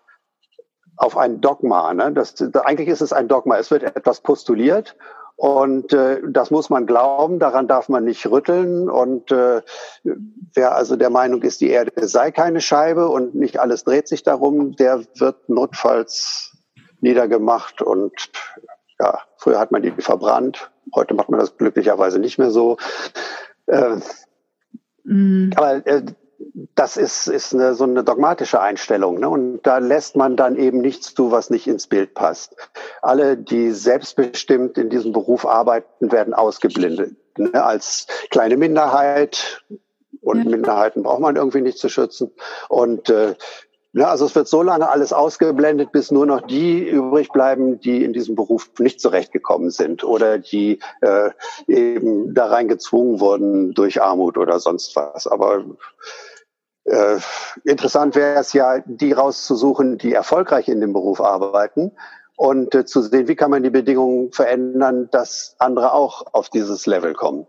auf 0.97 1.15
ein 1.15 1.41
Dogma. 1.41 1.93
Ne? 1.93 2.11
Das, 2.11 2.35
eigentlich 2.65 2.87
ist 2.87 3.01
es 3.01 3.13
ein 3.13 3.27
Dogma. 3.27 3.57
Es 3.57 3.69
wird 3.69 3.83
etwas 3.83 4.21
postuliert 4.21 4.95
und 5.37 5.93
äh, 5.93 6.19
das 6.27 6.49
muss 6.49 6.71
man 6.71 6.87
glauben, 6.87 7.37
daran 7.37 7.67
darf 7.67 7.89
man 7.89 8.03
nicht 8.03 8.25
rütteln. 8.25 8.89
Und 8.89 9.31
äh, 9.31 9.61
wer 10.55 10.75
also 10.75 10.95
der 10.95 11.11
Meinung 11.11 11.43
ist, 11.43 11.61
die 11.61 11.69
Erde 11.69 12.07
sei 12.07 12.31
keine 12.31 12.59
Scheibe 12.59 13.07
und 13.07 13.35
nicht 13.35 13.59
alles 13.59 13.83
dreht 13.83 14.07
sich 14.07 14.23
darum, 14.23 14.75
der 14.75 15.03
wird 15.13 15.47
notfalls 15.47 16.57
niedergemacht. 17.01 17.83
Und 17.83 18.31
ja, 18.99 19.19
früher 19.37 19.59
hat 19.59 19.71
man 19.71 19.83
die 19.83 19.91
verbrannt, 19.91 20.71
heute 20.95 21.13
macht 21.13 21.29
man 21.29 21.39
das 21.39 21.55
glücklicherweise 21.55 22.17
nicht 22.17 22.39
mehr 22.39 22.49
so. 22.49 22.77
Äh, 23.67 23.97
mhm. 25.03 25.51
Aber 25.55 25.85
äh, 25.85 26.01
das 26.75 26.97
ist, 26.97 27.27
ist 27.27 27.53
eine, 27.53 27.73
so 27.73 27.83
eine 27.83 28.03
dogmatische 28.03 28.61
Einstellung. 28.61 29.19
Ne? 29.19 29.29
Und 29.29 29.61
da 29.63 29.79
lässt 29.79 30.15
man 30.15 30.35
dann 30.35 30.55
eben 30.55 30.79
nichts 30.79 31.13
zu, 31.13 31.31
was 31.31 31.49
nicht 31.49 31.67
ins 31.67 31.87
Bild 31.87 32.13
passt. 32.13 32.55
Alle, 33.01 33.37
die 33.37 33.71
selbstbestimmt 33.71 34.77
in 34.77 34.89
diesem 34.89 35.11
Beruf 35.11 35.45
arbeiten, 35.45 36.11
werden 36.11 36.33
ausgeblindet. 36.33 37.15
Ne? 37.37 37.63
Als 37.63 38.07
kleine 38.29 38.57
Minderheit. 38.57 39.63
Und 40.21 40.43
ja. 40.43 40.49
Minderheiten 40.49 41.03
braucht 41.03 41.21
man 41.21 41.35
irgendwie 41.35 41.61
nicht 41.61 41.77
zu 41.77 41.89
schützen. 41.89 42.31
Und 42.69 43.09
äh, 43.09 43.35
ja, 43.93 44.09
also 44.09 44.25
es 44.25 44.35
wird 44.35 44.47
so 44.47 44.61
lange 44.61 44.89
alles 44.89 45.13
ausgeblendet, 45.13 45.91
bis 45.91 46.11
nur 46.11 46.25
noch 46.25 46.41
die 46.41 46.87
übrig 46.87 47.29
bleiben, 47.29 47.79
die 47.79 48.03
in 48.03 48.13
diesem 48.13 48.35
Beruf 48.35 48.69
nicht 48.79 48.99
zurechtgekommen 48.99 49.71
sind 49.71 50.03
oder 50.03 50.37
die 50.37 50.79
äh, 51.01 51.31
eben 51.67 52.33
da 52.33 52.47
rein 52.47 52.67
gezwungen 52.67 53.19
wurden 53.19 53.73
durch 53.73 54.01
Armut 54.01 54.37
oder 54.37 54.59
sonst 54.59 54.95
was. 54.95 55.25
Aber 55.25 55.63
äh, 56.83 57.17
interessant 57.63 58.15
wäre 58.15 58.39
es 58.39 58.53
ja, 58.53 58.79
die 58.85 59.13
rauszusuchen, 59.13 59.97
die 59.97 60.13
erfolgreich 60.13 60.67
in 60.67 60.81
dem 60.81 60.93
Beruf 60.93 61.21
arbeiten 61.21 61.91
und 62.35 62.75
äh, 62.75 62.85
zu 62.85 63.01
sehen, 63.01 63.27
wie 63.27 63.35
kann 63.35 63.51
man 63.51 63.63
die 63.63 63.69
Bedingungen 63.69 64.31
verändern, 64.31 65.09
dass 65.11 65.55
andere 65.59 65.93
auch 65.93 66.33
auf 66.33 66.49
dieses 66.49 66.85
Level 66.85 67.13
kommen. 67.13 67.47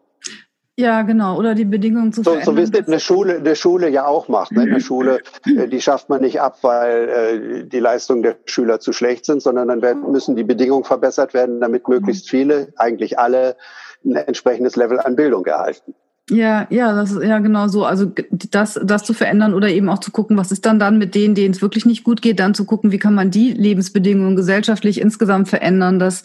Ja, 0.78 1.02
genau. 1.02 1.36
Oder 1.36 1.56
die 1.56 1.64
Bedingungen 1.64 2.12
zu 2.12 2.22
so, 2.22 2.30
verändern. 2.30 2.54
So 2.54 2.72
wie 2.72 2.78
es 2.78 2.86
eine 2.86 3.00
Schule, 3.00 3.36
eine 3.38 3.56
Schule 3.56 3.88
ja 3.88 4.06
auch 4.06 4.28
macht. 4.28 4.52
Ne? 4.52 4.62
Eine 4.62 4.80
Schule, 4.80 5.22
äh, 5.44 5.66
die 5.66 5.80
schafft 5.80 6.08
man 6.08 6.20
nicht 6.20 6.40
ab, 6.40 6.58
weil 6.62 7.08
äh, 7.08 7.66
die 7.66 7.80
Leistungen 7.80 8.22
der 8.22 8.36
Schüler 8.44 8.78
zu 8.78 8.92
schlecht 8.92 9.24
sind, 9.24 9.42
sondern 9.42 9.66
dann 9.66 9.82
werden, 9.82 10.08
müssen 10.12 10.36
die 10.36 10.44
Bedingungen 10.44 10.84
verbessert 10.84 11.34
werden, 11.34 11.60
damit 11.60 11.88
möglichst 11.88 12.30
viele, 12.30 12.72
eigentlich 12.76 13.18
alle, 13.18 13.56
ein 14.04 14.14
entsprechendes 14.14 14.76
Level 14.76 15.00
an 15.00 15.16
Bildung 15.16 15.44
erhalten. 15.46 15.96
Ja, 16.30 16.66
ja, 16.68 16.94
das 16.94 17.12
ist 17.12 17.22
ja 17.22 17.38
genau 17.38 17.68
so. 17.68 17.84
Also 17.84 18.12
das, 18.30 18.78
das 18.82 19.04
zu 19.04 19.14
verändern 19.14 19.54
oder 19.54 19.68
eben 19.68 19.88
auch 19.88 19.98
zu 19.98 20.10
gucken, 20.10 20.36
was 20.36 20.52
ist 20.52 20.66
dann 20.66 20.78
dann 20.78 20.98
mit 20.98 21.14
denen, 21.14 21.34
denen 21.34 21.54
es 21.54 21.62
wirklich 21.62 21.86
nicht 21.86 22.04
gut 22.04 22.20
geht, 22.20 22.38
dann 22.38 22.54
zu 22.54 22.66
gucken, 22.66 22.92
wie 22.92 22.98
kann 22.98 23.14
man 23.14 23.30
die 23.30 23.52
Lebensbedingungen 23.52 24.36
gesellschaftlich 24.36 25.00
insgesamt 25.00 25.48
verändern, 25.48 25.98
dass, 25.98 26.24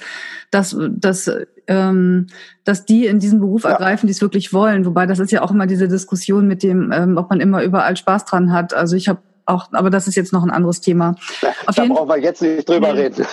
dass, 0.51 0.75
dass, 0.89 1.31
ähm, 1.67 2.27
dass 2.65 2.85
die 2.85 3.05
in 3.05 3.19
diesen 3.19 3.39
Beruf 3.39 3.63
ja. 3.63 3.71
ergreifen, 3.71 4.07
die 4.07 4.11
es 4.11 4.21
wirklich 4.21 4.51
wollen. 4.51 4.85
Wobei 4.85 5.05
das 5.05 5.19
ist 5.19 5.31
ja 5.31 5.41
auch 5.41 5.51
immer 5.51 5.67
diese 5.67 5.87
Diskussion 5.87 6.47
mit 6.47 6.63
dem, 6.63 6.91
ähm, 6.91 7.17
ob 7.17 7.29
man 7.29 7.39
immer 7.39 7.63
überall 7.63 7.95
Spaß 7.95 8.25
dran 8.25 8.51
hat. 8.51 8.73
Also 8.73 8.97
ich 8.97 9.07
habe 9.07 9.19
auch, 9.45 9.71
aber 9.71 9.89
das 9.89 10.07
ist 10.07 10.15
jetzt 10.15 10.33
noch 10.33 10.43
ein 10.43 10.51
anderes 10.51 10.81
Thema. 10.81 11.15
Auf 11.65 11.75
da 11.75 11.85
brauchen 11.85 12.09
wir 12.09 12.19
jetzt 12.19 12.41
nicht 12.41 12.67
drüber 12.67 12.93
nee. 12.93 13.01
reden. 13.01 13.25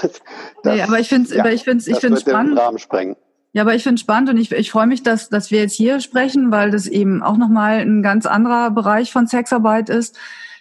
Das, 0.63 0.75
nee, 0.75 0.83
aber 0.83 1.01
ich 1.01 1.09
finde 1.09 1.29
es, 1.29 1.35
ja, 1.35 1.47
ich 1.47 1.65
finde 1.65 1.85
ich 1.89 1.99
finde 1.99 2.21
spannend. 2.21 2.53
Den 2.53 2.59
Rahmen 2.59 2.79
sprengen 2.79 3.17
Ja, 3.53 3.63
aber 3.63 3.75
ich 3.75 3.83
finde 3.83 3.97
es 3.97 4.01
spannend 4.01 4.31
und 4.31 4.37
ich, 4.37 4.53
ich 4.53 4.71
freue 4.71 4.87
mich, 4.87 5.03
dass, 5.03 5.29
dass 5.29 5.51
wir 5.51 5.59
jetzt 5.59 5.75
hier 5.75 6.01
sprechen, 6.01 6.53
weil 6.53 6.71
das 6.71 6.87
eben 6.87 7.23
auch 7.23 7.37
nochmal 7.37 7.81
ein 7.81 8.03
ganz 8.03 8.27
anderer 8.27 8.71
Bereich 8.71 9.11
von 9.11 9.27
Sexarbeit 9.27 9.89
ist, 9.89 10.17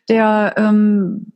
der 0.10 0.56
ähm, 0.58 1.28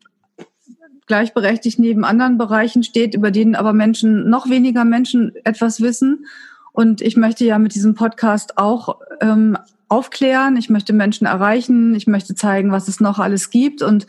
gleichberechtigt 1.05 1.77
neben 1.77 2.05
anderen 2.05 2.39
Bereichen 2.39 2.81
steht, 2.83 3.13
über 3.13 3.29
denen 3.29 3.53
aber 3.55 3.73
Menschen, 3.73 4.29
noch 4.29 4.49
weniger 4.49 4.83
Menschen 4.83 5.33
etwas 5.43 5.79
wissen. 5.79 6.25
Und 6.71 7.01
ich 7.01 7.17
möchte 7.17 7.45
ja 7.45 7.59
mit 7.59 7.75
diesem 7.75 7.93
Podcast 7.93 8.57
auch 8.57 8.99
ähm, 9.21 9.55
aufklären, 9.89 10.57
ich 10.57 10.71
möchte 10.71 10.91
Menschen 10.91 11.27
erreichen, 11.27 11.93
ich 11.93 12.07
möchte 12.07 12.33
zeigen, 12.33 12.71
was 12.71 12.87
es 12.87 12.99
noch 12.99 13.19
alles 13.19 13.51
gibt 13.51 13.83
und 13.83 14.07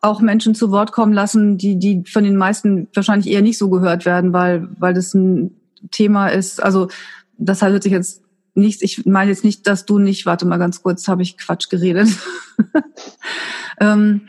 auch 0.00 0.20
Menschen 0.20 0.54
zu 0.54 0.70
Wort 0.70 0.92
kommen 0.92 1.12
lassen, 1.12 1.58
die, 1.58 1.76
die 1.76 2.04
von 2.08 2.22
den 2.22 2.36
meisten 2.36 2.86
wahrscheinlich 2.94 3.28
eher 3.28 3.42
nicht 3.42 3.58
so 3.58 3.68
gehört 3.68 4.04
werden, 4.04 4.32
weil, 4.32 4.68
weil 4.78 4.94
das 4.94 5.12
ein 5.14 5.57
Thema 5.90 6.28
ist. 6.28 6.62
Also 6.62 6.88
das 7.36 7.62
hört 7.62 7.82
sich 7.82 7.92
jetzt 7.92 8.22
nicht, 8.54 8.82
ich 8.82 9.06
meine 9.06 9.30
jetzt 9.30 9.44
nicht, 9.44 9.66
dass 9.66 9.86
du 9.86 9.98
nicht, 9.98 10.26
warte 10.26 10.46
mal 10.46 10.58
ganz 10.58 10.82
kurz, 10.82 11.06
habe 11.08 11.22
ich 11.22 11.38
Quatsch 11.38 11.70
geredet. 11.70 12.08
ähm, 13.80 14.22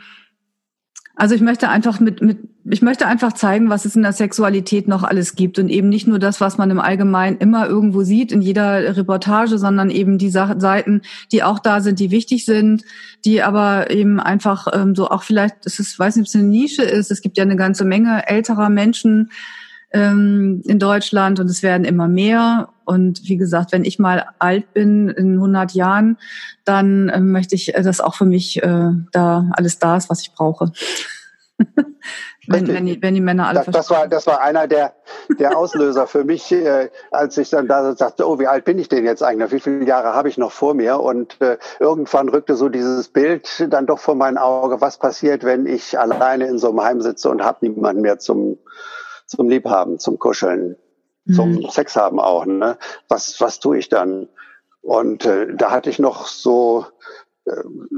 also 1.20 1.34
ich 1.34 1.42
möchte 1.42 1.68
einfach 1.68 2.00
mit, 2.00 2.22
mit, 2.22 2.38
ich 2.64 2.80
möchte 2.80 3.06
einfach 3.06 3.34
zeigen, 3.34 3.68
was 3.68 3.84
es 3.84 3.94
in 3.94 4.00
der 4.00 4.14
Sexualität 4.14 4.88
noch 4.88 5.02
alles 5.02 5.34
gibt 5.34 5.58
und 5.58 5.68
eben 5.68 5.90
nicht 5.90 6.06
nur 6.06 6.18
das, 6.18 6.40
was 6.40 6.56
man 6.56 6.70
im 6.70 6.80
Allgemeinen 6.80 7.36
immer 7.36 7.66
irgendwo 7.66 8.04
sieht 8.04 8.32
in 8.32 8.40
jeder 8.40 8.96
Reportage, 8.96 9.58
sondern 9.58 9.90
eben 9.90 10.16
die 10.16 10.30
Seiten, 10.30 11.02
die 11.30 11.42
auch 11.42 11.58
da 11.58 11.82
sind, 11.82 11.98
die 11.98 12.10
wichtig 12.10 12.46
sind, 12.46 12.84
die 13.26 13.42
aber 13.42 13.90
eben 13.90 14.18
einfach 14.18 14.68
ähm, 14.72 14.94
so 14.94 15.10
auch 15.10 15.22
vielleicht, 15.22 15.66
es 15.66 15.78
ist, 15.78 15.98
weiß 15.98 16.16
nicht, 16.16 16.22
ob 16.22 16.28
es 16.28 16.34
eine 16.36 16.44
Nische 16.44 16.84
ist. 16.84 17.10
Es 17.10 17.20
gibt 17.20 17.36
ja 17.36 17.44
eine 17.44 17.56
ganze 17.56 17.84
Menge 17.84 18.26
älterer 18.26 18.70
Menschen 18.70 19.30
ähm, 19.92 20.62
in 20.64 20.78
Deutschland 20.78 21.40
und 21.40 21.46
es 21.46 21.62
werden 21.62 21.84
immer 21.84 22.08
mehr. 22.08 22.68
Und 22.84 23.28
wie 23.28 23.36
gesagt, 23.36 23.72
wenn 23.72 23.84
ich 23.84 23.98
mal 23.98 24.26
alt 24.38 24.72
bin 24.72 25.08
in 25.08 25.34
100 25.34 25.72
Jahren, 25.72 26.18
dann 26.64 27.08
äh, 27.08 27.20
möchte 27.20 27.54
ich, 27.54 27.74
äh, 27.74 27.82
dass 27.82 28.00
auch 28.00 28.14
für 28.14 28.24
mich 28.24 28.62
äh, 28.62 28.90
da 29.12 29.48
alles 29.52 29.78
da 29.78 29.96
ist, 29.96 30.10
was 30.10 30.22
ich 30.22 30.32
brauche. 30.32 30.72
wenn, 32.46 32.66
wenn, 32.68 32.86
die, 32.86 33.02
wenn 33.02 33.14
die 33.14 33.20
Männer 33.20 33.48
alle 33.48 33.62
das, 33.64 33.66
das 33.66 33.90
war 33.90 34.08
das 34.08 34.26
war 34.26 34.40
einer 34.40 34.66
der 34.66 34.94
der 35.38 35.56
Auslöser 35.56 36.06
für 36.06 36.24
mich, 36.24 36.50
äh, 36.50 36.88
als 37.10 37.36
ich 37.36 37.50
dann 37.50 37.68
da 37.68 37.94
sagte, 37.94 38.26
oh, 38.26 38.38
wie 38.38 38.46
alt 38.46 38.64
bin 38.64 38.78
ich 38.78 38.88
denn 38.88 39.04
jetzt 39.04 39.22
eigentlich? 39.22 39.52
Wie 39.52 39.60
viele 39.60 39.84
Jahre 39.84 40.14
habe 40.14 40.28
ich 40.28 40.38
noch 40.38 40.50
vor 40.50 40.74
mir? 40.74 41.00
Und 41.00 41.40
äh, 41.40 41.58
irgendwann 41.78 42.28
rückte 42.28 42.56
so 42.56 42.68
dieses 42.68 43.08
Bild 43.08 43.66
dann 43.68 43.86
doch 43.86 43.98
vor 43.98 44.14
mein 44.14 44.38
Auge, 44.38 44.80
was 44.80 44.98
passiert, 44.98 45.44
wenn 45.44 45.66
ich 45.66 45.98
alleine 45.98 46.46
in 46.46 46.58
so 46.58 46.70
einem 46.70 46.82
Heim 46.82 47.00
sitze 47.02 47.28
und 47.28 47.44
habe 47.44 47.58
niemanden 47.60 48.02
mehr 48.02 48.18
zum 48.18 48.58
zum 49.30 49.48
Liebhaben, 49.48 49.98
zum 49.98 50.18
Kuscheln 50.18 50.76
zum 51.34 51.52
mhm. 51.52 51.70
Sex 51.70 51.96
haben 51.96 52.18
auch. 52.18 52.46
Ne? 52.46 52.76
Was, 53.08 53.40
was 53.40 53.60
tue 53.60 53.78
ich 53.78 53.88
dann? 53.88 54.28
Und 54.82 55.24
äh, 55.26 55.54
da 55.54 55.70
hatte 55.70 55.90
ich 55.90 55.98
noch 55.98 56.26
so, 56.26 56.86
äh, 57.44 57.52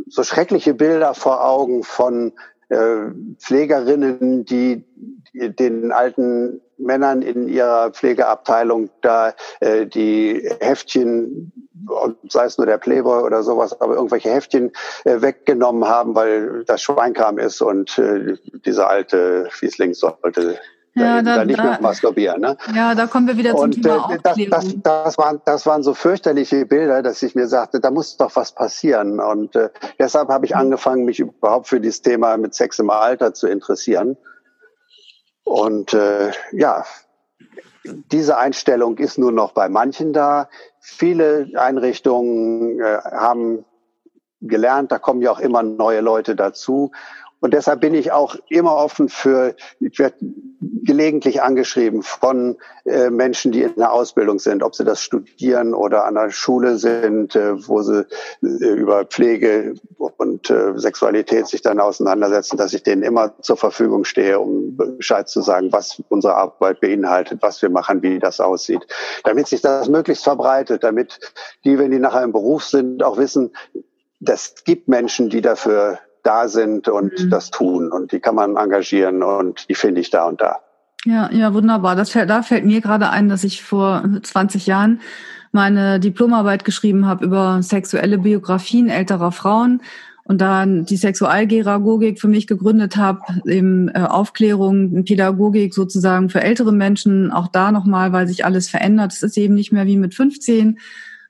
so 0.08 0.22
schreckliche 0.22 0.74
Bilder 0.74 1.14
vor 1.14 1.44
Augen 1.44 1.84
von 1.84 2.32
äh, 2.68 3.06
Pflegerinnen, 3.38 4.44
die, 4.44 4.84
den 5.32 5.92
alten 5.92 6.60
Männern 6.76 7.22
in 7.22 7.48
ihrer 7.48 7.90
Pflegeabteilung 7.90 8.90
da 9.00 9.34
äh, 9.60 9.86
die 9.86 10.50
Heftchen 10.60 11.52
sei 12.28 12.44
es 12.44 12.58
nur 12.58 12.66
der 12.66 12.78
Playboy 12.78 13.22
oder 13.22 13.42
sowas, 13.42 13.80
aber 13.80 13.94
irgendwelche 13.94 14.30
Heftchen 14.30 14.72
äh, 15.04 15.20
weggenommen 15.20 15.86
haben, 15.86 16.14
weil 16.14 16.64
das 16.64 16.80
Schweinkram 16.82 17.38
ist 17.38 17.60
und 17.60 17.98
äh, 17.98 18.36
dieser 18.64 18.88
alte 18.88 19.48
Fiesling 19.50 19.94
sollte 19.94 20.60
ja, 20.95 21.22
da, 21.22 21.36
da 21.36 21.45
nicht 21.45 21.62
mehr 21.62 21.78
masturbieren. 21.80 22.40
Ne? 22.40 22.57
Ja, 22.74 22.95
da 22.95 23.07
kommen 23.07 23.26
wir 23.26 23.36
wieder 23.36 23.53
zum 23.53 23.64
und, 23.64 23.82
Thema 23.82 24.11
äh, 24.12 24.18
das, 24.22 24.36
das, 24.51 24.74
das, 24.82 25.18
waren, 25.18 25.40
das 25.45 25.64
waren 25.66 25.82
so 25.82 25.95
fürchterliche 25.95 26.66
Bilder, 26.66 27.03
dass 27.03 27.22
ich 27.22 27.34
mir 27.34 27.49
sagte, 27.49 27.80
da 27.80 27.90
muss 27.90 28.16
doch 28.18 28.36
was 28.36 28.53
passieren. 28.53 29.18
Und 29.18 29.57
äh, 29.57 29.70
deshalb 29.99 30.28
habe 30.28 30.45
ich 30.45 30.55
angefangen, 30.55 31.05
mich 31.05 31.20
überhaupt 31.20 31.68
für 31.68 31.80
dieses 31.80 32.03
Thema 32.03 32.36
mit 32.36 32.55
Sex 32.55 32.78
im 32.78 32.90
Alter 32.90 33.32
zu 33.32 33.49
interessieren. 33.49 34.16
Und 35.45 35.95
äh, 35.95 36.30
ja, 36.53 36.84
diese 37.84 38.38
Einstellung 38.38 38.99
ist 38.99 39.18
nur 39.18 39.32
noch 39.32 39.53
bei 39.53 39.68
manchen 39.68 40.12
da. 40.12 40.49
Viele 40.78 41.49
Einrichtungen 41.57 42.80
äh, 42.80 42.99
haben 43.03 43.64
gelernt, 44.43 44.93
da 44.93 44.99
kommen 44.99 45.22
ja 45.22 45.30
auch 45.30 45.38
immer 45.38 45.62
neue 45.62 46.01
Leute 46.01 46.36
dazu. 46.36 46.90
Und 47.43 47.55
deshalb 47.55 47.80
bin 47.80 47.93
ich 47.93 48.12
auch 48.12 48.36
immer 48.49 48.76
offen 48.76 49.09
für, 49.09 49.57
ich 49.80 49.99
werde 49.99 50.14
gelegentlich 50.61 51.43
angeschrieben 51.43 52.05
von 52.05 52.57
äh, 52.84 53.11
Menschen, 53.11 53.51
die 53.51 53.62
in 53.62 53.74
der 53.74 53.93
Ausbildung 53.93 54.38
sind, 54.38 54.62
ob 54.62 54.76
sie 54.76 54.84
das 54.84 55.01
studieren 55.01 55.74
oder 55.74 56.05
an 56.05 56.14
der 56.14 56.30
Schule 56.30 56.78
sind, 56.78 57.34
äh, 57.34 57.66
wo 57.66 57.82
sie 57.82 58.07
äh, 58.45 58.47
über 58.47 59.05
Pflege 59.07 59.74
und 59.99 60.51
äh, 60.51 60.78
Sexualität 60.78 61.49
sich 61.49 61.62
dann 61.62 61.80
auseinandersetzen, 61.80 62.57
dass 62.57 62.74
ich 62.74 62.84
denen 62.84 63.03
immer 63.03 63.34
zur 63.40 63.57
Verfügung 63.57 64.05
stehe, 64.05 64.38
um 64.38 64.76
Bescheid 64.76 65.28
zu 65.28 65.43
sagen, 65.43 65.72
was 65.72 66.01
unsere 66.11 66.36
Arbeit 66.36 66.80
beinhaltet, 66.80 67.43
was 67.43 67.61
wir 67.61 67.70
machen, 67.70 68.03
wie 68.05 68.20
das 68.20 68.38
aussieht, 68.38 68.86
damit 69.24 69.49
sich 69.49 69.62
das 69.62 69.88
möglichst 69.88 70.22
verbreitet, 70.22 70.84
damit 70.84 71.18
die, 71.64 71.76
wenn 71.76 71.90
die 71.90 71.99
nachher 71.99 72.22
im 72.22 72.30
Beruf 72.30 72.62
sind, 72.62 73.03
auch 73.03 73.18
wissen, 73.18 73.51
das 74.20 74.62
gibt 74.64 74.86
Menschen, 74.86 75.28
die 75.28 75.40
dafür 75.40 75.99
da 76.22 76.48
sind 76.48 76.88
und 76.88 77.24
mhm. 77.24 77.30
das 77.30 77.50
tun. 77.50 77.90
Und 77.90 78.12
die 78.12 78.20
kann 78.20 78.34
man 78.34 78.56
engagieren 78.56 79.22
und 79.22 79.68
die 79.68 79.74
finde 79.74 80.00
ich 80.00 80.10
da 80.10 80.26
und 80.26 80.40
da. 80.40 80.60
Ja, 81.04 81.30
ja, 81.32 81.52
wunderbar. 81.52 81.96
Das 81.96 82.10
fällt, 82.10 82.30
da 82.30 82.42
fällt 82.42 82.64
mir 82.64 82.80
gerade 82.80 83.10
ein, 83.10 83.28
dass 83.28 83.42
ich 83.44 83.62
vor 83.62 84.04
20 84.22 84.66
Jahren 84.66 85.00
meine 85.50 86.00
Diplomarbeit 86.00 86.64
geschrieben 86.64 87.06
habe 87.06 87.24
über 87.24 87.62
sexuelle 87.62 88.18
Biografien 88.18 88.88
älterer 88.88 89.32
Frauen 89.32 89.82
und 90.24 90.40
dann 90.40 90.84
die 90.84 90.96
Sexualgeragogik 90.96 92.20
für 92.20 92.28
mich 92.28 92.46
gegründet 92.46 92.96
habe, 92.96 93.20
eben 93.46 93.88
äh, 93.88 94.06
Aufklärung, 94.08 95.04
Pädagogik 95.04 95.74
sozusagen 95.74 96.30
für 96.30 96.40
ältere 96.40 96.72
Menschen, 96.72 97.32
auch 97.32 97.48
da 97.48 97.72
nochmal, 97.72 98.12
weil 98.12 98.28
sich 98.28 98.44
alles 98.44 98.68
verändert. 98.68 99.12
Es 99.12 99.22
ist 99.22 99.36
eben 99.36 99.54
nicht 99.54 99.72
mehr 99.72 99.86
wie 99.86 99.96
mit 99.96 100.14
15, 100.14 100.78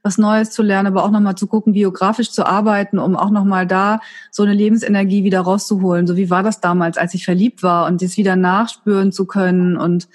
was 0.02 0.18
Neues 0.18 0.50
zu 0.50 0.62
lernen, 0.62 0.88
aber 0.88 1.04
auch 1.04 1.10
nochmal 1.10 1.36
zu 1.36 1.46
gucken, 1.46 1.74
biografisch 1.74 2.32
zu 2.32 2.44
arbeiten, 2.46 2.98
um 2.98 3.16
auch 3.16 3.30
nochmal 3.30 3.66
da 3.66 4.00
so 4.30 4.42
eine 4.42 4.54
Lebensenergie 4.54 5.24
wieder 5.24 5.40
rauszuholen. 5.40 6.06
So 6.06 6.16
wie 6.16 6.30
war 6.30 6.42
das 6.42 6.60
damals, 6.60 6.98
als 6.98 7.14
ich 7.14 7.24
verliebt 7.24 7.62
war 7.62 7.86
und 7.86 8.02
das 8.02 8.16
wieder 8.16 8.36
nachspüren 8.36 9.12
zu 9.12 9.26
können 9.26 9.76
und 9.76 10.08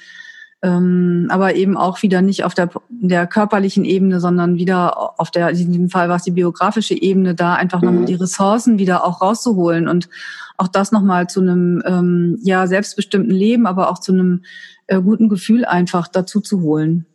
ähm, 0.64 1.28
aber 1.30 1.56
eben 1.56 1.78
auch 1.78 2.02
wieder 2.02 2.22
nicht 2.22 2.44
auf 2.44 2.56
der, 2.56 2.70
der 2.90 3.28
körperlichen 3.28 3.86
Ebene, 3.86 4.20
sondern 4.20 4.58
wieder 4.58 5.20
auf 5.20 5.30
der, 5.30 5.50
in 5.50 5.72
diesem 5.72 5.90
Fall 5.90 6.10
war 6.10 6.16
es 6.16 6.24
die 6.24 6.32
biografische 6.32 7.00
Ebene, 7.00 7.36
da 7.36 7.54
einfach 7.54 7.82
mhm. 7.82 7.88
nochmal 7.88 8.06
die 8.06 8.16
Ressourcen 8.16 8.80
wieder 8.80 9.06
auch 9.06 9.22
rauszuholen 9.22 9.88
und 9.88 10.10
auch 10.58 10.68
das 10.68 10.92
nochmal 10.92 11.28
zu 11.28 11.42
einem 11.42 11.84
ähm, 11.86 12.40
ja 12.42 12.66
selbstbestimmten 12.66 13.32
Leben, 13.32 13.68
aber 13.68 13.92
auch 13.92 14.00
zu 14.00 14.12
einem 14.12 14.44
äh, 14.88 15.00
guten 15.00 15.30
Gefühl 15.30 15.64
einfach 15.64 16.08
dazu 16.08 16.42
zu 16.42 16.62
holen. 16.62 17.06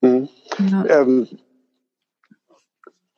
Mhm. 0.00 0.28
Ja. 0.70 0.84
Ähm, 1.02 1.28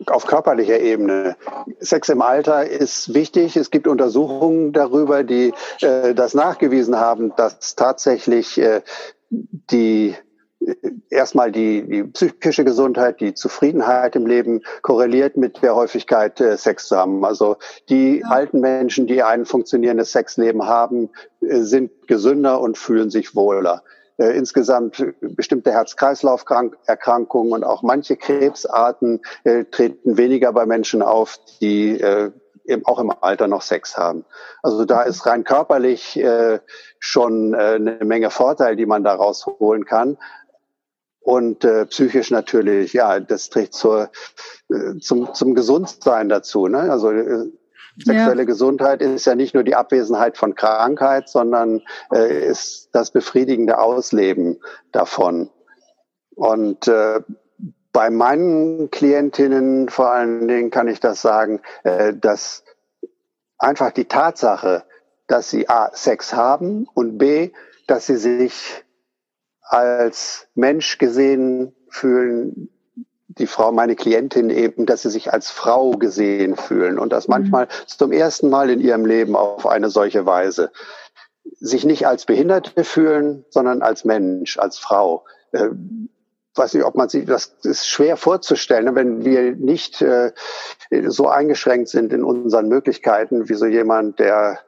auf 0.07 0.27
körperlicher 0.27 0.79
Ebene. 0.81 1.37
Sex 1.81 2.09
im 2.09 2.23
Alter 2.23 2.69
ist 2.69 3.15
wichtig. 3.15 3.57
Es 3.57 3.71
gibt 3.71 3.87
Untersuchungen 3.87 4.73
darüber, 4.73 5.25
die 5.25 5.53
äh, 5.81 6.15
das 6.15 6.35
nachgewiesen 6.35 6.97
haben, 6.97 7.35
dass 7.37 7.75
tatsächlich 7.75 8.59
äh, 8.59 8.83
die 9.31 10.15
äh, 10.61 10.75
erstmal 11.11 11.51
die, 11.51 11.83
die 11.89 12.05
psychische 12.05 12.65
Gesundheit, 12.65 13.21
die 13.21 13.35
Zufriedenheit 13.35 14.15
im 14.15 14.27
Leben 14.27 14.63
korreliert 14.83 15.37
mit 15.37 15.63
der 15.63 15.75
Häufigkeit 15.75 16.41
äh, 16.41 16.57
Sex 16.57 16.87
zu 16.89 16.97
haben. 16.97 17.25
Also 17.25 17.57
die 17.89 18.21
ja. 18.21 18.29
alten 18.29 18.61
Menschen, 18.61 19.07
die 19.07 19.23
ein 19.23 19.45
funktionierendes 19.45 20.13
Sexleben 20.13 20.67
haben, 20.67 21.11
äh, 21.41 21.61
sind 21.61 22.07
gesünder 22.07 22.61
und 22.61 22.79
fühlen 22.79 23.11
sich 23.11 23.35
wohler 23.35 23.83
äh, 24.19 24.37
insgesamt 24.37 25.05
bestimmte 25.21 25.73
Herz-Kreislauf-Erkrankungen 25.73 27.53
und 27.53 27.65
auch 27.65 27.83
manche 27.83 28.17
Krebsarten 28.17 29.21
äh, 29.45 29.65
treten 29.65 30.17
weniger 30.17 30.53
bei 30.53 30.67
Menschen 30.67 31.03
auf, 31.03 31.39
die 31.61 32.01
äh, 32.01 32.31
eben 32.69 32.85
auch 32.85 32.99
im 32.99 33.11
Alter 33.21 33.49
noch 33.49 33.63
Sex 33.63 33.97
haben. 33.97 34.25
Also 34.63 34.85
da 34.85 35.03
ist 35.03 35.27
rein 35.27 35.45
körperlich 35.45 36.19
äh, 36.19 36.61
schon 36.99 37.55
äh, 37.55 37.57
eine 37.57 37.99
Menge 38.05 38.31
Vorteil, 38.31 38.77
die 38.77 38.87
man 38.87 39.05
da 39.05 39.15
rausholen 39.15 39.85
kann. 39.85 40.19
Und 41.21 41.65
äh, 41.65 41.85
psychisch 41.87 42.31
natürlich, 42.31 42.93
ja, 42.95 43.21
das 43.21 43.51
trägt 43.51 43.75
zur, 43.75 44.11
äh, 44.71 44.99
zum, 45.01 45.35
zum 45.35 45.55
Gesundsein 45.55 46.29
dazu. 46.29 46.69
Ne? 46.69 46.91
Also 46.91 47.11
äh, 47.11 47.47
Sexuelle 48.05 48.43
ja. 48.43 48.47
Gesundheit 48.47 49.03
ist 49.03 49.27
ja 49.27 49.35
nicht 49.35 49.55
nur 49.55 49.65
die 49.65 49.75
Abwesenheit 49.75 50.37
von 50.37 50.55
Krankheit, 50.55 51.29
sondern 51.29 51.83
äh, 52.13 52.47
ist 52.47 52.91
das 52.93 53.11
befriedigende 53.11 53.79
Ausleben 53.79 54.61
davon. 54.93 55.51
Und 56.35 56.87
äh, 56.87 57.21
bei 57.93 58.11
meinen 58.11 58.91
Klientinnen 58.91 59.89
vor 59.89 60.11
allen 60.11 60.47
Dingen 60.47 60.71
kann 60.71 60.89
ich 60.89 61.01
das 61.01 61.23
sagen, 61.23 61.61
äh, 61.83 62.15
dass 62.15 62.65
einfach 63.59 63.91
die 63.91 64.05
Tatsache, 64.05 64.85
dass 65.27 65.51
sie 65.51 65.69
A, 65.69 65.91
Sex 65.93 66.33
haben 66.33 66.87
und 66.95 67.19
B, 67.19 67.51
dass 67.87 68.07
sie 68.07 68.17
sich 68.17 68.85
als 69.63 70.47
Mensch 70.55 70.99
gesehen 70.99 71.75
fühlen 71.91 72.71
die 73.29 73.47
Frau, 73.47 73.73
meine 73.73 73.95
Klientin 73.95 74.51
eben, 74.51 74.87
dass 74.87 75.03
sie 75.03 75.11
sich 75.11 75.33
als 75.33 75.51
Frau 75.51 75.93
gesehen 75.93 76.57
fühlen 76.57 76.99
und 76.99 77.13
das 77.13 77.29
mhm. 77.29 77.33
manchmal 77.33 77.69
zum 77.87 78.13
ersten 78.13 78.49
Mal 78.49 78.71
in 78.71 78.81
ihrem 78.81 79.05
Leben 79.05 79.37
auf 79.37 79.67
eine 79.67 79.91
solche 79.91 80.27
Weise. 80.27 80.73
Sich 81.61 81.85
nicht 81.85 82.07
als 82.07 82.27
Behinderte 82.27 82.85
fühlen, 82.85 83.45
sondern 83.51 83.83
als 83.83 84.05
Mensch, 84.05 84.59
als 84.59 84.79
Frau. 84.79 85.25
Äh, 85.53 85.69
weiß 86.55 86.75
nicht, 86.75 86.85
ob 86.85 86.97
man 86.97 87.09
sich, 87.09 87.25
das 87.25 87.57
ist 87.63 87.87
schwer 87.87 88.17
vorzustellen, 88.17 88.95
wenn 88.95 89.25
wir 89.25 89.55
nicht 89.55 90.03
äh, 90.03 90.33
so 91.07 91.29
eingeschränkt 91.29 91.89
sind 91.89 92.13
in 92.13 92.25
unseren 92.25 92.69
Möglichkeiten, 92.69 93.49
wie 93.49 93.55
so 93.55 93.67
jemand, 93.67 94.19
der 94.19 94.59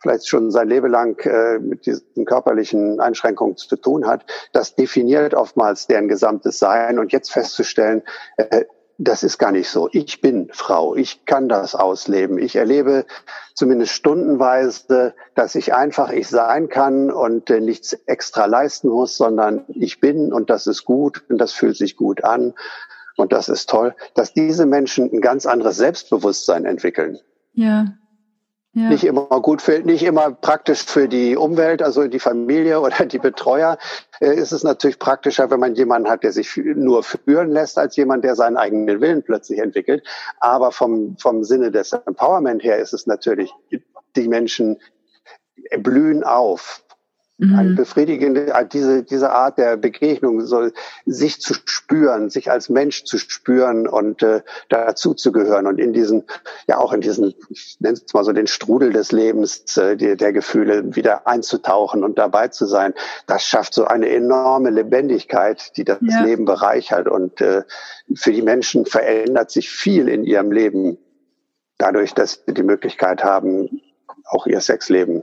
vielleicht 0.00 0.28
schon 0.28 0.50
sein 0.50 0.68
Leben 0.68 0.90
lang 0.90 1.18
äh, 1.26 1.58
mit 1.58 1.86
diesen 1.86 2.24
körperlichen 2.24 3.00
Einschränkungen 3.00 3.56
zu 3.56 3.76
tun 3.76 4.06
hat, 4.06 4.24
das 4.52 4.74
definiert 4.74 5.34
oftmals 5.34 5.86
deren 5.86 6.08
gesamtes 6.08 6.58
Sein. 6.58 6.98
Und 6.98 7.12
jetzt 7.12 7.32
festzustellen, 7.32 8.02
äh, 8.36 8.64
das 9.02 9.22
ist 9.22 9.38
gar 9.38 9.50
nicht 9.50 9.70
so. 9.70 9.88
Ich 9.92 10.20
bin 10.20 10.50
Frau. 10.52 10.94
Ich 10.94 11.24
kann 11.24 11.48
das 11.48 11.74
ausleben. 11.74 12.38
Ich 12.38 12.56
erlebe 12.56 13.06
zumindest 13.54 13.92
stundenweise, 13.92 15.14
dass 15.34 15.54
ich 15.54 15.72
einfach 15.72 16.10
ich 16.10 16.28
sein 16.28 16.68
kann 16.68 17.10
und 17.10 17.48
äh, 17.48 17.60
nichts 17.60 17.94
extra 18.06 18.44
leisten 18.44 18.88
muss, 18.88 19.16
sondern 19.16 19.64
ich 19.68 20.00
bin 20.00 20.32
und 20.32 20.50
das 20.50 20.66
ist 20.66 20.84
gut 20.84 21.24
und 21.30 21.38
das 21.38 21.52
fühlt 21.52 21.76
sich 21.76 21.96
gut 21.96 22.24
an 22.24 22.52
und 23.16 23.32
das 23.32 23.48
ist 23.48 23.70
toll, 23.70 23.94
dass 24.14 24.34
diese 24.34 24.66
Menschen 24.66 25.10
ein 25.12 25.20
ganz 25.20 25.46
anderes 25.46 25.76
Selbstbewusstsein 25.76 26.66
entwickeln. 26.66 27.18
Ja. 27.52 27.86
Ja. 28.72 28.88
Nicht 28.88 29.02
immer 29.02 29.26
gut 29.40 29.62
für, 29.62 29.80
nicht 29.80 30.04
immer 30.04 30.30
praktisch 30.30 30.84
für 30.84 31.08
die 31.08 31.36
Umwelt, 31.36 31.82
also 31.82 32.06
die 32.06 32.20
Familie 32.20 32.80
oder 32.80 33.04
die 33.04 33.18
Betreuer. 33.18 33.78
Äh, 34.20 34.34
ist 34.34 34.52
es 34.52 34.62
natürlich 34.62 34.98
praktischer, 34.98 35.50
wenn 35.50 35.58
man 35.58 35.74
jemanden 35.74 36.08
hat, 36.08 36.22
der 36.22 36.32
sich 36.32 36.56
nur 36.56 37.02
führen 37.02 37.50
lässt, 37.50 37.78
als 37.78 37.96
jemand, 37.96 38.24
der 38.24 38.36
seinen 38.36 38.56
eigenen 38.56 39.00
Willen 39.00 39.24
plötzlich 39.24 39.58
entwickelt. 39.58 40.06
Aber 40.38 40.70
vom, 40.70 41.16
vom 41.18 41.42
Sinne 41.42 41.72
des 41.72 41.92
Empowerment 41.92 42.62
her 42.62 42.78
ist 42.78 42.92
es 42.92 43.06
natürlich, 43.06 43.52
die 44.16 44.28
Menschen 44.28 44.80
blühen 45.78 46.22
auf 46.22 46.84
Mhm. 47.40 47.58
Eine 47.58 47.70
befriedigende, 47.70 48.52
diese, 48.70 49.02
diese 49.02 49.30
Art 49.30 49.56
der 49.56 49.78
Begegnung, 49.78 50.42
so 50.42 50.68
sich 51.06 51.40
zu 51.40 51.54
spüren, 51.64 52.28
sich 52.28 52.50
als 52.50 52.68
Mensch 52.68 53.04
zu 53.04 53.16
spüren 53.16 53.88
und 53.88 54.22
äh, 54.22 54.42
dazu 54.68 55.14
zu 55.14 55.32
gehören 55.32 55.66
und 55.66 55.80
in 55.80 55.94
diesen, 55.94 56.24
ja 56.68 56.76
auch 56.76 56.92
in 56.92 57.00
diesen, 57.00 57.34
ich 57.48 57.78
nenne 57.80 57.94
es 57.94 58.12
mal 58.12 58.24
so 58.24 58.32
den 58.32 58.46
Strudel 58.46 58.92
des 58.92 59.10
Lebens, 59.10 59.74
äh, 59.78 59.96
der, 59.96 60.16
der 60.16 60.34
Gefühle 60.34 60.94
wieder 60.94 61.26
einzutauchen 61.26 62.04
und 62.04 62.18
dabei 62.18 62.48
zu 62.48 62.66
sein, 62.66 62.92
das 63.26 63.42
schafft 63.42 63.72
so 63.72 63.86
eine 63.86 64.10
enorme 64.10 64.68
Lebendigkeit, 64.68 65.74
die 65.78 65.84
das 65.84 65.98
ja. 66.02 66.20
Leben 66.20 66.44
bereichert 66.44 67.08
und 67.08 67.40
äh, 67.40 67.62
für 68.14 68.32
die 68.32 68.42
Menschen 68.42 68.84
verändert 68.84 69.50
sich 69.50 69.70
viel 69.70 70.08
in 70.08 70.24
ihrem 70.24 70.52
Leben 70.52 70.98
dadurch, 71.78 72.12
dass 72.12 72.42
sie 72.46 72.52
die 72.52 72.62
Möglichkeit 72.62 73.24
haben, 73.24 73.80
auch 74.26 74.46
ihr 74.46 74.60
Sexleben 74.60 75.22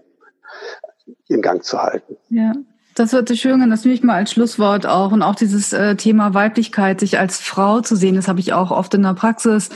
in 1.28 1.42
Gang 1.42 1.64
zu 1.64 1.78
halten. 1.78 2.16
Ja. 2.30 2.54
Das 2.96 3.14
sich 3.14 3.40
schön 3.40 3.62
das 3.70 3.84
nehme 3.84 3.94
ich 3.94 4.02
mal 4.02 4.16
als 4.16 4.32
Schlusswort 4.32 4.88
auch. 4.88 5.12
Und 5.12 5.22
auch 5.22 5.36
dieses 5.36 5.72
äh, 5.72 5.96
Thema 5.96 6.34
Weiblichkeit, 6.34 7.00
sich 7.00 7.20
als 7.20 7.40
Frau 7.40 7.82
zu 7.82 7.96
sehen, 7.96 8.16
das 8.16 8.28
habe 8.28 8.40
ich 8.40 8.54
auch 8.54 8.72
oft 8.72 8.92
in 8.96 9.04
der 9.04 9.14
Praxis. 9.14 9.70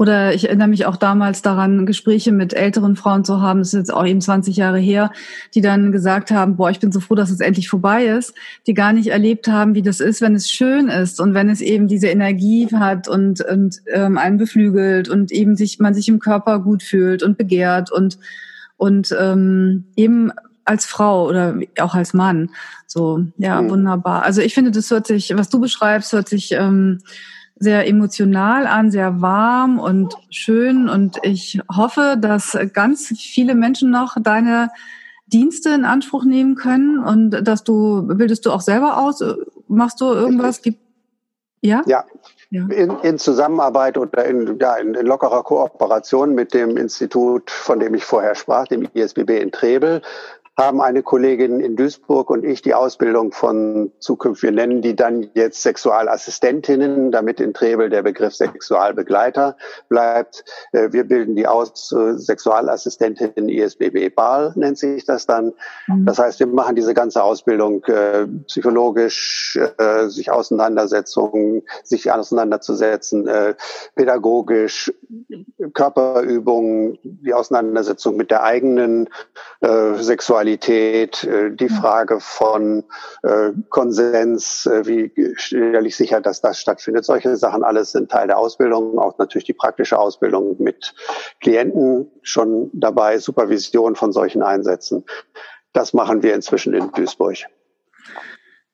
Oder 0.00 0.34
ich 0.34 0.48
erinnere 0.48 0.66
mich 0.66 0.86
auch 0.86 0.96
damals 0.96 1.42
daran, 1.42 1.84
Gespräche 1.84 2.32
mit 2.32 2.54
älteren 2.54 2.96
Frauen 2.96 3.22
zu 3.22 3.42
haben, 3.42 3.58
das 3.58 3.68
ist 3.68 3.78
jetzt 3.78 3.92
auch 3.92 4.06
eben 4.06 4.22
20 4.22 4.56
Jahre 4.56 4.78
her, 4.78 5.12
die 5.54 5.60
dann 5.60 5.92
gesagt 5.92 6.30
haben, 6.30 6.56
boah, 6.56 6.70
ich 6.70 6.80
bin 6.80 6.90
so 6.90 7.00
froh, 7.00 7.14
dass 7.14 7.30
es 7.30 7.40
endlich 7.40 7.68
vorbei 7.68 8.06
ist, 8.06 8.32
die 8.66 8.72
gar 8.72 8.94
nicht 8.94 9.08
erlebt 9.08 9.46
haben, 9.46 9.74
wie 9.74 9.82
das 9.82 10.00
ist, 10.00 10.22
wenn 10.22 10.34
es 10.34 10.50
schön 10.50 10.88
ist 10.88 11.20
und 11.20 11.34
wenn 11.34 11.50
es 11.50 11.60
eben 11.60 11.86
diese 11.86 12.08
Energie 12.08 12.66
hat 12.72 13.08
und, 13.08 13.42
und 13.42 13.82
ähm, 13.92 14.16
einen 14.16 14.38
beflügelt 14.38 15.10
und 15.10 15.32
eben 15.32 15.54
sich, 15.54 15.78
man 15.80 15.92
sich 15.92 16.08
im 16.08 16.18
Körper 16.18 16.60
gut 16.60 16.82
fühlt 16.82 17.22
und 17.22 17.36
begehrt 17.36 17.92
und 17.92 18.18
und 18.78 19.14
ähm, 19.20 19.84
eben 19.94 20.32
als 20.64 20.86
Frau 20.86 21.26
oder 21.26 21.56
auch 21.80 21.94
als 21.94 22.14
Mann. 22.14 22.50
So, 22.86 23.24
ja, 23.38 23.60
mhm. 23.60 23.70
wunderbar. 23.70 24.22
Also 24.22 24.40
ich 24.40 24.54
finde, 24.54 24.70
das 24.70 24.90
hört 24.90 25.06
sich, 25.06 25.32
was 25.36 25.48
du 25.48 25.60
beschreibst, 25.60 26.12
hört 26.12 26.28
sich 26.28 26.52
ähm, 26.52 27.00
sehr 27.56 27.86
emotional 27.86 28.66
an, 28.66 28.90
sehr 28.90 29.20
warm 29.20 29.78
und 29.78 30.14
schön. 30.30 30.88
Und 30.88 31.18
ich 31.22 31.60
hoffe, 31.74 32.16
dass 32.18 32.56
ganz 32.72 33.08
viele 33.08 33.54
Menschen 33.54 33.90
noch 33.90 34.16
deine 34.20 34.70
Dienste 35.26 35.70
in 35.70 35.84
Anspruch 35.84 36.24
nehmen 36.24 36.56
können 36.56 36.98
und 36.98 37.30
dass 37.30 37.62
du, 37.62 38.06
bildest 38.06 38.46
du 38.46 38.50
auch 38.50 38.62
selber 38.62 38.98
aus? 38.98 39.22
Machst 39.68 40.00
du 40.00 40.06
irgendwas? 40.06 40.60
Ja? 41.60 41.82
Ja, 41.86 42.04
ja. 42.48 42.66
In, 42.66 42.90
in, 43.02 43.18
Zusammenarbeit 43.18 43.96
oder 43.98 44.24
in, 44.24 44.58
ja, 44.58 44.76
in, 44.76 44.94
in, 44.94 45.06
lockerer 45.06 45.44
Kooperation 45.44 46.34
mit 46.34 46.54
dem 46.54 46.76
Institut, 46.76 47.50
von 47.50 47.78
dem 47.78 47.94
ich 47.94 48.04
vorher 48.04 48.34
sprach, 48.34 48.66
dem 48.66 48.88
ISBB 48.94 49.30
in 49.40 49.52
Trebel, 49.52 50.02
haben 50.60 50.82
eine 50.82 51.02
Kollegin 51.02 51.60
in 51.60 51.74
Duisburg 51.74 52.28
und 52.28 52.44
ich 52.44 52.60
die 52.60 52.74
Ausbildung 52.74 53.32
von 53.32 53.92
Zukunft, 53.98 54.42
wir 54.42 54.52
nennen 54.52 54.82
die 54.82 54.94
dann 54.94 55.30
jetzt 55.32 55.62
Sexualassistentinnen, 55.62 57.10
damit 57.10 57.40
in 57.40 57.54
Trebel 57.54 57.88
der 57.88 58.02
Begriff 58.02 58.34
Sexualbegleiter 58.34 59.56
bleibt. 59.88 60.44
Äh, 60.72 60.92
wir 60.92 61.04
bilden 61.04 61.34
die 61.34 61.46
aus, 61.46 61.88
Sexualassistentin 61.88 63.48
ISBB 63.48 64.14
BAL 64.14 64.52
nennt 64.56 64.76
sich 64.76 65.06
das 65.06 65.24
dann. 65.24 65.54
Mhm. 65.86 66.04
Das 66.04 66.18
heißt, 66.18 66.38
wir 66.40 66.46
machen 66.46 66.76
diese 66.76 66.92
ganze 66.92 67.22
Ausbildung 67.22 67.82
äh, 67.84 68.26
psychologisch, 68.46 69.58
äh, 69.78 70.08
sich 70.08 70.30
Auseinandersetzungen, 70.30 71.62
sich 71.84 72.12
auseinanderzusetzen, 72.12 73.26
äh, 73.28 73.54
pädagogisch, 73.94 74.92
Körperübungen, 75.72 76.98
die 77.02 77.32
Auseinandersetzung 77.32 78.16
mit 78.16 78.30
der 78.30 78.42
eigenen 78.42 79.08
äh, 79.60 79.94
Sexualität 79.94 80.49
Sexualität, 80.50 81.24
äh, 81.24 81.50
die 81.50 81.68
Frage 81.68 82.20
von 82.20 82.84
äh, 83.22 83.52
Konsens, 83.68 84.66
äh, 84.66 84.86
wie 84.86 85.12
stelle 85.36 85.86
ich 85.86 85.96
sicher, 85.96 86.20
dass 86.20 86.40
das 86.40 86.60
stattfindet. 86.60 87.04
Solche 87.04 87.36
Sachen 87.36 87.62
alles 87.62 87.92
sind 87.92 88.10
Teil 88.10 88.26
der 88.26 88.38
Ausbildung, 88.38 88.98
auch 88.98 89.16
natürlich 89.18 89.44
die 89.44 89.52
praktische 89.52 89.98
Ausbildung 89.98 90.56
mit 90.58 90.94
Klienten 91.40 92.10
schon 92.22 92.70
dabei, 92.72 93.18
Supervision 93.18 93.94
von 93.94 94.12
solchen 94.12 94.42
Einsätzen. 94.42 95.04
Das 95.72 95.92
machen 95.92 96.22
wir 96.22 96.34
inzwischen 96.34 96.74
in 96.74 96.90
Duisburg. 96.92 97.38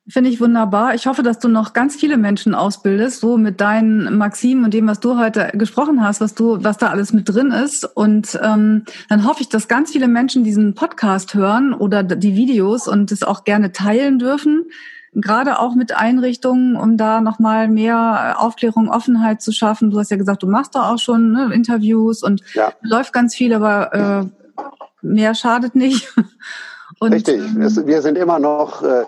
Finde 0.08 0.30
ich 0.30 0.40
wunderbar. 0.40 0.94
Ich 0.94 1.08
hoffe, 1.08 1.24
dass 1.24 1.40
du 1.40 1.48
noch 1.48 1.72
ganz 1.72 1.96
viele 1.96 2.16
Menschen 2.16 2.54
ausbildest, 2.54 3.18
so 3.18 3.36
mit 3.36 3.60
deinen 3.60 4.16
Maximen 4.16 4.64
und 4.64 4.72
dem, 4.72 4.86
was 4.86 5.00
du 5.00 5.18
heute 5.18 5.50
gesprochen 5.54 6.00
hast, 6.00 6.20
was 6.20 6.34
du, 6.34 6.62
was 6.62 6.78
da 6.78 6.90
alles 6.90 7.12
mit 7.12 7.28
drin 7.28 7.50
ist. 7.50 7.84
Und 7.84 8.38
ähm, 8.40 8.84
dann 9.08 9.26
hoffe 9.26 9.40
ich, 9.40 9.48
dass 9.48 9.66
ganz 9.66 9.90
viele 9.90 10.06
Menschen 10.06 10.44
diesen 10.44 10.74
Podcast 10.76 11.34
hören 11.34 11.74
oder 11.74 12.04
die 12.04 12.36
Videos 12.36 12.86
und 12.86 13.10
es 13.10 13.24
auch 13.24 13.42
gerne 13.42 13.72
teilen 13.72 14.20
dürfen. 14.20 14.66
Gerade 15.12 15.58
auch 15.58 15.74
mit 15.74 15.96
Einrichtungen, 15.96 16.76
um 16.76 16.96
da 16.96 17.20
nochmal 17.20 17.66
mehr 17.66 18.36
Aufklärung, 18.38 18.88
Offenheit 18.88 19.42
zu 19.42 19.50
schaffen. 19.50 19.90
Du 19.90 19.98
hast 19.98 20.12
ja 20.12 20.16
gesagt, 20.16 20.44
du 20.44 20.46
machst 20.46 20.76
da 20.76 20.88
auch 20.92 20.98
schon 21.00 21.32
ne, 21.32 21.50
Interviews 21.52 22.22
und 22.22 22.42
ja. 22.54 22.72
läuft 22.80 23.12
ganz 23.12 23.34
viel, 23.34 23.52
aber 23.52 23.92
äh, 23.92 24.62
mehr 25.02 25.34
schadet 25.34 25.74
nicht. 25.74 26.14
Und, 26.98 27.12
Richtig. 27.12 27.40
Ähm, 27.40 27.86
wir 27.86 28.00
sind 28.00 28.16
immer 28.16 28.38
noch 28.38 28.82
äh, 28.82 29.04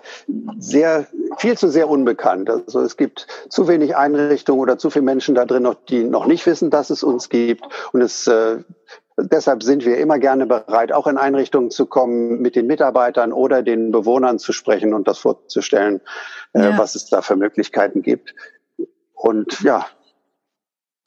sehr, 0.59 1.07
viel 1.37 1.57
zu 1.57 1.69
sehr 1.69 1.89
unbekannt. 1.89 2.49
Also 2.49 2.81
es 2.81 2.97
gibt 2.97 3.25
zu 3.49 3.67
wenig 3.67 3.95
Einrichtungen 3.95 4.61
oder 4.61 4.77
zu 4.77 4.89
viele 4.89 5.05
Menschen 5.05 5.33
da 5.33 5.45
drin, 5.45 5.63
noch, 5.63 5.73
die 5.73 6.03
noch 6.03 6.27
nicht 6.27 6.45
wissen, 6.45 6.69
dass 6.69 6.91
es 6.91 7.01
uns 7.01 7.29
gibt. 7.29 7.65
Und 7.91 8.01
es, 8.01 8.27
äh, 8.27 8.57
deshalb 9.17 9.63
sind 9.63 9.85
wir 9.85 9.97
immer 9.97 10.19
gerne 10.19 10.45
bereit, 10.45 10.91
auch 10.91 11.07
in 11.07 11.17
Einrichtungen 11.17 11.71
zu 11.71 11.87
kommen, 11.87 12.41
mit 12.41 12.55
den 12.55 12.67
Mitarbeitern 12.67 13.33
oder 13.33 13.63
den 13.63 13.91
Bewohnern 13.91 14.37
zu 14.37 14.53
sprechen 14.53 14.93
und 14.93 15.07
das 15.07 15.17
vorzustellen, 15.17 16.01
äh, 16.53 16.61
ja. 16.61 16.77
was 16.77 16.93
es 16.93 17.07
da 17.07 17.23
für 17.23 17.35
Möglichkeiten 17.35 18.03
gibt. 18.03 18.35
Und 19.15 19.61
ja, 19.61 19.85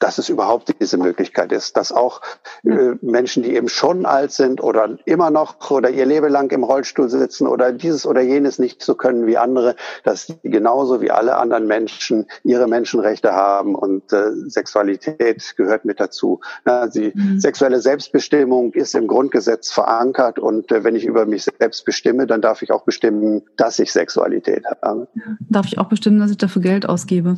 dass 0.03 0.17
es 0.17 0.27
überhaupt 0.27 0.75
diese 0.81 0.97
Möglichkeit 0.97 1.53
ist, 1.53 1.77
dass 1.77 1.93
auch 1.93 2.19
äh, 2.65 2.95
Menschen, 3.01 3.41
die 3.41 3.55
eben 3.55 3.69
schon 3.69 4.05
alt 4.05 4.33
sind 4.33 4.61
oder 4.61 4.97
immer 5.05 5.31
noch 5.31 5.71
oder 5.71 5.89
ihr 5.89 6.05
Leben 6.05 6.27
lang 6.27 6.51
im 6.51 6.65
Rollstuhl 6.65 7.07
sitzen 7.07 7.47
oder 7.47 7.71
dieses 7.71 8.05
oder 8.05 8.19
jenes 8.19 8.59
nicht 8.59 8.83
so 8.83 8.95
können 8.95 9.25
wie 9.27 9.37
andere, 9.37 9.77
dass 10.03 10.27
die 10.27 10.35
genauso 10.43 11.01
wie 11.01 11.09
alle 11.09 11.37
anderen 11.37 11.67
Menschen 11.67 12.25
ihre 12.43 12.67
Menschenrechte 12.67 13.31
haben 13.31 13.75
und 13.75 14.11
äh, 14.11 14.31
Sexualität 14.47 15.55
gehört 15.55 15.85
mit 15.85 16.01
dazu. 16.01 16.41
Na, 16.65 16.87
die 16.87 17.13
mhm. 17.15 17.39
sexuelle 17.39 17.79
Selbstbestimmung 17.79 18.73
ist 18.73 18.95
im 18.95 19.07
Grundgesetz 19.07 19.71
verankert 19.71 20.37
und 20.37 20.69
äh, 20.73 20.83
wenn 20.83 20.97
ich 20.97 21.05
über 21.05 21.25
mich 21.25 21.45
selbst 21.45 21.85
bestimme, 21.85 22.27
dann 22.27 22.41
darf 22.41 22.61
ich 22.61 22.73
auch 22.73 22.83
bestimmen, 22.83 23.43
dass 23.55 23.79
ich 23.79 23.93
Sexualität 23.93 24.65
habe. 24.81 25.07
Darf 25.49 25.65
ich 25.67 25.77
auch 25.77 25.87
bestimmen, 25.87 26.19
dass 26.19 26.29
ich 26.29 26.37
dafür 26.37 26.61
Geld 26.61 26.89
ausgebe? 26.89 27.35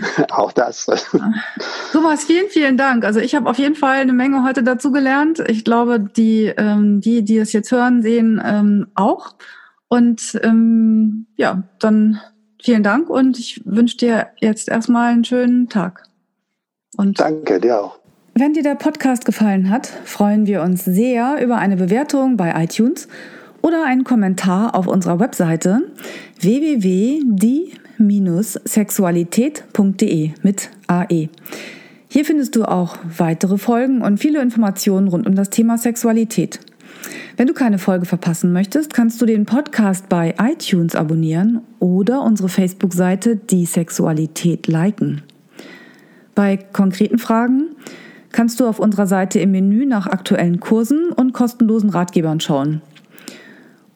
Auch 0.30 0.52
das. 0.52 0.86
Thomas, 1.92 2.24
vielen, 2.24 2.48
vielen 2.48 2.76
Dank. 2.76 3.04
Also 3.04 3.20
ich 3.20 3.34
habe 3.34 3.48
auf 3.48 3.58
jeden 3.58 3.74
Fall 3.74 3.98
eine 3.98 4.12
Menge 4.12 4.44
heute 4.44 4.62
dazu 4.62 4.92
gelernt. 4.92 5.42
Ich 5.48 5.64
glaube, 5.64 6.00
die, 6.00 6.46
ähm, 6.56 7.00
die, 7.00 7.22
die 7.22 7.38
es 7.38 7.52
jetzt 7.52 7.72
hören, 7.72 8.02
sehen 8.02 8.40
ähm, 8.44 8.88
auch. 8.94 9.34
Und 9.88 10.38
ähm, 10.42 11.26
ja, 11.36 11.62
dann 11.78 12.20
vielen 12.62 12.82
Dank 12.82 13.08
und 13.08 13.38
ich 13.38 13.62
wünsche 13.64 13.96
dir 13.96 14.28
jetzt 14.40 14.68
erstmal 14.68 15.12
einen 15.12 15.24
schönen 15.24 15.68
Tag. 15.68 16.04
Und 16.96 17.20
Danke, 17.20 17.60
dir 17.60 17.80
auch. 17.80 17.98
Wenn 18.34 18.52
dir 18.52 18.62
der 18.62 18.74
Podcast 18.76 19.24
gefallen 19.24 19.70
hat, 19.70 19.86
freuen 19.86 20.46
wir 20.46 20.62
uns 20.62 20.84
sehr 20.84 21.42
über 21.42 21.56
eine 21.56 21.76
Bewertung 21.76 22.36
bei 22.36 22.52
iTunes 22.62 23.08
oder 23.62 23.84
einen 23.84 24.04
Kommentar 24.04 24.74
auf 24.74 24.86
unserer 24.86 25.18
Webseite 25.18 25.82
www.die-sexualität.de 27.98 30.30
mit 30.42 30.70
AE. 30.86 31.28
Hier 32.08 32.24
findest 32.24 32.56
du 32.56 32.64
auch 32.64 32.96
weitere 33.16 33.58
Folgen 33.58 34.02
und 34.02 34.18
viele 34.18 34.40
Informationen 34.40 35.08
rund 35.08 35.26
um 35.26 35.34
das 35.34 35.50
Thema 35.50 35.76
Sexualität. 35.76 36.60
Wenn 37.36 37.46
du 37.46 37.54
keine 37.54 37.78
Folge 37.78 38.06
verpassen 38.06 38.52
möchtest, 38.52 38.94
kannst 38.94 39.20
du 39.20 39.26
den 39.26 39.46
Podcast 39.46 40.08
bei 40.08 40.34
iTunes 40.40 40.96
abonnieren 40.96 41.60
oder 41.78 42.22
unsere 42.22 42.48
Facebook-Seite 42.48 43.36
Die 43.36 43.66
Sexualität 43.66 44.66
liken. 44.66 45.22
Bei 46.34 46.56
konkreten 46.56 47.18
Fragen 47.18 47.76
kannst 48.32 48.58
du 48.58 48.66
auf 48.66 48.80
unserer 48.80 49.06
Seite 49.06 49.38
im 49.38 49.52
Menü 49.52 49.86
nach 49.86 50.06
aktuellen 50.06 50.60
Kursen 50.60 51.10
und 51.10 51.32
kostenlosen 51.32 51.90
Ratgebern 51.90 52.40
schauen. 52.40 52.80